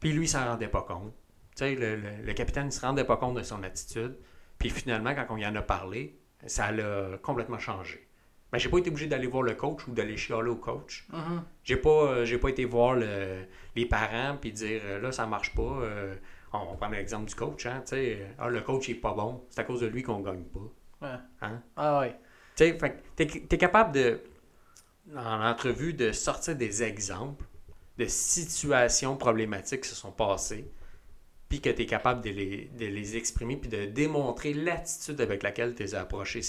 Puis, 0.00 0.12
lui, 0.12 0.26
il 0.26 0.28
s'en 0.28 0.44
rendait 0.44 0.68
pas 0.68 0.82
compte. 0.82 1.14
Tu 1.56 1.64
sais, 1.64 1.74
le, 1.74 1.96
le- 1.96 2.22
le 2.24 2.32
capitaine 2.34 2.66
ne 2.66 2.70
se 2.70 2.80
rendait 2.80 3.04
pas 3.04 3.16
compte 3.16 3.36
de 3.36 3.42
son 3.42 3.62
attitude. 3.62 4.16
Puis, 4.58 4.68
finalement, 4.70 5.14
quand 5.14 5.26
on 5.30 5.36
y 5.38 5.46
en 5.46 5.54
a 5.54 5.62
parlé, 5.62 6.18
ça 6.46 6.70
l'a 6.72 7.16
complètement 7.22 7.58
changé. 7.58 8.06
Ben, 8.52 8.58
j'ai 8.58 8.68
pas 8.68 8.78
été 8.78 8.90
obligé 8.90 9.06
d'aller 9.06 9.26
voir 9.26 9.42
le 9.42 9.54
coach 9.54 9.88
ou 9.88 9.92
d'aller 9.92 10.16
chialer 10.16 10.50
au 10.50 10.56
coach. 10.56 11.06
Mhm. 11.12 11.42
J'ai 11.64 11.76
pas, 11.76 11.88
euh, 11.90 12.24
j'ai 12.24 12.38
pas 12.38 12.48
été 12.50 12.64
voir 12.64 12.94
le- 12.94 13.44
les 13.74 13.86
parents 13.86 14.36
puis 14.40 14.52
dire 14.52 14.82
là 15.02 15.10
ça 15.10 15.26
marche 15.26 15.52
pas. 15.54 15.62
euh, 15.62 16.14
on 16.52 16.58
va 16.70 16.76
prendre 16.76 16.94
l'exemple 16.94 17.26
du 17.28 17.34
coach, 17.34 17.66
hein, 17.66 17.82
tu 17.84 17.90
sais, 17.96 18.26
ah, 18.38 18.48
le 18.48 18.60
coach 18.62 18.88
il 18.88 18.92
est 18.92 19.00
pas 19.00 19.12
bon, 19.12 19.44
c'est 19.50 19.60
à 19.60 19.64
cause 19.64 19.80
de 19.80 19.86
lui 19.88 20.02
qu'on 20.02 20.20
gagne 20.20 20.44
pas. 20.44 20.60
Ouais. 21.00 21.08
Hein? 21.42 21.62
Ah 21.76 22.00
ouais. 22.00 22.18
Tu 22.56 22.64
sais, 22.64 22.78
t'es, 23.16 23.26
t'es 23.26 23.58
capable 23.58 23.92
de, 23.92 24.20
en 25.16 25.42
entrevue, 25.44 25.94
de 25.94 26.12
sortir 26.12 26.56
des 26.56 26.82
exemples 26.82 27.44
de 27.98 28.06
situations 28.06 29.16
problématiques 29.16 29.82
qui 29.82 29.88
se 29.88 29.94
sont 29.96 30.12
passées, 30.12 30.70
puis 31.48 31.60
que 31.60 31.70
tu 31.70 31.82
es 31.82 31.86
capable 31.86 32.22
de 32.22 32.30
les, 32.30 32.70
de 32.78 32.86
les 32.86 33.16
exprimer, 33.16 33.56
puis 33.56 33.70
de 33.70 33.84
démontrer 33.84 34.52
l'attitude 34.52 35.20
avec 35.20 35.42
laquelle 35.44 35.74
tu 35.74 35.84
les 35.84 35.94
as 35.94 36.00
approchés. 36.00 36.40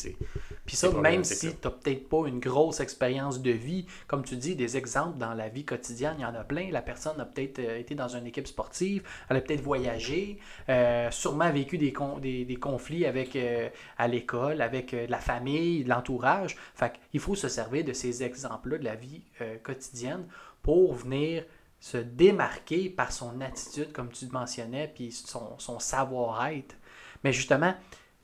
Puis 0.65 0.75
ça, 0.75 0.91
même 0.91 1.23
si 1.23 1.55
tu 1.55 1.55
n'as 1.63 1.71
peut-être 1.71 2.09
pas 2.09 2.27
une 2.27 2.39
grosse 2.39 2.79
expérience 2.79 3.41
de 3.41 3.51
vie, 3.51 3.85
comme 4.07 4.23
tu 4.23 4.35
dis, 4.35 4.55
des 4.55 4.75
exemples 4.75 5.17
dans 5.17 5.35
la 5.35 5.49
vie 5.49 5.65
quotidienne, 5.65 6.15
il 6.17 6.23
y 6.23 6.25
en 6.25 6.33
a 6.33 6.43
plein. 6.43 6.71
La 6.71 6.81
personne 6.81 7.19
a 7.21 7.25
peut-être 7.25 7.59
euh, 7.59 7.77
été 7.77 7.93
dans 7.93 8.07
une 8.07 8.25
équipe 8.25 8.47
sportive, 8.47 9.03
elle 9.29 9.37
a 9.37 9.41
peut-être 9.41 9.61
voyagé, 9.61 10.39
euh, 10.69 11.11
sûrement 11.11 11.51
vécu 11.51 11.77
des, 11.77 11.93
des, 12.19 12.45
des 12.45 12.55
conflits 12.55 13.05
avec, 13.05 13.35
euh, 13.35 13.69
à 13.97 14.07
l'école, 14.07 14.61
avec 14.61 14.95
la 15.07 15.19
famille, 15.19 15.83
l'entourage. 15.83 16.57
Fait 16.73 16.93
il 17.13 17.19
faut 17.19 17.35
se 17.35 17.49
servir 17.49 17.85
de 17.85 17.93
ces 17.93 18.23
exemples-là 18.23 18.77
de 18.79 18.83
la 18.83 18.95
vie 18.95 19.21
quotidienne 19.63 20.25
pour 20.61 20.93
venir 20.93 21.43
se 21.79 21.97
démarquer 21.97 22.89
par 22.89 23.11
son 23.11 23.39
attitude, 23.41 23.91
comme 23.91 24.09
tu 24.09 24.27
mentionnais, 24.27 24.91
puis 24.93 25.11
son, 25.11 25.57
son 25.59 25.79
savoir-être. 25.79 26.75
Mais 27.23 27.31
justement, 27.31 27.75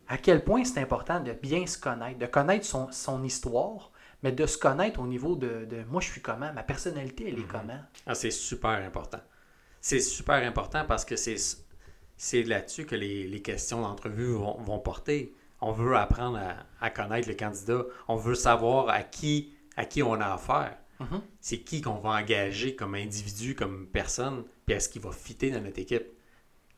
à 0.08 0.18
quel 0.18 0.44
point 0.44 0.64
c'est 0.64 0.80
important 0.80 1.20
de 1.20 1.32
bien 1.34 1.66
se 1.66 1.78
connaître, 1.78 2.20
de 2.20 2.26
connaître 2.26 2.66
son, 2.66 2.92
son, 2.92 3.24
histoire, 3.24 3.92
mais 4.22 4.32
de 4.32 4.46
se 4.46 4.58
connaître 4.58 5.00
au 5.00 5.08
niveau 5.08 5.36
de, 5.36 5.66
de 5.66 5.84
moi, 5.90 6.02
je 6.02 6.12
suis 6.12 6.22
comment, 6.22 6.52
ma 6.54 6.64
personnalité, 6.64 7.26
elle 7.28 7.40
est 7.40 7.42
mhm. 7.42 7.48
comment. 7.48 7.80
Ah, 8.06 8.16
c'est 8.16 8.32
super 8.32 8.72
important. 8.72 9.20
C'est 9.82 10.00
super 10.00 10.36
important 10.36 10.86
parce 10.88 11.04
que 11.04 11.16
c'est, 11.16 11.36
c'est 12.18 12.44
là-dessus 12.44 12.86
que 12.86 12.96
les, 12.96 13.28
les 13.28 13.42
questions 13.42 13.82
d'entrevue 13.82 14.34
vont, 14.34 14.58
vont, 14.62 14.80
porter. 14.80 15.36
On 15.60 15.72
veut 15.72 15.96
apprendre 15.96 16.38
à, 16.38 16.56
à, 16.86 16.90
connaître 16.90 17.28
le 17.28 17.36
candidat. 17.36 17.84
On 18.08 18.16
veut 18.16 18.36
savoir 18.36 18.90
à 18.90 19.04
qui, 19.04 19.54
à 19.76 19.86
qui 19.86 20.02
on 20.02 20.14
a 20.14 20.34
affaire. 20.34 20.78
Mhm. 21.04 21.22
C'est 21.40 21.60
qui 21.60 21.82
qu'on 21.82 22.00
va 22.00 22.22
engager 22.22 22.76
comme 22.76 22.96
individu, 22.96 23.56
comme 23.56 23.88
personne, 23.88 24.44
puis 24.66 24.76
est-ce 24.76 24.90
qu'il 24.90 25.02
va 25.02 25.12
fitter 25.12 25.52
dans 25.52 25.62
notre 25.62 25.80
équipe? 25.80 26.06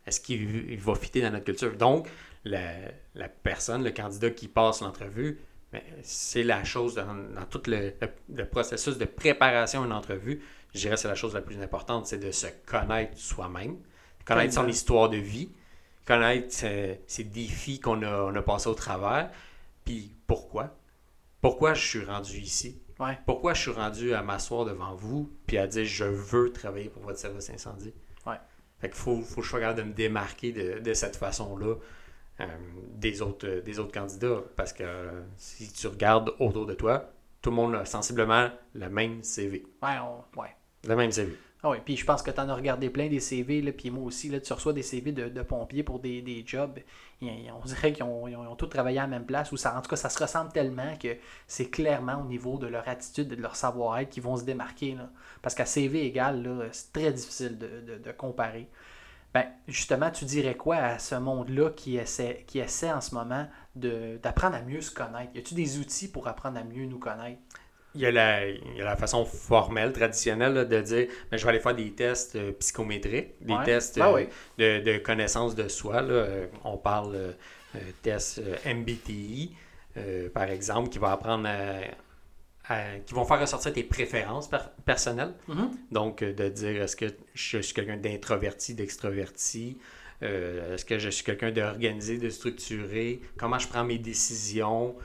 Est-ce 0.05 0.19
qu'il 0.19 0.77
va 0.79 0.95
fitter 0.95 1.21
dans 1.21 1.31
notre 1.31 1.45
culture? 1.45 1.75
Donc, 1.75 2.07
la, 2.43 2.73
la 3.15 3.29
personne, 3.29 3.83
le 3.83 3.91
candidat 3.91 4.29
qui 4.29 4.47
passe 4.47 4.81
l'entrevue, 4.81 5.39
ben, 5.71 5.81
c'est 6.03 6.43
la 6.43 6.63
chose 6.63 6.95
dans, 6.95 7.45
tout 7.49 7.63
le, 7.67 7.91
processus 8.45 8.97
de 8.97 9.05
préparation 9.05 9.83
d'une 9.83 9.91
entrevue. 9.93 10.41
Je 10.73 10.79
dirais 10.79 10.95
que 10.95 11.01
c'est 11.01 11.07
la 11.07 11.15
chose 11.15 11.33
la 11.33 11.41
plus 11.41 11.61
importante, 11.61 12.05
c'est 12.05 12.17
de 12.17 12.31
se 12.31 12.47
connaître 12.65 13.17
soi-même, 13.17 13.77
connaître 14.25 14.53
son 14.53 14.67
histoire 14.67 15.09
de 15.09 15.17
vie, 15.17 15.49
connaître 16.05 16.53
ses, 16.53 17.23
défis 17.23 17.79
qu'on 17.79 18.03
a, 18.03 18.23
on 18.23 18.35
a 18.35 18.41
passés 18.41 18.69
au 18.69 18.73
travers, 18.73 19.31
puis 19.83 20.13
pourquoi? 20.27 20.77
Pourquoi 21.41 21.73
je 21.73 21.85
suis 21.85 22.05
rendu 22.05 22.37
ici? 22.37 22.79
Pourquoi 23.25 23.53
je 23.53 23.61
suis 23.61 23.71
rendu 23.71 24.13
à 24.13 24.21
m'asseoir 24.21 24.65
devant 24.65 24.95
vous 24.95 25.29
puis 25.47 25.57
à 25.57 25.67
dire 25.67 25.85
je 25.85 26.05
veux 26.05 26.51
travailler 26.51 26.89
pour 26.89 27.03
votre 27.03 27.19
service 27.19 27.49
incendie? 27.49 27.93
Ouais. 28.25 28.39
Fait 28.79 28.89
qu'il 28.89 28.97
faut, 28.97 29.21
faut 29.21 29.41
que 29.41 29.45
je 29.45 29.49
sois 29.49 29.59
capable 29.59 29.79
de 29.79 29.83
me 29.83 29.93
démarquer 29.93 30.51
de, 30.51 30.93
cette 30.93 31.15
façon-là 31.15 31.75
euh, 32.39 32.45
des, 32.93 33.21
autres, 33.21 33.61
des 33.61 33.79
autres 33.79 33.93
candidats. 33.93 34.41
Parce 34.55 34.73
que 34.73 34.83
si 35.37 35.71
tu 35.71 35.87
regardes 35.87 36.33
autour 36.39 36.65
de 36.65 36.73
toi, 36.73 37.11
tout 37.41 37.49
le 37.49 37.55
monde 37.55 37.75
a 37.75 37.85
sensiblement 37.85 38.49
le 38.73 38.89
même 38.89 39.23
CV. 39.23 39.65
Ouais, 39.83 39.97
on, 39.99 40.39
ouais. 40.39 40.55
Le 40.87 40.95
même 40.95 41.11
CV. 41.11 41.37
Ah 41.65 41.69
oui, 41.71 41.77
puis 41.83 41.97
je 41.97 42.05
pense 42.05 42.21
que 42.21 42.29
tu 42.29 42.39
en 42.39 42.47
as 42.47 42.53
regardé 42.53 42.91
plein 42.91 43.07
des 43.07 43.19
CV, 43.19 43.59
là, 43.63 43.71
puis 43.71 43.89
moi 43.89 44.03
aussi, 44.03 44.29
là, 44.29 44.39
tu 44.39 44.53
reçois 44.53 44.71
des 44.71 44.83
CV 44.83 45.11
de, 45.11 45.41
pompiers 45.41 45.81
pour 45.81 45.97
des, 45.97 46.43
jobs. 46.45 46.77
on 47.23 47.65
dirait 47.65 47.91
qu'ils 47.91 48.03
ont, 48.03 48.25
ont, 48.25 48.55
tous 48.55 48.67
travaillé 48.67 48.99
à 48.99 49.01
la 49.01 49.07
même 49.07 49.25
place, 49.25 49.51
ou 49.51 49.57
ça, 49.57 49.75
en 49.75 49.81
tout 49.81 49.89
cas, 49.89 49.95
ça 49.95 50.09
se 50.09 50.21
ressemble 50.21 50.51
tellement 50.51 50.95
que 50.95 51.17
c'est 51.47 51.71
clairement 51.71 52.21
au 52.21 52.25
niveau 52.25 52.59
de 52.59 52.67
leur 52.67 52.87
attitude 52.87 53.33
et 53.33 53.35
de 53.35 53.41
leur 53.41 53.55
savoir-être 53.55 54.11
qu'ils 54.11 54.21
vont 54.21 54.37
se 54.37 54.43
démarquer. 54.43 54.95
Parce 55.41 55.55
qu'à 55.55 55.65
CV 55.65 56.05
égal, 56.05 56.69
c'est 56.71 56.93
très 56.93 57.11
difficile 57.11 57.57
de, 57.57 57.97
de, 57.97 58.11
comparer. 58.11 58.69
Ben, 59.33 59.47
justement, 59.67 60.11
tu 60.11 60.25
dirais 60.25 60.53
quoi 60.53 60.75
à 60.75 60.99
ce 60.99 61.15
monde-là 61.15 61.71
qui 61.71 61.97
essaie, 61.97 62.43
qui 62.45 62.59
essaie 62.59 62.91
en 62.91 63.01
ce 63.01 63.15
moment 63.15 63.47
d'apprendre 63.73 64.55
à 64.55 64.61
mieux 64.61 64.81
se 64.81 64.91
connaître? 64.91 65.31
Y 65.33 65.39
a-tu 65.39 65.55
des 65.55 65.79
outils 65.79 66.09
pour 66.09 66.27
apprendre 66.27 66.59
à 66.59 66.63
mieux 66.63 66.85
nous 66.85 66.99
connaître? 66.99 67.41
Il 67.95 68.01
y, 68.01 68.05
a 68.05 68.11
la, 68.11 68.95
façon 68.97 69.25
formelle, 69.25 69.93
traditionnelle 69.93 70.67
de 70.67 70.81
dire 70.81 71.07
mais 71.31 71.37
je 71.37 71.43
vais 71.43 71.49
aller 71.49 71.59
faire 71.59 71.75
des 71.75 71.91
tests 71.91 72.35
euh, 72.35 72.51
psychométriques, 72.59 73.33
des 73.41 73.55
tests 73.63 73.99
ah 74.01 74.13
euh, 74.59 74.81
de, 74.81 74.97
connaissance 74.97 75.55
de 75.55 75.67
soi. 75.67 76.03
Euh, 76.03 76.47
on 76.63 76.77
parle 76.77 77.13
de 77.13 77.79
tests 78.01 78.41
MBTI, 78.65 79.55
par 80.33 80.49
exemple, 80.49 80.89
qui 80.89 80.99
va 80.99 81.11
apprendre 81.11 81.49
qui 83.05 83.13
vont 83.13 83.25
faire 83.25 83.39
ressortir 83.39 83.73
tes 83.73 83.83
préférences 83.83 84.49
personnelles. 84.83 85.33
Mm-hmm. 85.47 85.69
Donc, 85.91 86.23
de 86.23 86.49
dire 86.49 86.81
est-ce 86.81 86.95
que 86.95 87.05
je 87.33 87.59
suis 87.59 87.73
quelqu'un 87.73 87.97
d'introverti, 87.97 88.73
d'extroverti, 88.73 89.77
est-ce 90.21 90.83
que 90.83 90.97
je 90.97 91.09
suis 91.09 91.23
quelqu'un 91.23 91.51
d'organisé, 91.51 92.17
de 92.17 92.29
structuré, 92.29 93.21
comment 93.37 93.59
je 93.59 93.67
prends 93.67 93.83
mes 93.83 93.99
décisions 93.99 94.95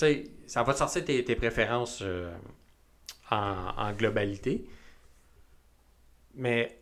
sais, 0.00 0.24
ça 0.46 0.62
va 0.62 0.72
te 0.72 0.78
sortir 0.78 1.04
tes, 1.04 1.36
préférences 1.36 2.00
euh, 2.02 2.32
en, 3.30 3.92
globalité. 3.92 4.66
Mais 6.34 6.79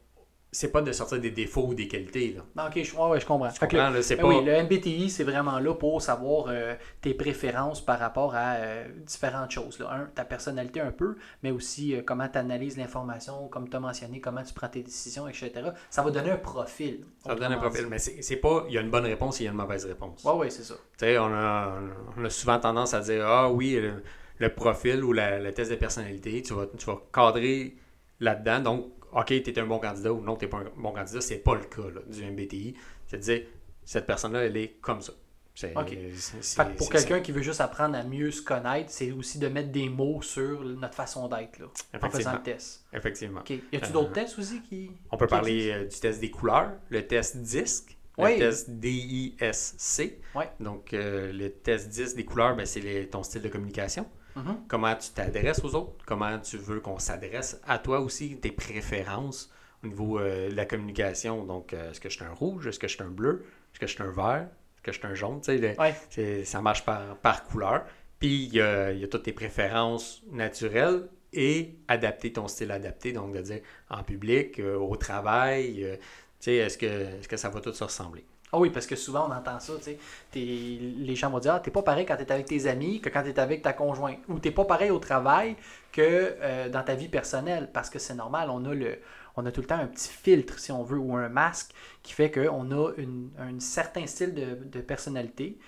c'est 0.50 0.72
pas 0.72 0.80
de 0.80 0.92
sortir 0.92 1.20
des 1.20 1.30
défauts 1.30 1.66
ou 1.66 1.74
des 1.74 1.88
qualités. 1.88 2.34
Là. 2.56 2.66
ok, 2.66 2.76
je, 2.76 2.84
je 2.84 3.26
comprends. 3.26 3.48
le, 3.48 4.24
oui, 4.24 4.44
le 4.44 4.62
MBTI, 4.62 5.10
c'est 5.10 5.24
vraiment 5.24 5.58
là 5.58 5.74
pour 5.74 6.00
savoir 6.00 6.46
euh, 6.48 6.74
tes 7.02 7.12
préférences 7.12 7.84
par 7.84 7.98
rapport 7.98 8.34
à 8.34 8.54
euh, 8.54 8.88
différentes 9.04 9.50
choses. 9.50 9.78
Là. 9.78 9.90
Un, 9.90 10.06
ta 10.06 10.24
personnalité 10.24 10.80
un 10.80 10.90
peu, 10.90 11.16
mais 11.42 11.50
aussi 11.50 11.94
comment 12.06 12.28
tu 12.28 12.38
analyses 12.38 12.78
l'information, 12.78 13.48
comme 13.48 13.68
tu 13.68 13.76
as 13.76 13.80
mentionné, 13.80 14.20
comment 14.20 14.42
tu 14.42 14.54
prends 14.54 14.68
tes 14.68 14.82
décisions, 14.82 15.28
etc. 15.28 15.52
Ça 15.90 16.02
va 16.02 16.10
donner 16.10 16.30
un 16.30 16.36
profil. 16.36 17.04
Ça 17.22 17.34
va 17.34 17.40
donner 17.40 17.56
un 17.56 17.58
profil, 17.58 17.86
mais 17.88 17.98
c'est 17.98 18.36
pas 18.36 18.64
il 18.68 18.74
y 18.74 18.78
a 18.78 18.80
une 18.80 18.90
bonne 18.90 19.06
réponse 19.06 19.40
et 19.40 19.44
il 19.44 19.46
y 19.46 19.48
a 19.48 19.52
une 19.52 19.58
mauvaise 19.58 19.84
réponse. 19.84 20.22
Oui, 20.24 20.32
oui, 20.36 20.46
c'est 20.50 20.64
ça. 20.64 20.74
Tu 20.74 21.04
sais, 21.04 21.18
on 21.18 21.32
a, 21.32 21.74
on 22.16 22.24
a 22.24 22.30
souvent 22.30 22.58
tendance 22.58 22.94
à 22.94 23.00
dire 23.00 23.26
Ah 23.26 23.50
oui, 23.50 23.78
le, 24.38 24.48
profil 24.54 25.04
ou 25.04 25.12
la, 25.12 25.38
le 25.38 25.52
test 25.52 25.70
de 25.70 25.76
personnalité, 25.76 26.40
tu 26.40 26.54
vas, 26.54 26.66
tu 26.78 26.86
vas 26.86 26.98
cadrer 27.12 27.76
là-dedans. 28.20 28.60
Donc, 28.60 28.97
OK, 29.12 29.26
tu 29.26 29.50
es 29.50 29.58
un 29.58 29.66
bon 29.66 29.78
candidat 29.78 30.12
ou 30.12 30.20
non, 30.20 30.36
tu 30.36 30.44
n'es 30.44 30.50
pas 30.50 30.58
un 30.58 30.70
bon 30.76 30.92
candidat, 30.92 31.20
c'est 31.20 31.38
pas 31.38 31.54
le 31.54 31.64
cas 31.64 32.00
du 32.06 32.24
MBTI. 32.24 32.74
C'est-à-dire, 33.06 33.42
cette 33.84 34.06
personne-là, 34.06 34.44
elle 34.44 34.56
est 34.56 34.76
comme 34.80 35.00
ça. 35.00 35.12
pour 36.76 36.90
quelqu'un 36.90 37.20
qui 37.20 37.32
veut 37.32 37.42
juste 37.42 37.60
apprendre 37.60 37.96
à 37.96 38.02
mieux 38.02 38.30
se 38.30 38.42
connaître, 38.42 38.90
c'est 38.90 39.12
aussi 39.12 39.38
de 39.38 39.48
mettre 39.48 39.70
des 39.70 39.88
mots 39.88 40.20
sur 40.20 40.62
notre 40.62 40.94
façon 40.94 41.28
d'être 41.28 41.62
en 42.02 42.10
faisant 42.10 42.34
le 42.34 42.42
test. 42.42 42.84
Effectivement. 42.92 43.42
Y 43.48 43.76
a-t-il 43.76 43.92
d'autres 43.92 44.10
euh, 44.10 44.14
tests 44.14 44.38
aussi 44.38 44.62
qui. 44.62 44.90
On 45.10 45.16
peut 45.16 45.26
parler 45.26 45.70
euh, 45.70 45.84
du 45.86 45.98
test 45.98 46.20
des 46.20 46.30
couleurs, 46.30 46.72
le 46.90 47.06
test 47.06 47.38
DISC, 47.38 47.96
le 48.18 48.38
test 48.38 48.70
DISC. 48.70 50.18
Donc, 50.60 50.92
euh, 50.92 51.32
le 51.32 51.50
test 51.50 51.88
DISC 51.88 52.14
des 52.14 52.24
couleurs, 52.24 52.56
ben, 52.56 52.66
c'est 52.66 53.08
ton 53.10 53.22
style 53.22 53.42
de 53.42 53.48
communication. 53.48 54.06
Mhm. 54.38 54.64
Comment 54.68 54.94
tu 54.94 55.10
t'adresses 55.10 55.64
aux 55.64 55.74
autres, 55.74 56.04
comment 56.06 56.38
tu 56.38 56.58
veux 56.58 56.80
qu'on 56.80 56.98
s'adresse 56.98 57.60
à 57.66 57.78
toi 57.78 58.00
aussi, 58.00 58.36
tes 58.36 58.52
préférences 58.52 59.50
au 59.82 59.88
niveau 59.88 60.18
euh, 60.18 60.50
de 60.50 60.54
la 60.54 60.64
communication? 60.64 61.44
Donc, 61.44 61.72
euh, 61.72 61.90
est-ce 61.90 62.00
que 62.00 62.08
je 62.08 62.16
suis 62.16 62.24
un 62.24 62.32
rouge, 62.32 62.66
est-ce 62.66 62.78
que 62.78 62.88
je 62.88 62.94
suis 62.94 63.02
un 63.02 63.10
bleu, 63.10 63.44
est-ce 63.72 63.80
que 63.80 63.86
je 63.86 63.94
suis 63.94 64.02
un 64.02 64.10
vert, 64.10 64.48
est-ce 64.76 64.82
que 64.82 64.92
je 64.92 64.98
suis 64.98 65.06
un 65.06 65.14
jaune, 65.14 65.40
tu 65.40 65.58
sais, 66.10 66.44
ça 66.44 66.60
marche 66.60 66.84
par, 66.84 67.16
par 67.16 67.44
couleur. 67.44 67.84
Puis, 68.20 68.44
il 68.44 68.54
y 68.54 68.60
a, 68.60 68.92
toutes 69.08 69.24
tes 69.24 69.32
préférences 69.32 70.22
naturelles 70.30 71.08
et 71.32 71.76
adapter 71.88 72.32
ton 72.32 72.48
style 72.48 72.70
adapté, 72.70 73.12
donc 73.12 73.34
de 73.34 73.40
dire 73.40 73.60
en 73.90 74.02
public, 74.02 74.60
euh, 74.60 74.76
au 74.76 74.96
travail, 74.96 75.98
tu 76.40 76.44
sais, 76.44 76.54
est-ce 76.56 76.78
que, 76.78 76.86
est-ce 76.86 77.28
que 77.28 77.36
ça 77.36 77.48
va 77.48 77.60
tout 77.60 77.72
se 77.72 77.84
ressembler? 77.84 78.24
Ah 78.52 78.58
oui, 78.58 78.70
parce 78.70 78.86
que 78.86 78.96
souvent 78.96 79.28
on 79.28 79.32
entend 79.32 79.60
ça, 79.60 79.74
tu 79.76 79.84
sais. 79.84 79.98
Les 80.34 81.14
gens 81.16 81.30
vont 81.30 81.38
dire 81.38 81.54
ah, 81.54 81.60
t'es 81.60 81.70
pas 81.70 81.82
pareil 81.82 82.06
quand 82.06 82.16
t'es 82.16 82.30
avec 82.32 82.46
tes 82.46 82.66
amis 82.66 83.00
que 83.00 83.10
quand 83.10 83.22
t'es 83.22 83.38
avec 83.38 83.62
ta 83.62 83.72
conjointe. 83.72 84.18
Ou 84.28 84.38
t'es 84.38 84.50
pas 84.50 84.64
pareil 84.64 84.90
au 84.90 84.98
travail 84.98 85.56
que 85.92 86.00
euh, 86.40 86.68
dans 86.68 86.82
ta 86.82 86.94
vie 86.94 87.08
personnelle. 87.08 87.70
Parce 87.72 87.90
que 87.90 87.98
c'est 87.98 88.14
normal, 88.14 88.48
on 88.50 88.64
a 88.64 88.74
le. 88.74 88.98
On 89.36 89.46
a 89.46 89.52
tout 89.52 89.60
le 89.60 89.68
temps 89.68 89.78
un 89.78 89.86
petit 89.86 90.08
filtre, 90.08 90.58
si 90.58 90.72
on 90.72 90.82
veut, 90.82 90.98
ou 90.98 91.14
un 91.14 91.28
masque 91.28 91.70
qui 92.02 92.12
fait 92.12 92.28
qu'on 92.28 92.72
a 92.72 92.92
un 93.38 93.60
certain 93.60 94.04
style 94.06 94.34
de, 94.34 94.80
personnalité. 94.80 95.60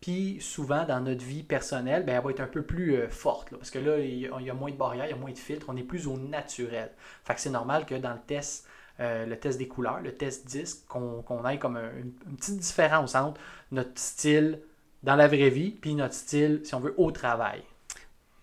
Puis 0.00 0.38
souvent, 0.40 0.84
dans 0.84 1.00
notre 1.00 1.24
vie 1.24 1.42
personnelle, 1.42 2.04
ben, 2.04 2.14
elle 2.16 2.22
va 2.22 2.30
être 2.30 2.40
un 2.40 2.46
peu 2.46 2.62
plus 2.62 2.94
euh, 2.94 3.08
forte. 3.08 3.50
parce 3.50 3.70
que 3.70 3.80
là, 3.80 3.98
il 3.98 4.20
y, 4.20 4.50
a 4.50 4.54
moins 4.54 4.70
de 4.70 4.76
barrières, 4.76 5.06
il 5.06 5.10
y 5.10 5.12
a 5.12 5.16
moins 5.16 5.32
de 5.32 5.38
filtres, 5.38 5.66
on 5.68 5.76
est 5.76 5.82
plus 5.82 6.06
au 6.06 6.16
naturel. 6.16 6.92
Fait 7.24 7.34
que 7.34 7.40
c'est 7.40 7.50
normal 7.50 7.86
que 7.86 7.96
dans 7.96 8.12
le 8.12 8.20
test 8.24 8.68
euh, 9.00 9.26
le 9.26 9.38
test 9.38 9.58
des 9.58 9.68
couleurs, 9.68 10.00
le 10.00 10.12
test 10.12 10.44
disque, 10.46 10.84
qu'on 10.88 11.48
ait 11.48 11.58
comme 11.58 11.76
une, 11.76 12.10
petite 12.36 12.56
différence 12.56 13.14
entre 13.14 13.40
notre 13.70 13.96
style 13.96 14.60
dans 15.04 15.14
la 15.14 15.28
vraie 15.28 15.50
vie, 15.50 15.70
puis 15.70 15.94
notre 15.94 16.14
style, 16.14 16.62
si 16.64 16.74
on 16.74 16.80
veut, 16.80 16.94
au 16.96 17.12
travail. 17.12 17.62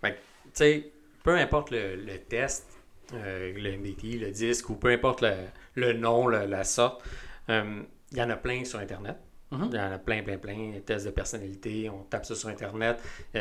tu 0.02 0.12
sais, 0.54 0.92
peu 1.24 1.36
importe 1.36 1.72
le, 1.72 2.18
test, 2.30 2.68
euh, 3.14 3.52
le 3.54 3.78
MBT, 3.78 4.18
le 4.18 4.32
disque, 4.32 4.70
ou 4.70 4.76
peu 4.76 4.92
importe 4.92 5.26
le, 5.76 5.92
nom, 5.92 6.30
la 6.30 6.64
sorte, 6.64 7.04
euh, 7.50 7.82
il 8.14 8.18
y 8.18 8.22
en 8.22 8.30
a 8.30 8.38
plein 8.38 8.64
sur 8.64 8.80
Internet. 8.80 9.18
Mm-hmm. 9.52 9.68
Il 9.72 9.76
y 9.76 9.80
en 9.80 9.92
a 9.92 10.00
plein, 10.00 10.24
plein, 10.24 10.38
plein. 10.38 10.72
Tests 10.86 11.06
de 11.06 11.12
personnalité, 11.12 11.90
on 11.90 12.04
tape 12.04 12.26
ça 12.26 12.34
sur 12.34 12.48
Internet, 12.48 12.98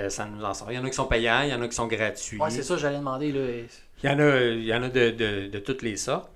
ça 0.09 0.27
nous 0.27 0.43
en 0.43 0.53
sort. 0.53 0.73
Il 0.73 0.75
y 0.75 0.79
en 0.79 0.85
a 0.85 0.89
qui 0.89 0.97
sont 0.97 1.07
payants, 1.07 1.43
il 1.43 1.51
y 1.51 1.55
en 1.55 1.63
a 1.63 1.69
qui 1.69 1.77
sont 1.77 1.87
gratuits. 1.87 2.39
Oui, 2.41 2.51
c'est 2.51 2.65
ça, 2.65 2.77
j'allais 2.77 2.99
demander. 2.99 3.31
Là. 3.31 3.65
Il 4.03 4.11
y 4.11 4.13
en 4.13 4.19
a, 4.19 4.41
il 4.41 4.65
y 4.65 4.75
en 4.75 4.83
a 4.83 4.89
de, 4.89 5.11
de 5.47 5.59
toutes 5.61 5.83
les 5.83 5.97
sortes. 5.97 6.34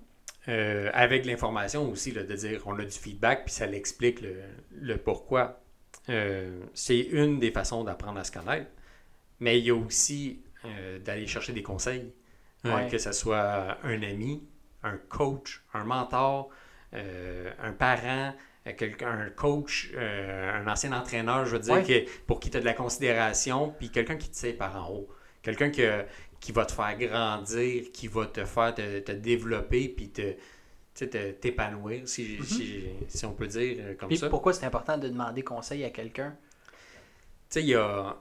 Euh, 0.48 0.90
avec 0.94 1.26
l'information 1.26 1.90
aussi, 1.90 2.10
là, 2.12 2.22
de 2.24 2.34
dire 2.34 2.62
on 2.66 2.78
a 2.78 2.84
du 2.84 2.90
feedback, 2.98 3.44
puis 3.44 3.54
ça 3.54 3.66
l'explique 3.66 4.20
le, 4.20 4.34
le 4.72 4.96
pourquoi. 4.96 5.60
Euh, 6.08 6.60
c'est 6.74 6.98
une 7.00 7.38
des 7.38 7.50
façons 7.50 7.84
d'apprendre 7.84 8.18
à 8.18 8.24
se 8.24 8.32
connaître. 8.32 8.70
Mais 9.40 9.58
il 9.58 9.66
y 9.66 9.70
a 9.70 9.74
aussi 9.76 10.42
euh, 10.64 10.98
d'aller 10.98 11.26
chercher 11.26 11.52
des 11.52 11.62
conseils. 11.62 12.12
Ouais. 12.64 12.88
que 12.90 12.98
ce 12.98 13.12
soit 13.12 13.78
un 13.84 14.02
ami, 14.02 14.42
un 14.82 14.96
coach, 15.08 15.62
un 15.74 15.84
mentor, 15.84 16.50
un 16.92 17.72
parent, 17.72 18.34
un 18.66 19.30
coach, 19.36 19.92
un 19.96 20.66
ancien 20.66 20.92
entraîneur, 20.92 21.46
je 21.46 21.52
veux 21.52 21.62
dire, 21.62 21.74
Ouais. 21.74 21.84
que- 21.84 22.10
pour 22.26 22.40
qui 22.40 22.50
tu 22.50 22.56
as 22.56 22.60
de 22.60 22.64
la 22.64 22.74
considération, 22.74 23.72
puis 23.78 23.90
quelqu'un 23.90 24.16
qui 24.16 24.28
te 24.28 24.36
sait 24.36 24.52
par 24.52 24.74
en 24.76 24.90
haut. 24.92 25.08
Quelqu'un 25.42 25.70
que- 25.70 26.04
qui 26.40 26.52
va 26.52 26.64
te 26.66 26.72
faire 26.72 26.96
grandir, 26.98 27.84
qui 27.92 28.08
va 28.08 28.26
te 28.26 28.44
faire 28.44 28.74
te, 28.74 29.00
te 29.00 29.12
développer, 29.12 29.88
puis 29.88 30.10
te, 30.10 30.34
t'épanouir, 31.32 32.02
si, 32.08 32.38
si, 32.44 32.84
si 33.06 33.24
on 33.26 33.32
peut 33.32 33.46
dire 33.46 33.76
euh, 33.80 33.94
comme 33.94 34.08
Puis 34.08 34.18
ça. 34.18 34.28
pourquoi 34.28 34.52
c'est 34.52 34.66
important 34.66 34.98
de 34.98 35.08
demander 35.08 35.42
conseil 35.42 35.84
à 35.84 35.90
quelqu'un? 35.90 36.34
Tu 37.50 37.60
sais, 37.60 37.62
il 37.62 37.68
y 37.68 37.74
a, 37.74 38.16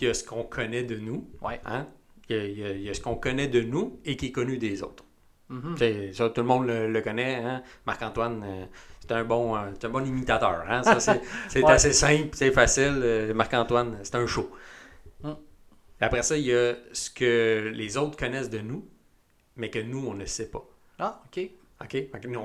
y 0.00 0.06
a 0.06 0.14
ce 0.14 0.24
qu'on 0.24 0.44
connaît 0.44 0.82
de 0.82 0.96
nous. 0.96 1.28
Ouais. 1.42 1.60
Hein? 1.66 1.86
Il, 2.28 2.36
y 2.36 2.60
y 2.60 2.64
a- 2.64 2.70
il 2.72 2.82
y 2.82 2.90
a 2.90 2.94
ce 2.94 3.00
qu'on 3.00 3.16
connaît 3.16 3.48
de 3.48 3.60
nous 3.60 4.00
et 4.04 4.16
qui 4.16 4.26
est 4.26 4.32
connu 4.32 4.56
des 4.58 4.82
autres. 4.82 5.04
Mhm. 5.48 5.76
Ça, 6.14 6.30
tout 6.30 6.40
le 6.42 6.46
monde 6.46 6.66
le, 6.66 6.90
le 6.90 7.00
connaît. 7.02 7.34
Hein? 7.36 7.62
Marc-Antoine, 7.86 8.42
euh, 8.46 8.64
c'est 9.00 9.12
un, 9.12 9.24
bon, 9.24 9.56
euh, 9.56 9.70
un 9.82 9.88
bon 9.88 10.06
imitateur. 10.06 10.64
Hein? 10.68 10.82
C'est, 11.00 11.20
c'est 11.48 11.62
Ouais. 11.64 11.72
assez 11.72 11.92
simple, 11.92 12.30
c'est 12.32 12.52
facile. 12.52 13.00
Euh, 13.02 13.34
Marc-Antoine, 13.34 13.98
c'est 14.04 14.14
un 14.14 14.26
show. 14.26 14.48
Après 16.00 16.22
ça, 16.22 16.36
il 16.36 16.46
y 16.46 16.54
a 16.54 16.74
ce 16.92 17.10
que 17.10 17.70
les 17.74 17.96
autres 17.96 18.16
connaissent 18.16 18.50
de 18.50 18.58
nous, 18.60 18.88
mais 19.56 19.70
que 19.70 19.78
nous, 19.78 20.06
on 20.06 20.14
ne 20.14 20.24
sait 20.24 20.50
pas. 20.50 20.64
Ah, 20.98 21.22
OK. 21.26 21.50
OK? 21.82 21.96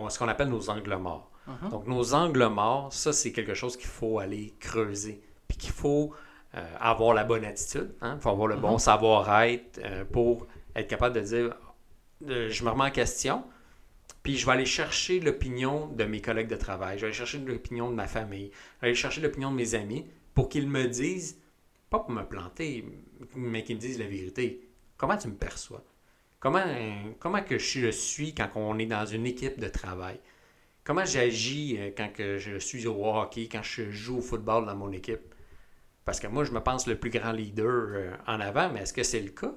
Ce 0.10 0.20
qu'on 0.20 0.28
appelle 0.28 0.50
nos 0.50 0.70
angles 0.70 0.96
morts. 0.98 1.32
Mhm. 1.48 1.70
Donc, 1.70 1.88
nos 1.88 2.14
angles 2.14 2.48
morts, 2.48 2.92
ça, 2.92 3.14
c'est 3.14 3.32
quelque 3.32 3.54
chose 3.54 3.78
qu'il 3.78 3.88
faut 3.88 4.20
aller 4.20 4.54
creuser. 4.60 5.22
Puis 5.48 5.58
qu'il 5.58 5.72
faut 5.72 6.14
euh, 6.56 6.76
avoir 6.80 7.14
la 7.14 7.24
bonne 7.24 7.44
attitude. 7.46 7.94
Il 8.02 8.18
faut 8.20 8.30
avoir 8.30 8.48
le 8.48 8.56
bon 8.56 8.74
Mhm. 8.74 8.80
savoir-être 8.80 9.80
euh, 9.84 10.06
pour 10.06 10.48
être 10.76 10.88
capable 10.88 11.16
de 11.16 11.22
dire 11.22 11.56
euh, 12.28 12.50
je 12.50 12.64
me 12.64 12.70
remets 12.70 12.86
en 12.86 12.92
question. 12.92 13.44
Puis 14.24 14.38
je 14.38 14.46
vais 14.46 14.54
aller 14.54 14.66
chercher 14.66 15.20
l'opinion 15.20 15.88
de 15.88 16.06
mes 16.06 16.22
collègues 16.22 16.48
de 16.48 16.56
travail. 16.56 16.98
Je 16.98 17.02
vais 17.02 17.08
aller 17.08 17.16
chercher 17.16 17.38
l'opinion 17.40 17.90
de 17.90 17.96
ma 17.96 18.08
famille. 18.08 18.52
Je 18.78 18.82
vais 18.82 18.88
aller 18.88 18.96
chercher 18.96 19.22
l'opinion 19.22 19.52
de 19.52 19.56
mes 19.56 19.76
amis 19.76 20.06
pour 20.34 20.50
qu'ils 20.50 20.68
me 20.68 20.88
disent, 20.88 21.38
pas 21.98 22.04
pour 22.04 22.12
me 22.12 22.24
planter, 22.24 22.86
mais 23.36 23.64
qu'ils 23.64 23.78
me 23.78 23.82
disent 23.82 24.00
la 24.00 24.08
vérité. 24.08 24.68
Comment 24.98 25.18
tu 25.18 25.28
me 25.28 25.36
perçois? 25.36 25.84
Comment, 26.40 26.64
comment 27.20 27.42
que 27.42 27.58
je 27.58 27.90
suis 27.90 28.34
quand 28.34 28.50
on 28.56 28.78
est 28.78 28.86
dans 28.86 29.06
une 29.06 29.26
équipe 29.26 29.60
de 29.60 29.68
travail? 29.68 30.20
Comment 30.84 31.06
j'agis 31.06 31.78
euh, 31.80 31.92
quand 31.98 32.10
que 32.14 32.38
je 32.38 32.58
suis 32.60 32.86
au 32.86 33.04
hockey, 33.06 33.48
quand 33.52 33.64
je 33.64 33.90
joue 33.90 34.18
au 34.18 34.22
football 34.22 34.66
dans 34.66 34.76
mon 34.76 34.92
équipe? 34.92 35.34
Parce 36.04 36.20
que 36.20 36.28
moi, 36.28 36.44
je 36.44 36.52
me 36.52 36.60
pense 36.60 36.86
le 36.86 36.96
plus 37.00 37.10
grand 37.10 37.32
leader 37.32 37.72
euh, 37.72 38.12
en 38.28 38.40
avant, 38.40 38.70
mais 38.72 38.82
est-ce 38.82 38.94
que 38.94 39.04
c'est 39.04 39.22
le 39.22 39.32
cas? 39.32 39.54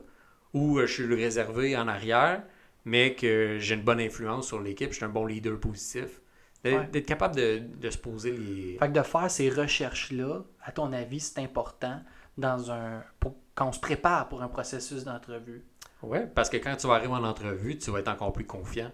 Ou 0.54 0.78
euh, 0.78 0.86
je 0.86 0.94
suis 0.94 1.06
le 1.06 1.14
réservé 1.14 1.76
en 1.76 1.88
arrière, 1.88 2.42
mais 2.86 3.14
que 3.14 3.58
j'ai 3.60 3.74
une 3.74 3.82
bonne 3.82 4.00
influence 4.00 4.46
sur 4.46 4.60
l'équipe, 4.62 4.90
je 4.92 4.96
suis 4.96 5.04
un 5.04 5.10
bon 5.10 5.26
leader 5.26 5.58
positif? 5.60 6.20
D'être 6.64 6.78
Ouais. 6.78 6.86
d'être 6.86 7.06
capable 7.06 7.36
de, 7.36 7.58
de 7.58 7.90
se 7.90 7.98
poser 7.98 8.32
les... 8.32 8.78
Fait 8.78 8.88
que 8.88 8.92
de 8.92 9.02
faire 9.02 9.30
ces 9.30 9.50
recherches-là, 9.50 10.44
à 10.62 10.72
ton 10.72 10.92
avis, 10.92 11.20
c'est 11.20 11.40
important 11.40 12.00
dans 12.38 12.70
un 12.70 13.02
pour, 13.20 13.34
quand 13.54 13.68
on 13.68 13.72
se 13.72 13.80
prépare 13.80 14.28
pour 14.28 14.42
un 14.42 14.48
processus 14.48 15.04
d'entrevue. 15.04 15.64
Oui, 16.02 16.18
parce 16.34 16.48
que 16.48 16.56
quand 16.56 16.76
tu 16.76 16.86
vas 16.86 16.94
arriver 16.94 17.12
en 17.12 17.24
entrevue, 17.24 17.76
tu 17.76 17.90
vas 17.90 17.98
être 17.98 18.08
encore 18.08 18.32
plus 18.32 18.46
confiant. 18.46 18.90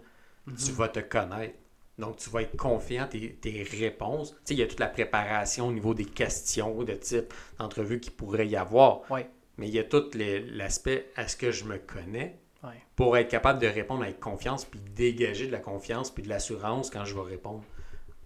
Mhm. 0.46 0.56
Tu 0.56 0.72
vas 0.72 0.88
te 0.88 1.00
connaître. 1.00 1.54
Donc, 1.98 2.16
tu 2.16 2.28
vas 2.30 2.42
être 2.42 2.56
confiant, 2.56 3.06
tes, 3.06 3.36
tes 3.36 3.62
réponses. 3.62 4.32
Tu 4.32 4.36
sais, 4.44 4.54
il 4.54 4.60
y 4.60 4.62
a 4.62 4.66
toute 4.66 4.80
la 4.80 4.88
préparation 4.88 5.68
au 5.68 5.72
niveau 5.72 5.94
des 5.94 6.06
questions 6.06 6.82
de 6.82 6.94
type 6.94 7.32
d'entrevue 7.58 8.00
qu'il 8.00 8.14
pourrait 8.14 8.48
y 8.48 8.56
avoir. 8.56 9.08
Ouais. 9.12 9.30
Mais 9.58 9.68
il 9.68 9.74
y 9.74 9.78
a 9.78 9.84
tout 9.84 10.10
l'aspect 10.14 11.12
est-ce 11.16 11.36
que 11.36 11.52
je 11.52 11.64
me 11.64 11.78
connais? 11.78 12.40
Ouais. 12.64 12.82
pour 12.96 13.14
être 13.18 13.28
capable 13.28 13.58
de 13.58 13.66
répondre 13.66 14.02
avec 14.04 14.18
confiance 14.18 14.64
puis 14.64 14.80
dégager 14.96 15.46
de 15.46 15.52
la 15.52 15.58
confiance 15.58 16.10
puis 16.10 16.22
de 16.22 16.30
l'assurance 16.30 16.88
quand 16.88 17.04
je 17.04 17.14
vais 17.14 17.20
répondre 17.20 17.62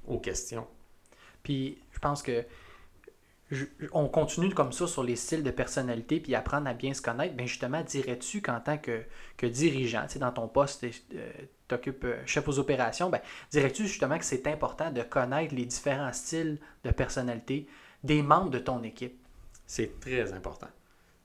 aux 0.07 0.21
questions. 0.21 0.69
Puis 1.43 1.79
je 1.91 1.99
pense 1.99 2.23
que 2.23 2.45
je- 3.51 3.65
on 3.93 4.09
continue 4.09 4.51
comme 4.55 4.73
ça 4.73 4.87
sur 4.87 5.03
les 5.03 5.17
styles 5.17 5.43
de 5.43 5.51
personnalité 5.51 6.21
puis 6.21 6.35
apprendre 6.35 6.69
à 6.69 6.75
bien 6.75 6.93
se 6.95 7.03
connaître. 7.03 7.35
Bien 7.35 7.47
justement, 7.47 7.83
dirais-tu 7.83 8.43
qu'en 8.43 8.61
tant 8.61 8.79
que, 8.79 9.03
que 9.37 9.47
dirigeant, 9.47 10.03
tu 10.07 10.15
sais, 10.15 10.19
dans 10.19 10.33
ton 10.33 10.49
poste, 10.49 10.87
tu 10.91 11.19
t'occupes 11.67 12.05
euh, 12.05 12.17
chef 12.27 12.47
aux 12.49 12.59
opérations, 12.59 13.11
ben, 13.11 13.21
dirais-tu 13.51 13.87
justement 13.87 14.19
que 14.19 14.25
c'est 14.25 14.47
important 14.47 14.91
de 14.91 15.03
connaître 15.03 15.55
les 15.55 15.65
différents 15.67 16.13
styles 16.13 16.59
de 16.85 16.91
personnalité 16.91 17.67
des 18.05 18.23
membres 18.23 18.51
de 18.51 18.59
ton 18.59 18.83
équipe? 18.83 19.19
C'est 19.67 20.01
très 20.01 20.33
important. 20.33 20.69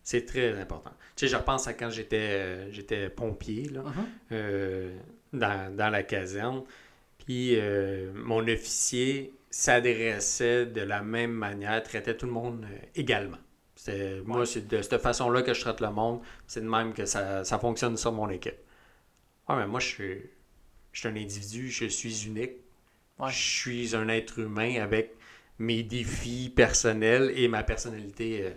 C'est 0.04 0.26
très 0.26 0.60
important. 0.60 0.92
Tu 1.16 1.26
sais, 1.26 1.28
je 1.32 1.38
repense 1.38 1.68
à 1.68 1.74
quand 1.74 1.90
j'étais 1.90 2.18
euh, 2.18 2.72
j'étais 2.72 3.10
pompier, 3.10 3.70
là. 3.70 3.82
Mhm. 3.84 4.06
euh, 4.34 4.98
dans, 5.32 5.76
dans 5.76 5.90
la 5.90 6.04
caserne. 6.04 6.64
Puis 7.26 7.56
euh, 7.58 8.12
mon 8.14 8.46
officier 8.48 9.34
s'adressait 9.54 10.66
de 10.66 10.82
la 10.82 11.02
même 11.04 11.32
manière, 11.32 11.82
traitait 11.84 12.18
tout 12.18 12.26
le 12.26 12.32
monde 12.32 12.66
euh, 12.72 12.78
également. 12.96 13.38
Moi, 14.26 14.46
c'est 14.46 14.68
de 14.68 14.82
cette 14.82 15.02
façon-là 15.02 15.42
que 15.42 15.54
je 15.54 15.62
traite 15.62 15.82
le 15.82 15.92
monde. 15.92 16.22
C'est 16.48 16.62
de 16.62 16.70
même 16.70 16.94
que 16.94 17.06
ça, 17.06 17.44
ça 17.44 17.60
fonctionne 17.60 17.98
sur 17.98 18.12
mon 18.12 18.30
équipe. 18.30 18.56
Ah, 19.48 19.56
mais 19.58 19.68
moi, 19.68 19.80
je 19.80 19.88
suis, 19.88 20.22
je 20.94 21.00
suis 21.00 21.10
un 21.10 21.16
individu, 21.16 21.70
je 21.70 21.86
suis 21.86 22.26
unique. 22.28 22.54
Ouais. 23.20 23.30
Je 23.32 23.38
suis 23.38 23.96
un 23.96 24.08
être 24.10 24.40
humain 24.40 24.82
avec 24.82 25.16
mes 25.60 25.84
défis 25.84 26.52
personnels 26.56 27.32
et 27.36 27.48
ma 27.48 27.64
personnalité 27.64 28.44
euh, 28.44 28.52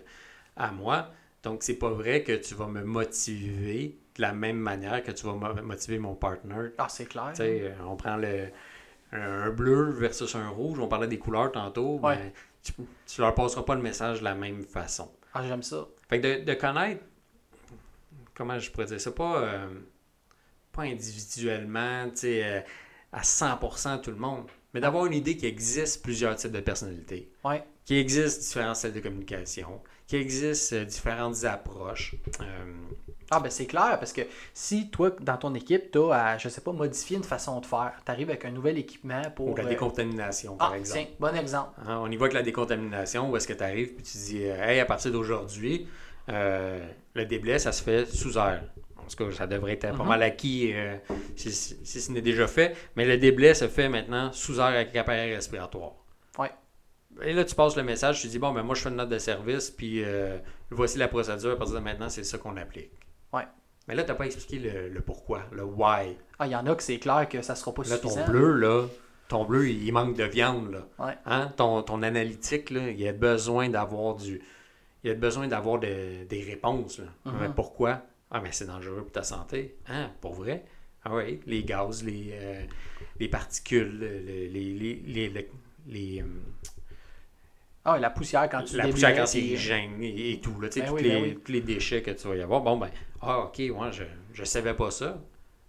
à 0.55 0.71
moi. 0.71 1.11
Donc, 1.43 1.63
c'est 1.63 1.75
pas 1.75 1.91
vrai 1.91 2.23
que 2.23 2.33
tu 2.33 2.55
vas 2.55 2.67
me 2.67 2.83
motiver 2.83 3.97
de 4.15 4.21
la 4.21 4.33
même 4.33 4.57
manière 4.57 5.03
que 5.03 5.11
tu 5.11 5.25
vas 5.25 5.33
mo- 5.33 5.61
motiver 5.63 5.99
mon 5.99 6.15
partner. 6.15 6.69
Ah, 6.77 6.87
c'est 6.89 7.05
clair. 7.05 7.31
Tu 7.31 7.37
sais, 7.37 7.61
euh, 7.63 7.73
on 7.87 7.95
prend 7.95 8.17
le, 8.17 8.49
un 9.11 9.49
bleu 9.51 9.91
versus 9.91 10.35
un 10.35 10.49
rouge, 10.49 10.79
on 10.79 10.87
parlait 10.87 11.07
des 11.07 11.19
couleurs 11.19 11.51
tantôt. 11.51 11.99
Ouais. 11.99 12.17
ben, 12.17 12.31
tu, 12.63 12.73
tu 13.05 13.21
leur 13.21 13.33
passeras 13.33 13.63
pas 13.63 13.75
le 13.75 13.81
message 13.81 14.19
de 14.19 14.23
la 14.25 14.35
même 14.35 14.63
façon. 14.63 15.09
Ah, 15.33 15.43
j'aime 15.47 15.63
ça. 15.63 15.87
Fait 16.09 16.19
que 16.19 16.39
de, 16.39 16.43
de 16.43 16.53
connaître, 16.55 17.03
comment 18.35 18.57
je 18.59 18.69
pourrais 18.71 18.85
dire 18.87 18.99
ça, 19.01 19.11
pas, 19.11 19.41
euh, 19.43 19.67
pas 20.71 20.83
individuellement, 20.83 22.09
tu 22.09 22.17
sais, 22.17 22.43
euh, 22.45 22.61
à 23.11 23.21
100% 23.21 24.01
tout 24.01 24.11
le 24.11 24.17
monde, 24.17 24.47
mais 24.73 24.79
d'avoir 24.79 25.05
une 25.05 25.13
idée 25.13 25.37
qu'il 25.37 25.47
existe 25.47 26.03
plusieurs 26.03 26.35
types 26.35 26.51
de 26.51 26.59
personnalités, 26.59 27.31
Ouais. 27.43 27.63
qu'il 27.85 27.97
existe 27.97 28.41
différents 28.41 28.73
styles 28.73 28.93
de 28.93 28.99
communication, 28.99 29.81
qu'il 30.07 30.19
existe 30.19 30.73
euh, 30.73 30.85
différentes 30.85 31.43
approches. 31.43 32.15
Euh, 32.41 32.45
Ah, 33.29 33.41
ben 33.41 33.49
c'est 33.51 33.65
clair, 33.65 33.97
parce 33.99 34.13
que 34.13 34.21
si 34.53 34.89
toi, 34.89 35.11
dans 35.19 35.35
ton 35.37 35.53
équipe, 35.53 35.91
tu 35.91 35.99
as 36.11 36.13
à, 36.31 36.37
je 36.37 36.47
sais 36.47 36.61
pas, 36.61 36.71
modifier 36.71 37.17
une 37.17 37.23
façon 37.25 37.59
de 37.59 37.65
faire, 37.65 37.91
tu 38.05 38.09
arrives 38.11 38.29
avec 38.29 38.45
un 38.45 38.51
nouvel 38.51 38.77
équipement 38.77 39.21
pour. 39.35 39.47
ou 39.49 39.55
la 39.55 39.65
euh, 39.65 39.67
décontamination, 39.69 40.55
par 40.55 40.71
Ah, 40.71 40.77
exemple. 40.77 41.01
tiens, 41.01 41.09
bon 41.19 41.35
exemple. 41.35 41.71
Hein, 41.85 41.99
on 42.01 42.09
y 42.09 42.15
voit 42.15 42.29
que 42.29 42.35
la 42.35 42.43
décontamination, 42.43 43.29
où 43.29 43.35
est-ce 43.35 43.47
que 43.47 43.53
tu 43.53 43.63
arrives 43.63 43.93
puis 43.95 44.03
tu 44.03 44.17
dis 44.17 44.43
Hey, 44.43 44.79
à 44.79 44.85
partir 44.85 45.11
d'aujourd'hui, 45.11 45.87
euh, 46.29 46.85
le 47.15 47.25
déblai, 47.25 47.59
ça 47.59 47.73
se 47.73 47.83
fait 47.83 48.05
sous 48.05 48.37
air. 48.37 48.63
En 48.97 49.09
tout 49.09 49.25
cas, 49.25 49.31
ça 49.35 49.47
devrait 49.47 49.73
être 49.73 49.91
pas 49.95 50.03
Mhm. 50.03 50.07
mal 50.07 50.23
acquis 50.23 50.71
euh, 50.73 50.95
si, 51.35 51.51
si- 51.51 51.77
si 51.83 52.01
ce 52.01 52.11
n'est 52.13 52.21
déjà 52.21 52.47
fait. 52.47 52.75
Mais 52.95 53.05
le 53.05 53.17
déblai 53.17 53.53
se 53.53 53.67
fait 53.67 53.89
maintenant 53.89 54.31
sous 54.33 54.55
air 54.59 54.65
avec 54.67 54.95
appareil 54.95 55.33
respiratoire. 55.35 55.93
Et 57.23 57.33
là, 57.33 57.43
tu 57.45 57.55
passes 57.55 57.75
le 57.75 57.83
message, 57.83 58.21
tu 58.21 58.27
dis 58.27 58.39
Bon, 58.39 58.51
ben 58.53 58.63
moi, 58.63 58.75
je 58.75 58.81
fais 58.81 58.89
une 58.89 58.95
note 58.95 59.09
de 59.09 59.17
service, 59.19 59.69
puis 59.71 60.03
euh, 60.03 60.37
voici 60.69 60.97
la 60.97 61.07
procédure. 61.07 61.51
À 61.51 61.55
partir 61.55 61.75
de 61.75 61.79
maintenant, 61.81 62.09
c'est 62.09 62.23
ça 62.23 62.37
qu'on 62.37 62.55
applique. 62.57 62.91
Ouais. 63.33 63.43
Mais 63.87 63.95
là, 63.95 64.03
tu 64.03 64.09
n'as 64.09 64.15
pas 64.15 64.25
expliqué 64.25 64.59
le, 64.59 64.89
le 64.89 65.01
pourquoi, 65.01 65.43
le 65.51 65.63
why. 65.63 66.17
Ah, 66.39 66.45
il 66.47 66.51
y 66.51 66.55
en 66.55 66.65
a 66.67 66.75
que 66.75 66.83
c'est 66.83 66.99
clair 66.99 67.27
que 67.29 67.41
ça 67.41 67.55
sera 67.55 67.73
pas 67.73 67.83
Là, 67.83 67.97
ton 67.97 68.09
suffisant. 68.09 68.29
bleu, 68.31 68.53
là, 68.53 68.85
ton 69.29 69.45
bleu, 69.45 69.69
il 69.69 69.91
manque 69.91 70.15
de 70.15 70.23
viande, 70.25 70.71
là. 70.71 70.87
Ouais. 71.05 71.13
Hein? 71.25 71.51
Ton, 71.57 71.81
ton 71.83 72.03
analytique, 72.03 72.69
là, 72.69 72.89
il 72.89 72.99
y 72.99 73.07
a 73.07 73.13
besoin 73.13 73.69
d'avoir 73.69 74.15
du. 74.15 74.41
Il 75.03 75.07
y 75.07 75.11
a 75.11 75.15
besoin 75.15 75.47
d'avoir 75.47 75.79
de- 75.79 76.25
des 76.25 76.43
réponses. 76.43 76.99
là. 76.99 77.05
Mhm. 77.25 77.37
Mais 77.41 77.49
pourquoi? 77.55 78.01
Ah, 78.29 78.41
mais 78.41 78.51
c'est 78.51 78.65
dangereux 78.65 79.03
pour 79.03 79.11
ta 79.11 79.23
santé. 79.23 79.77
Hein? 79.87 80.11
Pour 80.21 80.33
vrai? 80.33 80.65
Ah 81.05 81.15
oui, 81.15 81.39
les 81.45 81.63
gaz, 81.63 82.03
les, 82.03 82.31
euh, 82.33 82.61
les 83.19 83.29
particules, 83.29 83.99
les. 83.99 85.29
les, 85.87 86.21
euh, 86.21 86.25
Ah, 87.89 87.97
la 87.99 88.09
poussière 88.09 88.49
quand 88.49 88.63
tu 88.63 88.75
la 88.75 88.87
poussière 88.87 89.11
puis- 89.11 89.19
cancérigène 89.19 90.03
et, 90.03 90.33
et 90.33 90.41
tout, 90.41 90.59
là, 90.59 90.67
tu 90.67 90.73
sais, 90.75 90.81
Ben 90.81 90.87
tous, 90.89 90.95
oui, 90.95 91.03
les, 91.03 91.09
ben 91.09 91.23
oui. 91.23 91.39
tous 91.43 91.51
les 91.53 91.61
déchets 91.61 92.01
que 92.01 92.11
tu 92.11 92.27
vas 92.27 92.35
y 92.35 92.41
avoir. 92.41 92.61
Bon, 92.61 92.77
ben, 92.77 92.89
ah, 93.21 93.39
ok, 93.39 93.57
ouais, 93.59 93.91
je, 93.91 94.03
je 94.33 94.43
savais 94.43 94.73
pas 94.73 94.91
ça. 94.91 95.21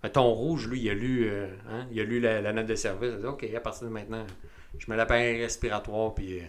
Mais 0.03 0.11
ton 0.11 0.29
rouge, 0.33 0.67
lui, 0.69 0.81
il 0.81 0.91
a 0.91 0.95
lu, 0.95 1.29
euh, 1.29 1.47
hein, 1.69 1.87
il 1.93 2.01
a 2.01 2.05
lu 2.05 2.19
la, 2.21 2.41
la 2.41 2.53
note 2.53 2.67
de 2.67 2.75
service. 2.75 3.11
Il 3.13 3.15
a 3.15 3.19
dit, 3.19 3.27
ok, 3.27 3.47
à 3.55 3.61
partir 3.61 3.85
de 3.89 3.93
maintenant, 3.93 4.27
je 4.79 4.91
mets 4.91 4.97
l'appareil 4.97 5.41
respiratoire, 5.43 6.15
puis 6.15 6.41
euh, 6.41 6.43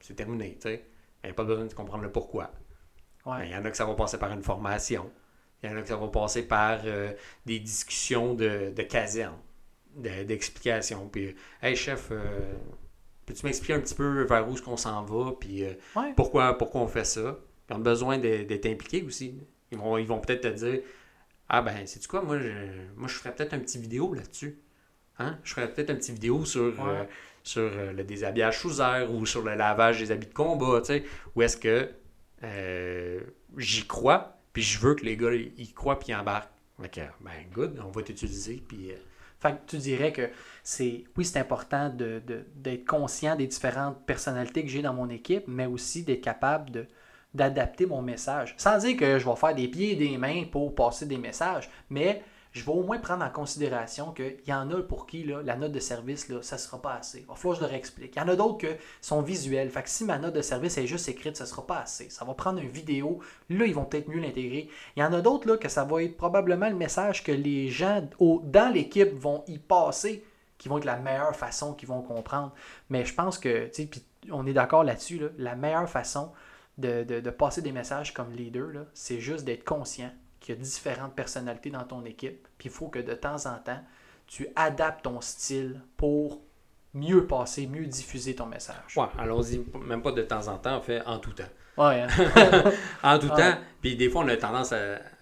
c'est 0.00 0.14
terminé, 0.14 0.54
tu 0.60 0.68
sais. 0.68 0.84
Il 1.22 1.26
n'y 1.28 1.30
a 1.30 1.34
pas 1.34 1.44
besoin 1.44 1.64
de 1.66 1.72
comprendre 1.72 2.02
le 2.02 2.10
pourquoi. 2.12 2.50
Ouais. 3.24 3.38
Mais 3.40 3.48
Il 3.48 3.52
y 3.52 3.56
en 3.56 3.64
a 3.64 3.70
que 3.70 3.76
ça 3.76 3.84
va 3.84 3.94
passer 3.94 4.18
par 4.18 4.32
une 4.32 4.42
formation. 4.42 5.10
Il 5.62 5.70
y 5.70 5.72
en 5.72 5.76
a 5.76 5.82
que 5.82 5.88
ça 5.88 5.96
va 5.96 6.08
passer 6.08 6.46
par 6.46 6.80
euh, 6.84 7.12
des 7.44 7.58
discussions 7.60 8.34
de, 8.34 8.72
de 8.74 8.82
caserne. 8.82 9.36
d'explications. 9.96 11.08
Puis, 11.08 11.34
hey 11.62 11.74
chef, 11.76 12.08
euh, 12.10 12.52
peux-tu 13.26 13.44
m'expliquer 13.44 13.74
un 13.74 13.80
petit 13.80 13.94
peu 13.94 14.22
vers 14.22 14.48
où 14.48 14.54
est-ce 14.54 14.62
qu'on 14.62 14.76
s'en 14.76 15.04
va, 15.04 15.32
puis 15.38 15.64
euh, 15.64 15.72
pourquoi, 16.16 16.56
pourquoi 16.56 16.80
on 16.80 16.88
fait 16.88 17.04
ça? 17.04 17.38
Ils 17.68 17.74
ont 17.74 17.80
besoin 17.80 18.18
d'être 18.18 18.66
impliqués 18.66 19.02
aussi. 19.02 19.34
Ils 19.72 19.78
vont, 19.78 19.98
ils 19.98 20.06
vont 20.06 20.20
peut-être 20.20 20.42
te 20.42 20.48
dire 20.48 20.80
Ah 21.48 21.60
ben, 21.60 21.86
c'est 21.86 22.04
quoi, 22.06 22.22
moi 22.22 22.38
je, 22.38 22.50
moi 22.94 23.08
je 23.08 23.14
ferais 23.14 23.34
peut-être 23.34 23.52
un 23.52 23.58
petit 23.58 23.78
vidéo 23.78 24.14
là-dessus. 24.14 24.58
Hein? 25.18 25.38
Je 25.42 25.54
ferais 25.54 25.72
peut-être 25.72 25.90
un 25.90 25.96
petit 25.96 26.12
vidéo 26.12 26.44
sur, 26.44 26.62
euh, 26.86 27.04
sur 27.42 27.68
le 27.70 28.04
déshabillage 28.04 28.60
sous 28.60 28.80
air 28.80 29.12
ou 29.12 29.26
sur 29.26 29.42
le 29.42 29.54
lavage 29.54 29.98
des 29.98 30.12
habits 30.12 30.28
de 30.28 30.34
combat, 30.34 30.80
tu 30.80 30.86
sais. 30.86 31.04
Ou 31.34 31.42
est-ce 31.42 31.56
que 31.56 31.90
j'y 33.56 33.86
crois, 33.86 34.38
puis 34.52 34.62
je 34.62 34.78
veux 34.78 34.94
que 34.94 35.04
les 35.04 35.16
gars 35.16 35.34
y 35.34 35.72
croient 35.72 35.98
puis 35.98 36.14
embarquent. 36.14 36.52
Ok, 36.78 37.00
ben 37.20 37.32
good, 37.54 37.82
on 37.84 37.90
va 37.90 38.02
t'utiliser, 38.02 38.62
puis 38.68 38.92
fait 39.40 39.56
tu 39.66 39.78
dirais 39.78 40.12
que 40.12 40.30
c'est, 40.62 41.04
oui, 41.16 41.24
c'est 41.24 41.38
important 41.38 41.88
de, 41.88 42.22
d'être 42.54 42.86
conscient 42.86 43.36
des 43.36 43.46
différentes 43.46 44.04
personnalités 44.04 44.62
que 44.62 44.68
j'ai 44.68 44.82
dans 44.82 44.94
mon 44.94 45.08
équipe, 45.10 45.44
mais 45.46 45.66
aussi 45.66 46.02
d'être 46.02 46.22
capable 46.22 46.70
de, 46.70 46.86
d'adapter 47.34 47.86
mon 47.86 48.02
message. 48.02 48.54
Sans 48.56 48.78
dire 48.78 48.96
que 48.96 49.18
je 49.18 49.28
vais 49.28 49.36
faire 49.36 49.54
des 49.54 49.68
pieds 49.68 49.92
et 49.92 49.96
des 49.96 50.18
mains 50.18 50.44
pour 50.50 50.74
passer 50.74 51.06
des 51.06 51.18
messages, 51.18 51.70
mais 51.90 52.22
je 52.56 52.64
vais 52.64 52.72
au 52.72 52.82
moins 52.82 52.98
prendre 52.98 53.22
en 53.22 53.28
considération 53.28 54.12
qu'il 54.12 54.38
y 54.46 54.52
en 54.52 54.70
a 54.70 54.80
pour 54.80 55.06
qui 55.06 55.24
la 55.24 55.56
note 55.56 55.72
de 55.72 55.78
service, 55.78 56.26
ça 56.40 56.56
ne 56.56 56.60
sera 56.60 56.80
pas 56.80 56.94
assez. 56.94 57.18
Il 57.20 57.26
va 57.26 57.34
falloir 57.34 57.58
que 57.58 57.64
je 57.64 57.68
leur 57.68 57.76
explique. 57.76 58.16
Il 58.16 58.18
y 58.18 58.22
en 58.22 58.28
a 58.28 58.34
d'autres 58.34 58.56
qui 58.56 58.68
sont 59.02 59.20
visuels. 59.20 59.68
Fait 59.68 59.82
que 59.82 59.90
si 59.90 60.06
ma 60.06 60.18
note 60.18 60.34
de 60.34 60.40
service 60.40 60.78
est 60.78 60.86
juste 60.86 61.06
écrite, 61.08 61.36
ça 61.36 61.44
ne 61.44 61.48
sera 61.48 61.66
pas 61.66 61.80
assez. 61.80 62.08
Ça 62.08 62.24
va 62.24 62.32
prendre 62.32 62.58
une 62.58 62.70
vidéo. 62.70 63.20
Là, 63.50 63.66
ils 63.66 63.74
vont 63.74 63.84
peut-être 63.84 64.08
mieux 64.08 64.20
l'intégrer. 64.20 64.70
Il 64.96 65.00
y 65.00 65.02
en 65.04 65.12
a 65.12 65.20
d'autres 65.20 65.56
que 65.56 65.68
ça 65.68 65.84
va 65.84 66.02
être 66.02 66.16
probablement 66.16 66.70
le 66.70 66.76
message 66.76 67.22
que 67.22 67.32
les 67.32 67.68
gens 67.68 68.08
dans 68.18 68.72
l'équipe 68.72 69.12
vont 69.12 69.44
y 69.48 69.58
passer, 69.58 70.24
qui 70.56 70.70
vont 70.70 70.78
être 70.78 70.86
la 70.86 70.96
meilleure 70.96 71.36
façon 71.36 71.74
qu'ils 71.74 71.88
vont 71.88 72.00
comprendre. 72.00 72.54
Mais 72.88 73.04
je 73.04 73.12
pense 73.12 73.38
que, 73.38 73.66
tu 73.66 73.82
sais, 73.82 73.90
on 74.32 74.46
est 74.46 74.54
d'accord 74.54 74.82
là-dessus, 74.82 75.20
la 75.36 75.56
meilleure 75.56 75.90
façon 75.90 76.32
de, 76.78 77.04
de, 77.04 77.30
passer 77.30 77.60
des 77.60 77.72
messages 77.72 78.14
comme 78.14 78.32
leader, 78.32 78.86
c'est 78.94 79.20
juste 79.20 79.44
d'être 79.44 79.64
conscient 79.64 80.10
qu'il 80.46 80.54
y 80.54 80.58
a 80.58 80.62
différentes 80.62 81.14
personnalités 81.14 81.70
dans 81.70 81.82
ton 81.82 82.04
équipe. 82.04 82.46
Puis 82.56 82.68
il 82.68 82.72
faut 82.72 82.86
que 82.86 83.00
de 83.00 83.14
temps 83.14 83.46
en 83.46 83.58
temps, 83.58 83.80
tu 84.28 84.46
adaptes 84.54 85.02
ton 85.02 85.20
style 85.20 85.80
pour 85.96 86.40
mieux 86.94 87.26
passer, 87.26 87.66
mieux 87.66 87.84
diffuser 87.84 88.36
ton 88.36 88.46
message. 88.46 88.96
Ouais, 88.96 89.08
allons-y, 89.18 89.64
même 89.80 90.02
pas 90.02 90.12
de 90.12 90.22
temps 90.22 90.46
en 90.46 90.56
temps, 90.58 90.76
en 90.76 90.80
fait, 90.80 91.02
en 91.04 91.18
tout 91.18 91.32
temps. 91.32 91.42
Ouais. 91.76 92.02
Hein. 92.02 92.72
en 93.02 93.18
tout 93.18 93.28
temps. 93.28 93.54
Puis 93.80 93.96
des 93.96 94.08
fois, 94.08 94.22
on 94.24 94.28
a 94.28 94.36
tendance 94.36 94.72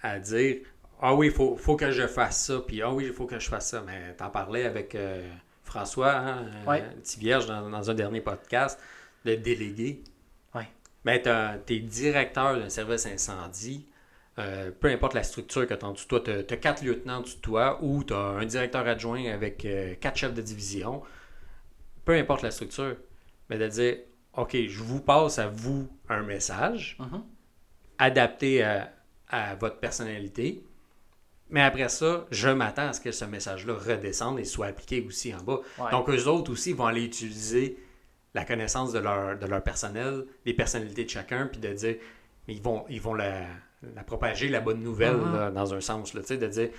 à, 0.03 0.19
dire 0.19 0.59
Ah 1.01 1.15
oui, 1.15 1.29
il 1.29 1.33
faut, 1.33 1.57
faut, 1.57 1.77
que 1.77 1.91
je 1.91 2.07
fasse 2.07 2.45
ça. 2.45 2.61
Puis 2.61 2.83
Ah 2.83 2.93
oui, 2.93 3.07
il 3.07 3.13
faut 3.15 3.25
que 3.25 3.39
je 3.39 3.49
fasse 3.49 3.71
ça. 3.71 3.83
Mais 3.85 4.13
t'en 4.19 4.29
parlais 4.29 4.67
avec 4.67 4.95
euh, 4.95 5.27
François, 5.63 6.17
hein, 6.17 6.45
euh, 6.69 6.81
petit 7.03 7.19
vierge, 7.19 7.47
dans, 7.47 7.71
dans, 7.71 7.91
un 7.91 7.95
dernier 7.95 8.21
podcast, 8.21 8.79
de 9.25 9.37
délégué. 9.37 10.05
Oui. 10.55 10.65
Mais 11.07 11.23
tu 11.23 11.75
es 11.75 11.81
directeur 11.81 12.59
d'un 12.59 12.69
service 12.69 13.07
incendie 13.07 13.89
euh, 14.39 14.73
peu 14.73 14.89
importe 14.89 15.15
la 15.15 15.23
structure 15.23 15.67
que 15.67 15.75
tu 15.75 15.85
as 15.85 15.89
en 15.89 15.93
dessous 15.93 16.05
de 16.05 16.09
toi, 16.09 16.21
tu 16.21 16.55
as, 16.55 16.57
quatre 16.57 16.83
lieutenants 16.83 17.19
en 17.19 17.21
dessous 17.21 17.37
de 17.37 17.43
toi 17.43 17.79
ou 17.83 18.03
tu 18.03 18.15
as 18.15 18.19
un 18.19 18.45
directeur 18.45 18.87
adjoint 18.87 19.27
avec 19.27 19.65
euh, 19.65 19.95
quatre 20.01 20.17
chefs 20.17 20.35
de 20.35 20.43
division, 20.43 21.03
peu 22.05 22.15
importe 22.15 22.43
la 22.43 22.51
structure, 22.51 22.97
mais 23.49 23.59
de 23.59 23.69
dire 23.69 23.99
OK, 24.37 24.57
je 24.57 24.83
vous 24.83 25.01
passe 25.01 25.39
à 25.39 25.47
vous 25.47 25.89
un 26.09 26.23
message 26.23 26.99
mm-hmm. 26.99 27.21
adapté 27.99 28.63
à, 28.65 28.91
votre 29.59 29.79
personnalité. 29.79 30.65
Mais 31.51 31.63
après 31.63 31.89
ça, 31.89 32.25
je 32.31 32.49
m'attends 32.49 32.89
à 32.89 32.93
ce 32.93 33.01
que 33.01 33.11
ce 33.11 33.25
message-là 33.25 33.75
redescende 33.75 34.39
et 34.39 34.45
soit 34.45 34.67
appliqué 34.67 35.05
aussi 35.05 35.35
en 35.35 35.43
bas. 35.43 35.61
Donc, 35.91 36.09
eux 36.09 36.29
autres 36.29 36.53
aussi 36.53 36.73
vont 36.73 36.87
aller 36.87 37.05
utiliser 37.05 37.77
la 38.35 38.45
connaissance 38.45 38.93
de 38.93 39.01
leur, 39.01 39.37
de 39.37 39.47
leur 39.47 39.63
personnel, 39.63 40.25
les 40.45 40.55
personnalités 40.55 41.05
de 41.05 41.11
chacun, 41.11 41.47
puis 41.47 41.61
de 41.61 41.73
dire, 41.73 41.97
ils 42.47 42.63
vont, 42.63 42.85
ils 42.89 43.01
vont 43.01 43.15
la, 43.15 43.45
la 43.95 44.05
propager 44.05 44.49
la 44.49 44.61
bonne 44.61 44.83
nouvelle 44.83 45.17
uh-huh. 45.17 45.53
dans 45.53 45.75
un 45.75 45.81
sens, 45.81 46.15
là, 46.15 46.23
de 46.23 46.47
dire 46.47 46.71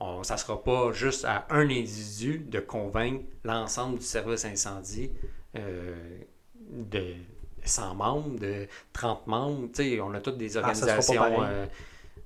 on, 0.00 0.22
ça 0.22 0.34
ne 0.34 0.38
sera 0.38 0.62
pas 0.62 0.92
juste 0.92 1.24
à 1.24 1.46
un 1.50 1.68
individu 1.68 2.38
de 2.38 2.60
convaincre 2.60 3.24
l'ensemble 3.44 3.98
du 3.98 4.04
service 4.04 4.44
incendie 4.44 5.10
euh, 5.56 5.94
de 6.70 7.14
100 7.64 7.94
membres, 7.94 8.38
de 8.38 8.68
30 8.92 9.26
membres. 9.26 9.68
on 10.02 10.14
a 10.14 10.20
toutes 10.20 10.38
des 10.38 10.56
ah, 10.56 10.60
organisations 10.60 11.42
euh, 11.42 11.66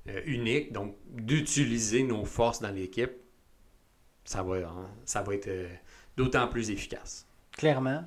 euh, 0.09 0.21
uniques. 0.25 0.71
Donc, 0.71 0.95
d'utiliser 1.09 2.03
nos 2.03 2.25
forces 2.25 2.61
dans 2.61 2.69
l'équipe, 2.71 3.13
ça 4.23 4.43
va, 4.43 4.57
hein, 4.57 4.89
ça 5.05 5.21
va 5.23 5.33
être 5.33 5.49
d'autant 6.15 6.47
plus 6.47 6.69
efficace. 6.69 7.25
Clairement. 7.53 8.03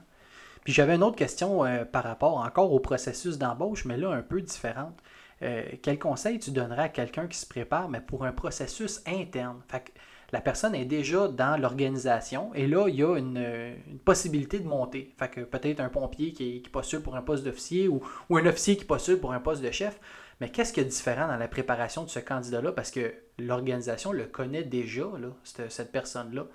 Puis 0.64 0.72
j'avais 0.72 0.96
une 0.96 1.02
autre 1.02 1.16
question 1.16 1.64
par 1.92 2.02
rapport 2.02 2.38
encore 2.38 2.72
au 2.72 2.80
processus 2.80 3.38
d'embauche, 3.38 3.84
mais 3.84 3.96
là 3.96 4.10
un 4.10 4.22
peu 4.22 4.40
différente. 4.40 5.00
Euh, 5.42 5.64
quel 5.82 5.98
conseil 5.98 6.38
tu 6.38 6.50
donnerais 6.50 6.84
à 6.84 6.88
quelqu'un 6.88 7.26
qui 7.26 7.36
se 7.38 7.46
prépare, 7.46 7.88
mais 7.88 8.00
pour 8.00 8.24
un 8.24 8.32
processus 8.32 9.02
interne? 9.06 9.60
Fait 9.68 9.92
la 10.32 10.40
personne 10.40 10.74
est 10.74 10.84
déjà 10.84 11.28
dans 11.28 11.56
l'organisation 11.56 12.52
et 12.54 12.66
là, 12.66 12.88
il 12.88 12.96
y 12.96 13.04
a 13.04 13.16
une, 13.16 13.76
possibilité 14.04 14.58
de 14.58 14.66
monter. 14.66 15.14
Fait 15.18 15.28
que 15.28 15.40
peut-être 15.42 15.80
un 15.80 15.88
pompier 15.88 16.32
qui, 16.32 16.62
qui 16.62 16.68
postule 16.68 17.00
pour 17.00 17.16
un 17.16 17.22
poste 17.22 17.44
d'officier 17.44 17.88
ou, 17.88 18.02
un 18.30 18.46
officier 18.46 18.76
qui 18.76 18.84
postule 18.84 19.20
pour 19.20 19.32
un 19.32 19.40
poste 19.40 19.62
de 19.62 19.70
chef. 19.70 20.00
Mais 20.40 20.50
qu'est-ce 20.50 20.72
qui 20.72 20.80
est 20.80 20.84
différent 20.84 21.28
dans 21.28 21.36
la 21.36 21.48
préparation 21.48 22.04
de 22.04 22.10
ce 22.10 22.18
candidat-là? 22.18 22.72
Parce 22.72 22.90
que 22.90 23.14
l'organisation 23.38 24.12
le 24.12 24.24
connaît 24.24 24.64
déjà, 24.64 25.06
cette, 25.44 25.92
personne-là. 25.92 26.46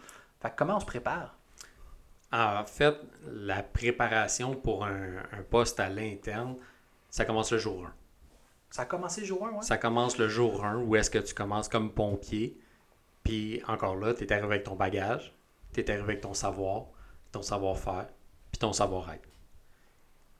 Fait 0.41 0.53
comment 0.55 0.77
on 0.77 0.79
se 0.79 0.85
prépare? 0.85 1.35
En 2.33 2.65
fait, 2.65 2.95
la 3.25 3.63
préparation 3.63 4.55
pour 4.55 4.85
un, 4.85 5.17
un 5.31 5.43
poste 5.49 5.79
à 5.79 5.89
l'interne, 5.89 6.55
ça 7.09 7.25
commence 7.25 7.51
le 7.51 7.57
jour 7.57 7.85
1. 7.85 7.93
Ça 8.71 8.83
a 8.83 8.85
commencé 8.85 9.25
jour 9.25 9.45
1, 9.45 9.51
ouais? 9.51 9.61
Ça 9.61 9.77
commence 9.77 10.17
le 10.17 10.29
jour 10.29 10.63
1 10.63 10.77
où 10.77 10.95
est-ce 10.95 11.09
que 11.09 11.19
tu 11.19 11.33
commences 11.33 11.67
comme 11.67 11.91
pompier. 11.91 12.57
Puis 13.21 13.61
encore 13.67 13.97
là, 13.97 14.13
tu 14.13 14.23
es 14.23 14.31
arrivé 14.31 14.47
avec 14.47 14.63
ton 14.63 14.75
bagage, 14.75 15.35
tu 15.73 15.81
es 15.81 15.89
arrivé 15.89 16.03
avec 16.03 16.21
ton 16.21 16.33
savoir, 16.33 16.85
ton 17.33 17.41
savoir-faire, 17.41 18.07
puis 18.51 18.59
ton 18.59 18.71
savoir-être. 18.71 19.27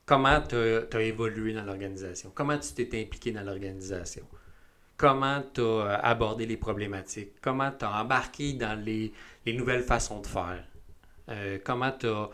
Comment 0.05 0.41
tu 0.41 0.55
as, 0.55 1.01
évolué 1.01 1.53
dans 1.53 1.63
l'organisation? 1.63 2.31
Comment 2.33 2.57
tu 2.57 2.73
t'es 2.73 3.01
impliqué 3.01 3.31
dans 3.31 3.43
l'organisation? 3.43 4.25
Comment 4.95 5.43
tu 5.53 5.61
as 5.61 5.95
abordé 5.95 6.45
les 6.45 6.57
problématiques? 6.57 7.33
Comment 7.41 7.71
tu 7.71 7.83
as 7.83 8.01
embarqué 8.01 8.53
dans 8.53 8.79
les, 8.79 9.13
nouvelles 9.45 9.83
façons 9.83 10.21
de 10.21 10.27
faire? 10.27 10.63
Euh, 11.29 11.59
comment 11.63 11.91
tu 11.91 12.07
as, 12.07 12.29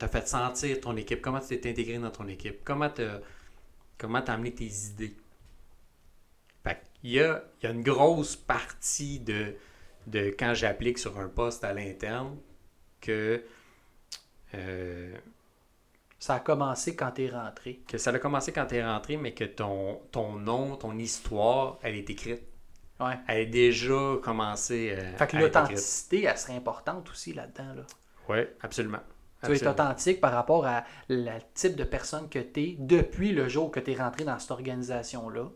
as, 0.00 0.08
fait 0.08 0.28
sentir 0.28 0.80
ton 0.80 0.96
équipe? 0.96 1.20
Comment 1.20 1.40
tu 1.40 1.60
t'es 1.60 1.70
intégré 1.70 1.98
dans 1.98 2.10
ton 2.10 2.28
équipe? 2.28 2.60
Comment 2.64 2.88
tu 2.88 3.02
comment 4.00 4.22
t'amener 4.22 4.52
tes 4.52 4.64
idées. 4.66 5.14
Fait 6.64 6.82
il 7.02 7.12
y 7.12 7.20
a, 7.20 7.44
y 7.62 7.66
a 7.66 7.70
une 7.70 7.82
grosse 7.82 8.34
partie 8.34 9.20
de, 9.20 9.54
de 10.06 10.34
quand 10.38 10.54
j'applique 10.54 10.98
sur 10.98 11.18
un 11.18 11.28
poste 11.28 11.62
à 11.62 11.72
l'interne 11.72 12.36
que 13.00 13.44
euh, 14.54 15.16
ça 16.18 16.34
a 16.34 16.40
commencé 16.40 16.96
quand 16.96 17.12
tu 17.12 17.24
es 17.24 17.30
rentré. 17.30 17.80
Que 17.86 17.98
ça 17.98 18.10
a 18.10 18.18
commencé 18.18 18.52
quand 18.52 18.66
tu 18.66 18.76
es 18.76 18.84
rentré, 18.84 19.16
mais 19.16 19.32
que 19.32 19.44
ton, 19.44 20.00
ton 20.10 20.32
nom, 20.34 20.76
ton 20.76 20.98
histoire, 20.98 21.78
elle 21.82 21.94
est 21.94 22.10
écrite. 22.10 22.42
Ouais. 22.98 23.18
Elle 23.28 23.38
est 23.38 23.46
déjà 23.46 24.16
commencé. 24.22 24.94
Euh, 24.98 25.16
fait 25.16 25.26
que 25.26 25.36
l'authenticité, 25.36 26.24
elle 26.24 26.36
serait 26.36 26.56
importante 26.56 27.08
aussi 27.10 27.32
là-dedans. 27.32 27.74
Là. 27.74 27.82
Oui, 28.28 28.38
absolument. 28.60 29.00
Tu 29.44 29.52
es 29.52 29.66
authentique 29.66 30.20
par 30.20 30.32
rapport 30.32 30.66
à 30.66 30.84
le 31.08 31.30
type 31.54 31.76
de 31.76 31.84
personne 31.84 32.28
que 32.28 32.38
tu 32.38 32.60
es 32.60 32.76
depuis 32.78 33.32
le 33.32 33.48
jour 33.48 33.70
que 33.70 33.80
tu 33.80 33.92
es 33.92 33.96
rentré 33.96 34.24
dans 34.24 34.38
cette 34.38 34.50
organisation-là. 34.50 35.48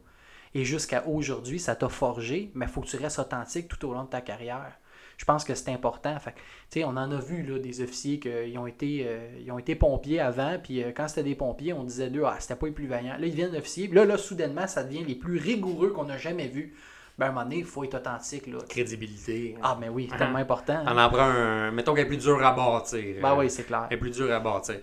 Et 0.55 0.65
jusqu'à 0.65 1.07
aujourd'hui, 1.07 1.59
ça 1.59 1.75
t'a 1.75 1.89
forgé, 1.89 2.51
mais 2.55 2.67
il 2.67 2.71
faut 2.71 2.81
que 2.81 2.87
tu 2.87 2.97
restes 2.97 3.19
authentique 3.19 3.69
tout 3.69 3.89
au 3.89 3.93
long 3.93 4.05
de 4.05 4.09
ta 4.09 4.21
carrière. 4.21 4.79
Je 5.17 5.25
pense 5.25 5.45
que 5.45 5.55
c'est 5.55 5.71
important. 5.71 6.17
Fait, 6.19 6.85
on 6.85 6.97
en 6.97 7.11
a 7.11 7.21
vu 7.21 7.43
là, 7.43 7.59
des 7.59 7.81
officiers 7.83 8.19
qui 8.19 8.59
ont, 8.59 8.67
été, 8.67 9.05
euh, 9.07 9.53
ont 9.53 9.59
été 9.59 9.75
pompiers 9.75 10.21
avant, 10.21 10.59
puis 10.63 10.83
euh, 10.83 10.91
quand 10.95 11.09
c'était 11.09 11.23
des 11.23 11.35
pompiers, 11.35 11.73
on 11.73 11.85
disait 11.85 12.11
d'eux, 12.11 12.25
ah, 12.25 12.37
c'était 12.41 12.57
pas 12.57 12.67
les 12.67 12.73
plus 12.73 12.87
vaillants. 12.87 13.17
Là, 13.19 13.27
ils 13.27 13.35
viennent 13.35 13.55
officiers, 13.55 13.89
là, 13.89 14.05
là, 14.05 14.17
soudainement, 14.17 14.67
ça 14.67 14.83
devient 14.83 15.05
les 15.05 15.15
plus 15.15 15.39
rigoureux 15.39 15.91
qu'on 15.91 16.09
a 16.09 16.17
jamais 16.17 16.49
vus 16.49 16.75
ben, 17.17 17.27
à 17.27 17.29
un 17.29 17.33
moment 17.33 17.45
donné, 17.45 17.59
il 17.59 17.65
faut 17.65 17.85
être 17.85 17.95
authentique. 17.95 18.47
Là. 18.47 18.59
Crédibilité. 18.69 19.57
Ah, 19.63 19.77
mais 19.81 19.89
oui, 19.89 20.09
c'est 20.11 20.19
tellement 20.19 20.39
important. 20.39 20.83
On 20.87 20.99
en 20.99 21.09
prend 21.09 21.23
un. 21.23 21.71
Mettons 21.71 21.95
qu'elle 21.95 22.07
est 22.07 22.09
plus 22.09 22.17
dur 22.19 22.45
à 22.45 22.53
bâtir. 22.53 23.23
Ben 23.23 23.37
oui, 23.37 23.49
c'est 23.49 23.65
clair. 23.65 23.87
Elle 23.89 23.97
est 23.97 24.01
plus 24.01 24.11
dur 24.11 24.33
à 24.33 24.41
bâtir. 24.41 24.77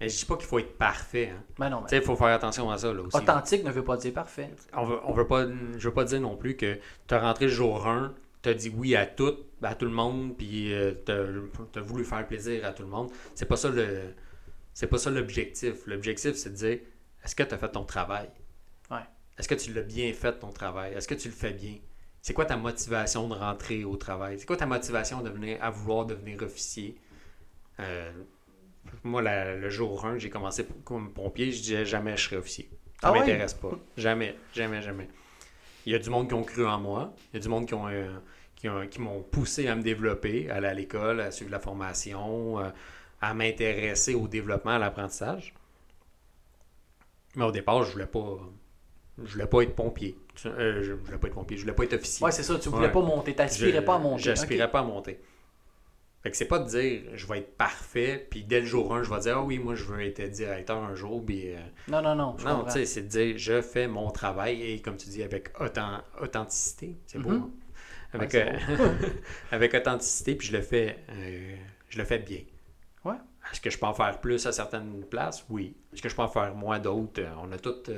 Mais 0.00 0.08
je 0.08 0.18
dis 0.18 0.24
pas 0.24 0.36
qu'il 0.36 0.46
faut 0.46 0.58
être 0.58 0.76
parfait. 0.76 1.32
Hein. 1.34 1.42
Ben 1.58 1.70
non, 1.70 1.82
mais... 1.82 1.96
Il 1.96 2.02
faut 2.02 2.16
faire 2.16 2.28
attention 2.28 2.70
à 2.70 2.78
ça 2.78 2.92
là, 2.92 3.02
aussi. 3.02 3.16
Authentique 3.16 3.64
ne 3.64 3.70
veut 3.70 3.84
pas 3.84 3.96
dire 3.96 4.12
parfait. 4.12 4.50
On 4.72 4.84
veut, 4.84 4.98
on 5.04 5.12
veut 5.12 5.26
pas, 5.26 5.46
je 5.46 5.88
veux 5.88 5.94
pas 5.94 6.04
dire 6.04 6.20
non 6.20 6.36
plus 6.36 6.56
que 6.56 6.78
tu 7.06 7.14
as 7.14 7.20
rentré 7.20 7.46
le 7.46 7.52
jour 7.52 7.86
1, 7.86 8.12
tu 8.42 8.48
as 8.48 8.54
dit 8.54 8.72
oui 8.76 8.96
à 8.96 9.06
tout, 9.06 9.34
ben, 9.60 9.70
à 9.70 9.74
tout 9.74 9.84
le 9.84 9.92
monde, 9.92 10.36
puis 10.36 10.74
euh, 10.74 10.94
tu 11.06 11.78
as, 11.78 11.82
voulu 11.82 12.04
faire 12.04 12.26
plaisir 12.26 12.64
à 12.66 12.72
tout 12.72 12.82
le 12.82 12.88
monde. 12.88 13.10
C'est 13.34 13.46
pas 13.46 13.56
ça 13.56 13.68
le. 13.70 14.14
C'est 14.72 14.88
pas 14.88 14.98
ça 14.98 15.10
l'objectif. 15.10 15.86
L'objectif, 15.86 16.34
c'est 16.34 16.50
de 16.50 16.56
dire 16.56 16.78
est-ce 17.24 17.34
que 17.34 17.44
tu 17.44 17.54
as 17.54 17.58
fait 17.58 17.70
ton 17.70 17.84
travail? 17.84 18.28
Est-ce 19.38 19.48
que 19.48 19.54
tu 19.54 19.72
l'as 19.72 19.82
bien 19.82 20.12
fait 20.12 20.38
ton 20.38 20.52
travail? 20.52 20.94
Est-ce 20.94 21.08
que 21.08 21.14
tu 21.14 21.28
le 21.28 21.34
fais 21.34 21.52
bien? 21.52 21.76
C'est 22.22 22.32
quoi 22.32 22.46
ta 22.46 22.56
motivation 22.56 23.28
de 23.28 23.34
rentrer 23.34 23.84
au 23.84 23.96
travail? 23.96 24.38
C'est 24.38 24.46
quoi 24.46 24.56
ta 24.56 24.66
motivation 24.66 25.22
de 25.22 25.30
venir, 25.30 25.58
à 25.60 25.70
vouloir 25.70 26.06
devenir 26.06 26.42
officier? 26.42 26.96
Euh, 27.80 28.10
moi, 29.02 29.22
le 29.22 29.68
jour 29.70 30.04
1, 30.04 30.18
j'ai 30.18 30.30
commencé 30.30 30.66
comme 30.84 31.12
pompier, 31.12 31.50
je 31.50 31.60
disais 31.60 31.84
jamais 31.84 32.16
je 32.16 32.24
serai 32.24 32.36
officier. 32.36 32.70
Ça 33.00 33.10
ne 33.10 33.16
ah 33.16 33.18
m'intéresse 33.18 33.54
pas. 33.54 33.72
Jamais, 33.96 34.36
jamais, 34.54 34.80
jamais. 34.80 35.08
Il 35.84 35.92
y 35.92 35.94
a 35.94 35.98
du 35.98 36.08
monde 36.08 36.28
qui 36.28 36.34
ont 36.34 36.42
cru 36.42 36.66
en 36.66 36.80
moi. 36.80 37.12
Il 37.32 37.36
y 37.36 37.40
a 37.40 37.42
du 37.42 37.48
monde 37.48 37.66
qui 37.66 37.74
ont, 37.74 37.88
euh, 37.88 38.86
qui, 38.86 39.00
m'ont 39.00 39.22
poussé 39.22 39.68
à 39.68 39.74
me 39.74 39.82
développer, 39.82 40.48
à 40.50 40.56
aller 40.56 40.68
à 40.68 40.74
l'école, 40.74 41.20
à 41.20 41.30
suivre 41.30 41.50
la 41.50 41.60
formation, 41.60 42.60
euh, 42.60 42.70
à 43.20 43.34
m'intéresser 43.34 44.14
au 44.14 44.28
développement, 44.28 44.72
à 44.72 44.78
l'apprentissage. 44.78 45.52
Mais 47.36 47.44
au 47.44 47.52
départ, 47.52 47.82
je 47.84 47.92
voulais 47.92 48.06
pas. 48.06 48.38
Je 49.22 49.32
voulais 49.32 49.46
pas 49.46 49.62
être 49.62 49.76
pompier. 49.76 50.18
Euh, 50.46 50.82
je 50.82 50.92
voulais 50.92 51.18
pas 51.18 51.28
être 51.28 51.34
pompier, 51.34 51.56
je 51.56 51.62
voulais 51.62 51.74
pas 51.74 51.84
être 51.84 51.94
officier. 51.94 52.24
Ouais, 52.24 52.32
c'est 52.32 52.42
ça, 52.42 52.58
tu 52.58 52.68
voulais 52.68 52.90
pas 52.90 53.00
monter, 53.00 53.34
tu 53.34 53.38
n'aspirais 53.38 53.84
pas 53.84 53.96
à 53.96 53.98
monter. 53.98 54.22
J'aspirais 54.22 54.70
pas 54.70 54.80
à 54.80 54.82
monter. 54.82 55.20
Fait 56.24 56.30
que 56.30 56.38
c'est 56.38 56.48
pas 56.48 56.58
de 56.58 56.66
dire 56.66 57.02
je 57.12 57.26
vais 57.26 57.40
être 57.40 57.54
parfait, 57.58 58.26
puis 58.30 58.44
dès 58.44 58.60
le 58.60 58.66
jour 58.66 58.94
1, 58.94 59.02
je 59.02 59.10
vais 59.10 59.20
dire 59.20 59.36
ah 59.36 59.42
oui, 59.42 59.58
moi 59.58 59.74
je 59.74 59.84
veux 59.84 60.00
être 60.00 60.22
directeur 60.22 60.82
un 60.82 60.94
jour, 60.94 61.22
puis. 61.22 61.52
Euh, 61.52 61.58
non, 61.88 62.00
non, 62.00 62.14
non. 62.14 62.34
Non, 62.42 62.64
tu 62.64 62.70
sais, 62.70 62.86
c'est 62.86 63.02
de 63.02 63.08
dire 63.08 63.34
je 63.36 63.60
fais 63.60 63.86
mon 63.88 64.10
travail 64.10 64.62
et 64.62 64.80
comme 64.80 64.96
tu 64.96 65.10
dis, 65.10 65.22
avec 65.22 65.50
authenticité. 65.60 66.96
C'est 67.06 67.18
beau. 67.18 67.30
Mm-hmm. 67.30 67.42
Hein? 67.42 67.50
Avec, 68.14 68.34
euh, 68.36 68.58
avec 69.50 69.74
authenticité, 69.74 70.34
puis 70.34 70.48
je 70.48 70.56
le 70.56 70.62
fais, 70.62 70.96
euh, 71.10 71.56
je 71.90 71.98
le 71.98 72.04
fais 72.04 72.20
bien. 72.20 72.40
Ouais. 73.04 73.16
Est-ce 73.52 73.60
que 73.60 73.68
je 73.68 73.78
peux 73.78 73.84
en 73.84 73.92
faire 73.92 74.18
plus 74.18 74.46
à 74.46 74.52
certaines 74.52 75.04
places? 75.04 75.44
Oui. 75.50 75.76
Est-ce 75.92 76.00
que 76.00 76.08
je 76.08 76.16
peux 76.16 76.22
en 76.22 76.28
faire 76.28 76.54
moins 76.54 76.78
d'autres? 76.78 77.22
On 77.42 77.52
a 77.52 77.58
toutes 77.58 77.90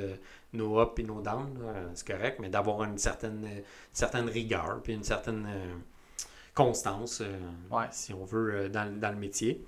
nos 0.57 0.83
ups 0.83 0.99
et 0.99 1.03
nos 1.03 1.21
downs, 1.21 1.59
c'est 1.95 2.07
correct, 2.07 2.39
mais 2.41 2.49
d'avoir 2.49 2.85
une 2.85 2.99
certaine, 2.99 3.47
certaine 3.93 4.29
rigueur, 4.29 4.81
puis 4.83 4.95
une 4.95 5.05
certaine 5.05 5.47
constance, 6.57 7.21
euh, 7.21 7.39
si 7.93 8.13
on 8.15 8.25
veut, 8.25 8.55
euh, 8.55 8.69
dans, 8.69 9.11
le 9.13 9.17
métier. 9.17 9.65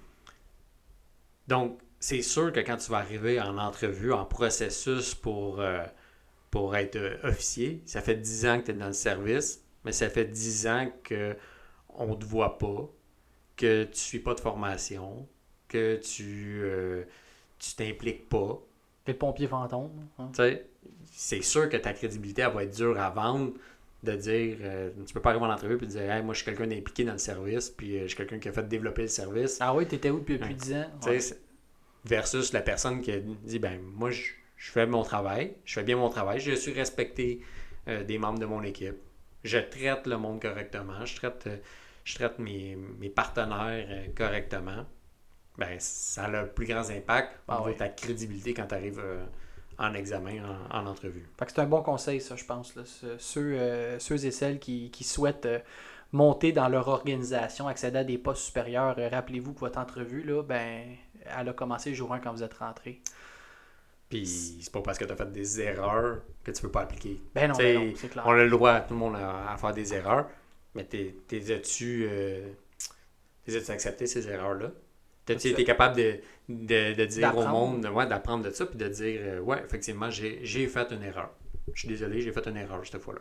Donc, 1.47 1.79
c'est 2.01 2.23
sûr 2.23 2.51
que 2.51 2.61
quand 2.61 2.79
tu 2.79 2.91
vas 2.91 2.99
arriver 2.99 3.41
en 3.41 3.59
entrevue, 3.59 4.13
en 4.13 4.25
processus 4.25 5.15
pour, 5.15 5.61
euh, 5.61 5.85
pour 6.51 6.75
être 6.77 6.99
officier, 7.23 7.83
ça 7.85 8.01
fait 8.01 8.17
10 8.17 8.47
ans 8.47 8.61
que 8.61 8.67
tu 8.67 8.71
es 8.73 8.75
dans 8.75 8.87
le 8.87 8.93
service, 8.93 9.63
mais 9.85 9.93
ça 9.93 10.09
fait 10.09 10.25
10 10.25 10.67
ans 10.67 10.91
qu'on 11.07 12.07
ne 12.07 12.15
te 12.15 12.25
voit 12.25 12.59
pas, 12.59 12.89
que 13.57 13.85
tu 13.85 13.91
ne 13.91 13.95
suis 13.95 14.21
pas 14.21 14.35
de 14.35 14.41
formation, 14.41 15.29
que 15.69 15.97
tu 15.97 16.65
tu 17.59 17.75
t'impliques 17.75 18.29
pas. 18.29 18.63
Tu 19.05 19.11
es 19.11 19.15
le 19.15 19.19
pompier 19.19 19.49
fantôme. 19.49 19.91
Hein? 20.19 20.31
C'est 21.21 21.43
sûr 21.43 21.69
que 21.69 21.77
ta 21.77 21.93
crédibilité 21.95 22.43
elle 22.43 22.53
va 22.53 22.63
être 22.63 22.77
dure 22.77 22.97
à 22.97 23.11
vendre 23.11 23.53
de 24.05 24.13
dire 24.13 24.57
euh, 24.61 24.91
tu 25.05 25.13
peux 25.13 25.21
pas 25.21 25.31
arriver 25.31 25.47
en 25.47 25.51
entrevue 25.51 25.77
et 25.83 25.87
dire 25.87 26.13
hey, 26.13 26.23
moi 26.23 26.33
je 26.33 26.43
suis 26.43 26.45
quelqu'un 26.45 26.69
d'impliqué 26.69 27.03
dans 27.03 27.15
le 27.15 27.19
service 27.19 27.71
puis 27.71 27.97
euh, 27.97 28.03
je 28.03 28.07
suis 28.07 28.17
quelqu'un 28.17 28.39
qui 28.39 28.49
a 28.49 28.53
fait 28.53 28.69
développer 28.69 29.03
le 29.03 29.09
service. 29.09 29.59
Ah 29.61 29.75
oui, 29.75 29.89
tu 29.89 29.97
étais 29.97 30.11
où 30.11 30.21
depuis, 30.21 30.39
depuis 30.39 30.55
10 30.55 30.75
ans? 30.75 30.91
Versus 32.05 32.53
la 32.53 32.61
personne 32.61 33.03
qui 33.03 33.11
a 33.11 33.19
dit 33.19 33.59
ben 33.59 33.81
moi 33.83 34.13
je, 34.13 34.31
fais 34.59 34.87
mon 34.87 35.03
travail, 35.03 35.57
je 35.65 35.75
fais 35.75 35.83
bien 35.83 35.97
mon 35.97 36.09
travail, 36.09 36.39
je 36.39 36.53
suis 36.53 36.73
respecté 36.73 37.41
euh, 37.89 38.05
des 38.05 38.17
membres 38.17 38.39
de 38.39 38.47
mon 38.47 38.63
équipe. 38.63 38.99
Je 39.43 39.59
traite 39.59 40.07
le 40.07 40.19
monde 40.19 40.41
correctement, 40.41 41.05
je 41.05 41.17
traite, 41.17 41.49
je 42.05 42.15
traite 42.15 42.39
mes, 42.39 42.79
partenaires 43.13 44.05
correctement. 44.15 44.87
Ben, 45.57 45.81
ça 45.81 46.27
a 46.27 46.29
le 46.29 46.49
plus 46.49 46.67
grand 46.67 46.89
impact 46.89 47.41
ah, 47.49 47.65
ta 47.77 47.89
crédibilité 47.89 48.55
quand 48.55 48.69
tu 48.69 48.75
arrives 48.77 49.03
en 49.79 49.95
examen, 49.95 50.43
en, 50.71 50.87
entrevue. 50.87 51.27
c'est 51.47 51.59
un 51.61 51.67
bon 51.67 51.83
conseil, 51.83 52.21
ça, 52.21 52.35
je 52.35 52.45
pense. 52.45 52.75
Ceux, 53.19 53.55
euh, 53.55 53.99
ceux 53.99 54.25
et 54.25 54.31
celles 54.31 54.59
qui, 54.59 54.91
souhaitent 55.03 55.47
euh, 55.47 55.61
monter 56.13 56.53
dans 56.53 56.69
leur 56.69 56.89
organisation, 56.89 57.69
accéder 57.69 57.99
à 57.99 58.05
des 58.05 58.19
postes 58.19 58.43
supérieurs, 58.43 58.97
euh, 58.99 59.09
rappelez-vous 59.09 59.55
que 59.55 59.61
votre 59.61 59.79
entrevue, 59.79 60.23
là, 60.23 60.43
ben, 60.43 60.97
elle 61.25 61.49
a 61.49 61.53
commencé 61.53 61.91
le 61.91 61.97
jour 61.97 62.13
1 62.13 62.19
quand 62.19 62.33
vous 62.33 62.43
êtes 62.43 62.55
rentré. 62.55 63.01
Puis 64.09 64.27
c'est 64.63 64.73
pas 64.73 64.81
parce 64.81 64.99
que 64.99 65.05
tu 65.05 65.13
as 65.13 65.17
fait 65.17 65.31
des 65.31 65.61
erreurs 65.61 66.23
que 66.43 66.51
tu 66.51 66.63
peux 66.63 66.71
pas 66.71 66.81
appliquer. 66.81 67.21
Ben 67.35 67.49
non, 67.49 67.57
ben 67.57 67.93
c'est 67.95 68.09
clair. 68.09 68.25
On 68.27 68.33
a 68.33 68.43
le 68.43 68.51
droit, 68.51 68.81
tout 68.81 68.95
le 68.95 69.01
monde, 69.01 69.17
à, 69.17 69.57
faire 69.59 69.73
des 69.75 69.95
erreurs, 69.95 70.29
mais 70.75 70.85
t'es, 70.85 71.15
as-tu, 71.53 72.09
as-tu 73.47 73.71
accepté 73.71 74.07
ces 74.07 74.27
erreurs-là? 74.29 74.71
Tu 75.37 75.49
es 75.49 75.65
capable 75.65 75.97
de, 75.97 76.21
de, 76.49 77.05
dire 77.05 77.37
au 77.37 77.47
monde, 77.47 77.87
ouais, 77.87 78.07
d'apprendre 78.07 78.45
de 78.45 78.51
ça, 78.51 78.67
puis 78.67 78.79
de 78.79 78.89
dire, 78.89 79.21
euh, 79.23 79.41
ouais, 79.41 79.63
effectivement, 79.65 80.11
j'ai 80.11 80.67
fait 80.67 80.93
une 80.93 81.03
erreur. 81.03 81.31
Je 81.75 81.81
suis 81.81 81.89
désolé, 81.89 82.21
j'ai 82.21 82.33
fait 82.33 82.47
une 82.47 82.57
erreur 82.57 82.81
cette 82.85 83.01
fois-là. 83.01 83.21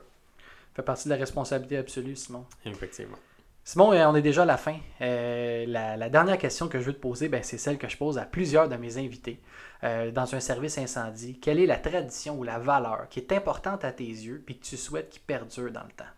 fait 0.73 0.81
partie 0.81 1.05
de 1.05 1.13
la 1.13 1.19
responsabilité 1.19 1.77
absolue, 1.77 2.15
Simon. 2.15 2.45
Effectivement. 2.65 3.17
Simon, 3.63 3.91
euh, 3.91 4.05
on 4.07 4.15
est 4.15 4.21
déjà 4.21 4.43
à 4.43 4.45
la 4.45 4.55
fin. 4.55 4.77
Euh, 5.01 5.65
la, 5.67 6.09
dernière 6.09 6.37
question 6.37 6.69
que 6.69 6.79
je 6.79 6.85
veux 6.85 6.93
te 6.93 7.01
poser, 7.01 7.27
ben, 7.27 7.43
c'est 7.43 7.57
celle 7.57 7.77
que 7.77 7.89
je 7.89 7.97
pose 7.97 8.17
à 8.17 8.23
plusieurs 8.23 8.69
de 8.69 8.77
mes 8.77 8.97
invités. 8.97 9.39
dans 9.83 10.33
un 10.33 10.39
service 10.39 10.77
incendie, 10.77 11.37
quelle 11.39 11.59
est 11.59 11.65
la 11.65 11.77
tradition 11.77 12.39
ou 12.39 12.43
la 12.43 12.57
valeur 12.57 13.07
qui 13.09 13.19
est 13.19 13.31
importante 13.33 13.83
à 13.83 13.91
tes 13.91 14.05
yeux 14.05 14.41
puis 14.45 14.57
que 14.57 14.65
tu 14.65 14.77
souhaites 14.77 15.09
qu'il 15.09 15.21
perdure 15.21 15.71
dans 15.71 15.83
le 15.83 15.91
temps? 15.91 16.13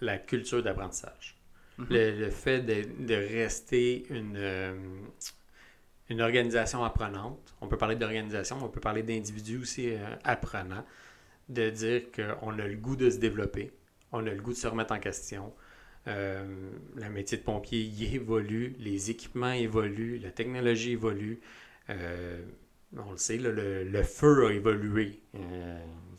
La 0.00 0.18
culture 0.18 0.62
d'apprentissage. 0.62 1.37
Mhm. 1.78 1.86
le, 1.90 2.30
fait 2.30 2.60
de, 2.62 3.14
rester 3.14 4.04
une, 4.10 4.36
euh, 4.36 4.74
une 6.10 6.20
organisation 6.20 6.82
apprenante, 6.82 7.54
on 7.60 7.68
peut 7.68 7.76
parler 7.78 7.94
d'organisation, 7.94 8.58
on 8.60 8.68
peut 8.68 8.80
parler 8.80 9.04
d'individus 9.04 9.58
aussi 9.58 9.90
euh, 9.92 9.98
apprenants, 10.24 10.84
de 11.48 11.70
dire 11.70 12.02
qu'on 12.10 12.58
a 12.58 12.66
le 12.66 12.74
goût 12.74 12.96
de 12.96 13.08
se 13.10 13.18
développer, 13.18 13.70
on 14.10 14.26
a 14.26 14.30
le 14.30 14.40
goût 14.40 14.52
de 14.52 14.58
se 14.58 14.66
remettre 14.66 14.92
en 14.92 14.98
question. 14.98 15.52
Euh, 16.08 16.44
le 16.96 17.10
métier 17.10 17.38
de 17.38 17.42
pompier 17.42 17.80
y 17.80 18.16
évolue, 18.16 18.74
les 18.80 19.10
équipements 19.10 19.52
évoluent, 19.52 20.18
la 20.18 20.30
technologie 20.30 20.92
évolue. 20.92 21.40
on 21.88 23.12
le 23.12 23.16
sait, 23.18 23.36
le, 23.36 24.02
feu 24.02 24.46
a 24.46 24.52
évolué. 24.52 25.20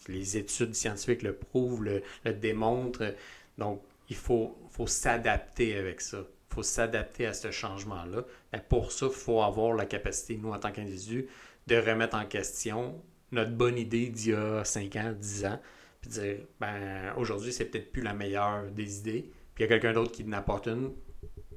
les 0.07 0.38
études 0.38 0.74
scientifiques 0.74 1.24
le 1.24 1.34
prouvent, 1.34 1.84
le, 1.84 2.01
le 2.24 2.34
démontrent. 2.34 3.14
Donc, 3.57 3.82
il 4.10 4.16
faut, 4.16 4.57
faut 4.70 4.88
s'adapter 4.88 5.78
avec 5.78 6.01
ça. 6.01 6.20
Il 6.20 6.53
faut 6.55 6.64
s'adapter 6.64 7.28
à 7.28 7.34
ce 7.34 7.51
changement-là. 7.51 8.24
Mais 8.51 8.60
pour 8.68 8.91
ça, 8.91 9.05
il 9.05 9.12
faut 9.12 9.41
avoir 9.41 9.74
la 9.74 9.86
capacité, 9.86 10.38
nous, 10.38 10.51
en 10.51 10.60
tant 10.60 10.72
qu'individus, 10.72 11.28
de 11.68 11.76
remettre 11.76 12.16
en 12.16 12.26
question 12.26 13.01
notre 13.32 13.51
bonne 13.51 13.78
idée 13.78 14.10
d'il 14.10 14.32
y 14.32 14.36
a 14.36 14.64
5 14.64 14.95
ans, 14.95 15.14
10 15.16 15.45
ans, 15.45 15.60
puis 16.01 16.10
dire, 16.10 16.38
ben, 16.60 17.14
aujourd'hui, 17.18 17.53
c'est 17.53 17.66
peut-être 17.66 17.91
plus 17.91 18.01
la 18.01 18.14
meilleure 18.14 18.72
des 18.72 18.99
idées, 18.99 19.32
puis 19.53 19.60
il 19.60 19.62
y 19.62 19.64
a 19.66 19.68
quelqu'un 19.68 19.93
d'autre 19.93 20.12
qui 20.12 20.24
n'apporte 20.24 20.68
une, 20.68 20.93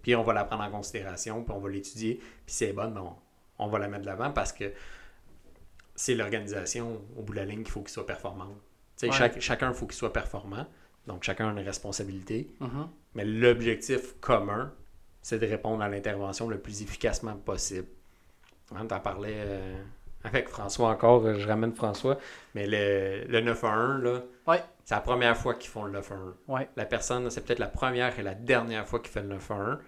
puis 0.02 0.14
on 0.14 0.22
va 0.22 0.32
la 0.32 0.44
prendre 0.44 0.64
en 0.64 0.70
considération, 0.70 1.42
puis 1.42 1.54
on 1.54 1.60
va 1.60 1.70
l'étudier, 1.70 2.16
puis 2.16 2.26
si 2.46 2.56
c'est 2.66 2.72
bonne, 2.72 2.92
ben, 2.92 3.16
on, 3.58 3.68
va 3.68 3.78
la 3.78 3.88
mettre 3.88 4.02
de 4.02 4.06
l'avant 4.06 4.32
parce 4.32 4.52
que 4.52 4.72
c'est 5.94 6.14
l'organisation, 6.14 7.00
au 7.16 7.22
bout 7.22 7.32
de 7.32 7.38
la 7.38 7.44
ligne, 7.44 7.62
qu'il 7.62 7.72
faut 7.72 7.80
qu'il 7.80 7.90
soit 7.90 8.06
performante. 8.06 8.56
chacun, 9.40 9.70
il 9.70 9.74
faut 9.74 9.86
qu'il 9.86 9.96
soit 9.96 10.12
performant. 10.12 10.66
Donc, 11.06 11.24
chacun 11.24 11.48
a 11.48 11.52
une 11.52 11.66
responsabilité. 11.66 12.50
Mm-hmm. 12.60 12.86
Mais 13.14 13.24
l'objectif 13.24 14.14
commun, 14.20 14.72
c'est 15.20 15.38
de 15.38 15.46
répondre 15.46 15.82
à 15.82 15.88
l'intervention 15.88 16.48
le 16.48 16.58
plus 16.58 16.82
efficacement 16.82 17.36
possible. 17.36 17.88
Hein, 18.74 18.86
tu 18.88 18.94
en 18.94 19.00
parlais 19.00 19.34
euh, 19.36 19.82
avec 20.24 20.48
François 20.48 20.90
encore, 20.90 21.34
je 21.34 21.46
ramène 21.46 21.72
François, 21.74 22.18
mais 22.54 22.66
le, 22.66 23.24
le 23.28 23.40
911, 23.40 24.02
là, 24.04 24.22
c'est 24.84 24.94
la 24.94 25.00
première 25.00 25.36
fois 25.36 25.54
qu'ils 25.54 25.70
font 25.70 25.84
le 25.84 25.92
911. 25.92 26.34
Ouais. 26.48 26.68
La 26.76 26.84
personne, 26.84 27.28
c'est 27.30 27.44
peut-être 27.44 27.58
la 27.58 27.68
première 27.68 28.18
et 28.18 28.22
la 28.22 28.34
dernière 28.34 28.86
fois 28.86 29.00
qu'il 29.00 29.10
fait 29.10 29.22
le 29.22 29.28
911. 29.28 29.78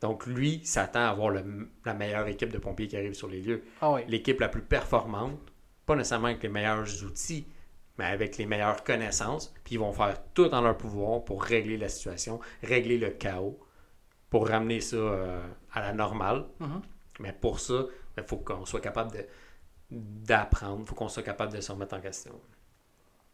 Donc, 0.00 0.26
lui 0.26 0.64
s'attend 0.64 1.00
à 1.00 1.08
avoir 1.08 1.32
la 1.32 1.94
meilleure 1.94 2.28
équipe 2.28 2.52
de 2.52 2.58
pompiers 2.58 2.86
qui 2.86 2.96
arrive 2.96 3.14
sur 3.14 3.28
les 3.28 3.40
lieux. 3.40 3.64
Ah 3.80 3.96
L'équipe 4.06 4.38
la 4.38 4.48
plus 4.48 4.62
performante, 4.62 5.40
pas 5.86 5.96
nécessairement 5.96 6.28
avec 6.28 6.42
les 6.42 6.48
meilleurs 6.48 6.86
outils, 7.04 7.46
mais 7.98 8.06
avec 8.06 8.38
les 8.38 8.46
meilleures 8.46 8.84
connaissances, 8.84 9.52
puis 9.64 9.74
ils 9.74 9.78
vont 9.78 9.92
faire 9.92 10.22
tout 10.32 10.52
en 10.54 10.60
leur 10.60 10.76
pouvoir 10.76 11.24
pour 11.24 11.42
régler 11.42 11.76
la 11.76 11.88
situation, 11.88 12.40
régler 12.62 12.96
le 12.96 13.10
chaos, 13.10 13.58
pour 14.30 14.48
ramener 14.48 14.80
ça 14.80 14.96
euh, 14.96 15.40
à 15.72 15.80
la 15.80 15.92
normale. 15.92 16.46
Mm-hmm. 16.60 16.82
Mais 17.20 17.32
pour 17.32 17.60
ça, 17.60 17.84
il 18.16 18.22
faut 18.22 18.36
qu'on 18.36 18.64
soit 18.64 18.80
capable 18.80 19.26
d'apprendre, 19.90 20.82
il 20.82 20.86
faut 20.86 20.94
qu'on 20.94 21.08
soit 21.08 21.22
capable 21.22 21.52
de 21.52 21.60
se 21.60 21.72
remettre 21.72 21.96
en 21.96 22.00
question. 22.00 22.40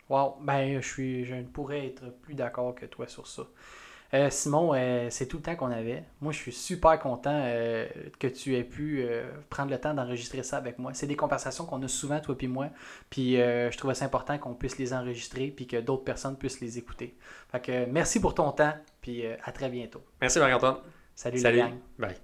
Wow, 0.08 0.36
ben 0.40 0.80
je 0.80 0.86
suis 0.86 1.24
je 1.24 1.34
ne 1.34 1.44
pourrais 1.44 1.86
être 1.86 2.10
plus 2.20 2.34
d'accord 2.34 2.74
que 2.74 2.86
toi 2.86 3.06
sur 3.06 3.26
ça. 3.26 3.46
Euh, 4.14 4.30
Simon, 4.30 4.72
euh, 4.74 5.08
c'est 5.10 5.26
tout 5.26 5.38
le 5.38 5.42
temps 5.42 5.56
qu'on 5.56 5.72
avait. 5.72 6.04
Moi, 6.20 6.32
je 6.32 6.38
suis 6.38 6.52
super 6.52 6.98
content 7.00 7.32
euh, 7.34 7.86
que 8.20 8.28
tu 8.28 8.54
aies 8.54 8.62
pu 8.62 9.04
prendre 9.50 9.70
le 9.70 9.78
temps 9.78 9.92
d'enregistrer 9.92 10.42
ça 10.42 10.56
avec 10.56 10.78
moi. 10.78 10.94
C'est 10.94 11.06
des 11.06 11.16
conversations 11.16 11.66
qu'on 11.66 11.82
a 11.82 11.88
souvent, 11.88 12.20
toi 12.20 12.36
et 12.38 12.46
moi. 12.46 12.68
Puis 13.10 13.36
je 13.36 13.76
trouvais 13.76 13.94
ça 13.94 14.04
important 14.04 14.38
qu'on 14.38 14.54
puisse 14.54 14.78
les 14.78 14.92
enregistrer 14.94 15.48
puis 15.48 15.66
que 15.66 15.78
d'autres 15.78 16.04
personnes 16.04 16.36
puissent 16.36 16.60
les 16.60 16.78
écouter. 16.78 17.16
Fait 17.50 17.60
que 17.60 17.86
merci 17.86 18.20
pour 18.20 18.34
ton 18.34 18.52
temps, 18.52 18.74
puis 19.00 19.24
à 19.26 19.52
très 19.52 19.68
bientôt. 19.68 20.02
Merci, 20.20 20.38
Marc-Antoine. 20.38 20.76
Salut, 21.14 21.38
Salut. 21.38 21.62
Bye. 21.98 22.14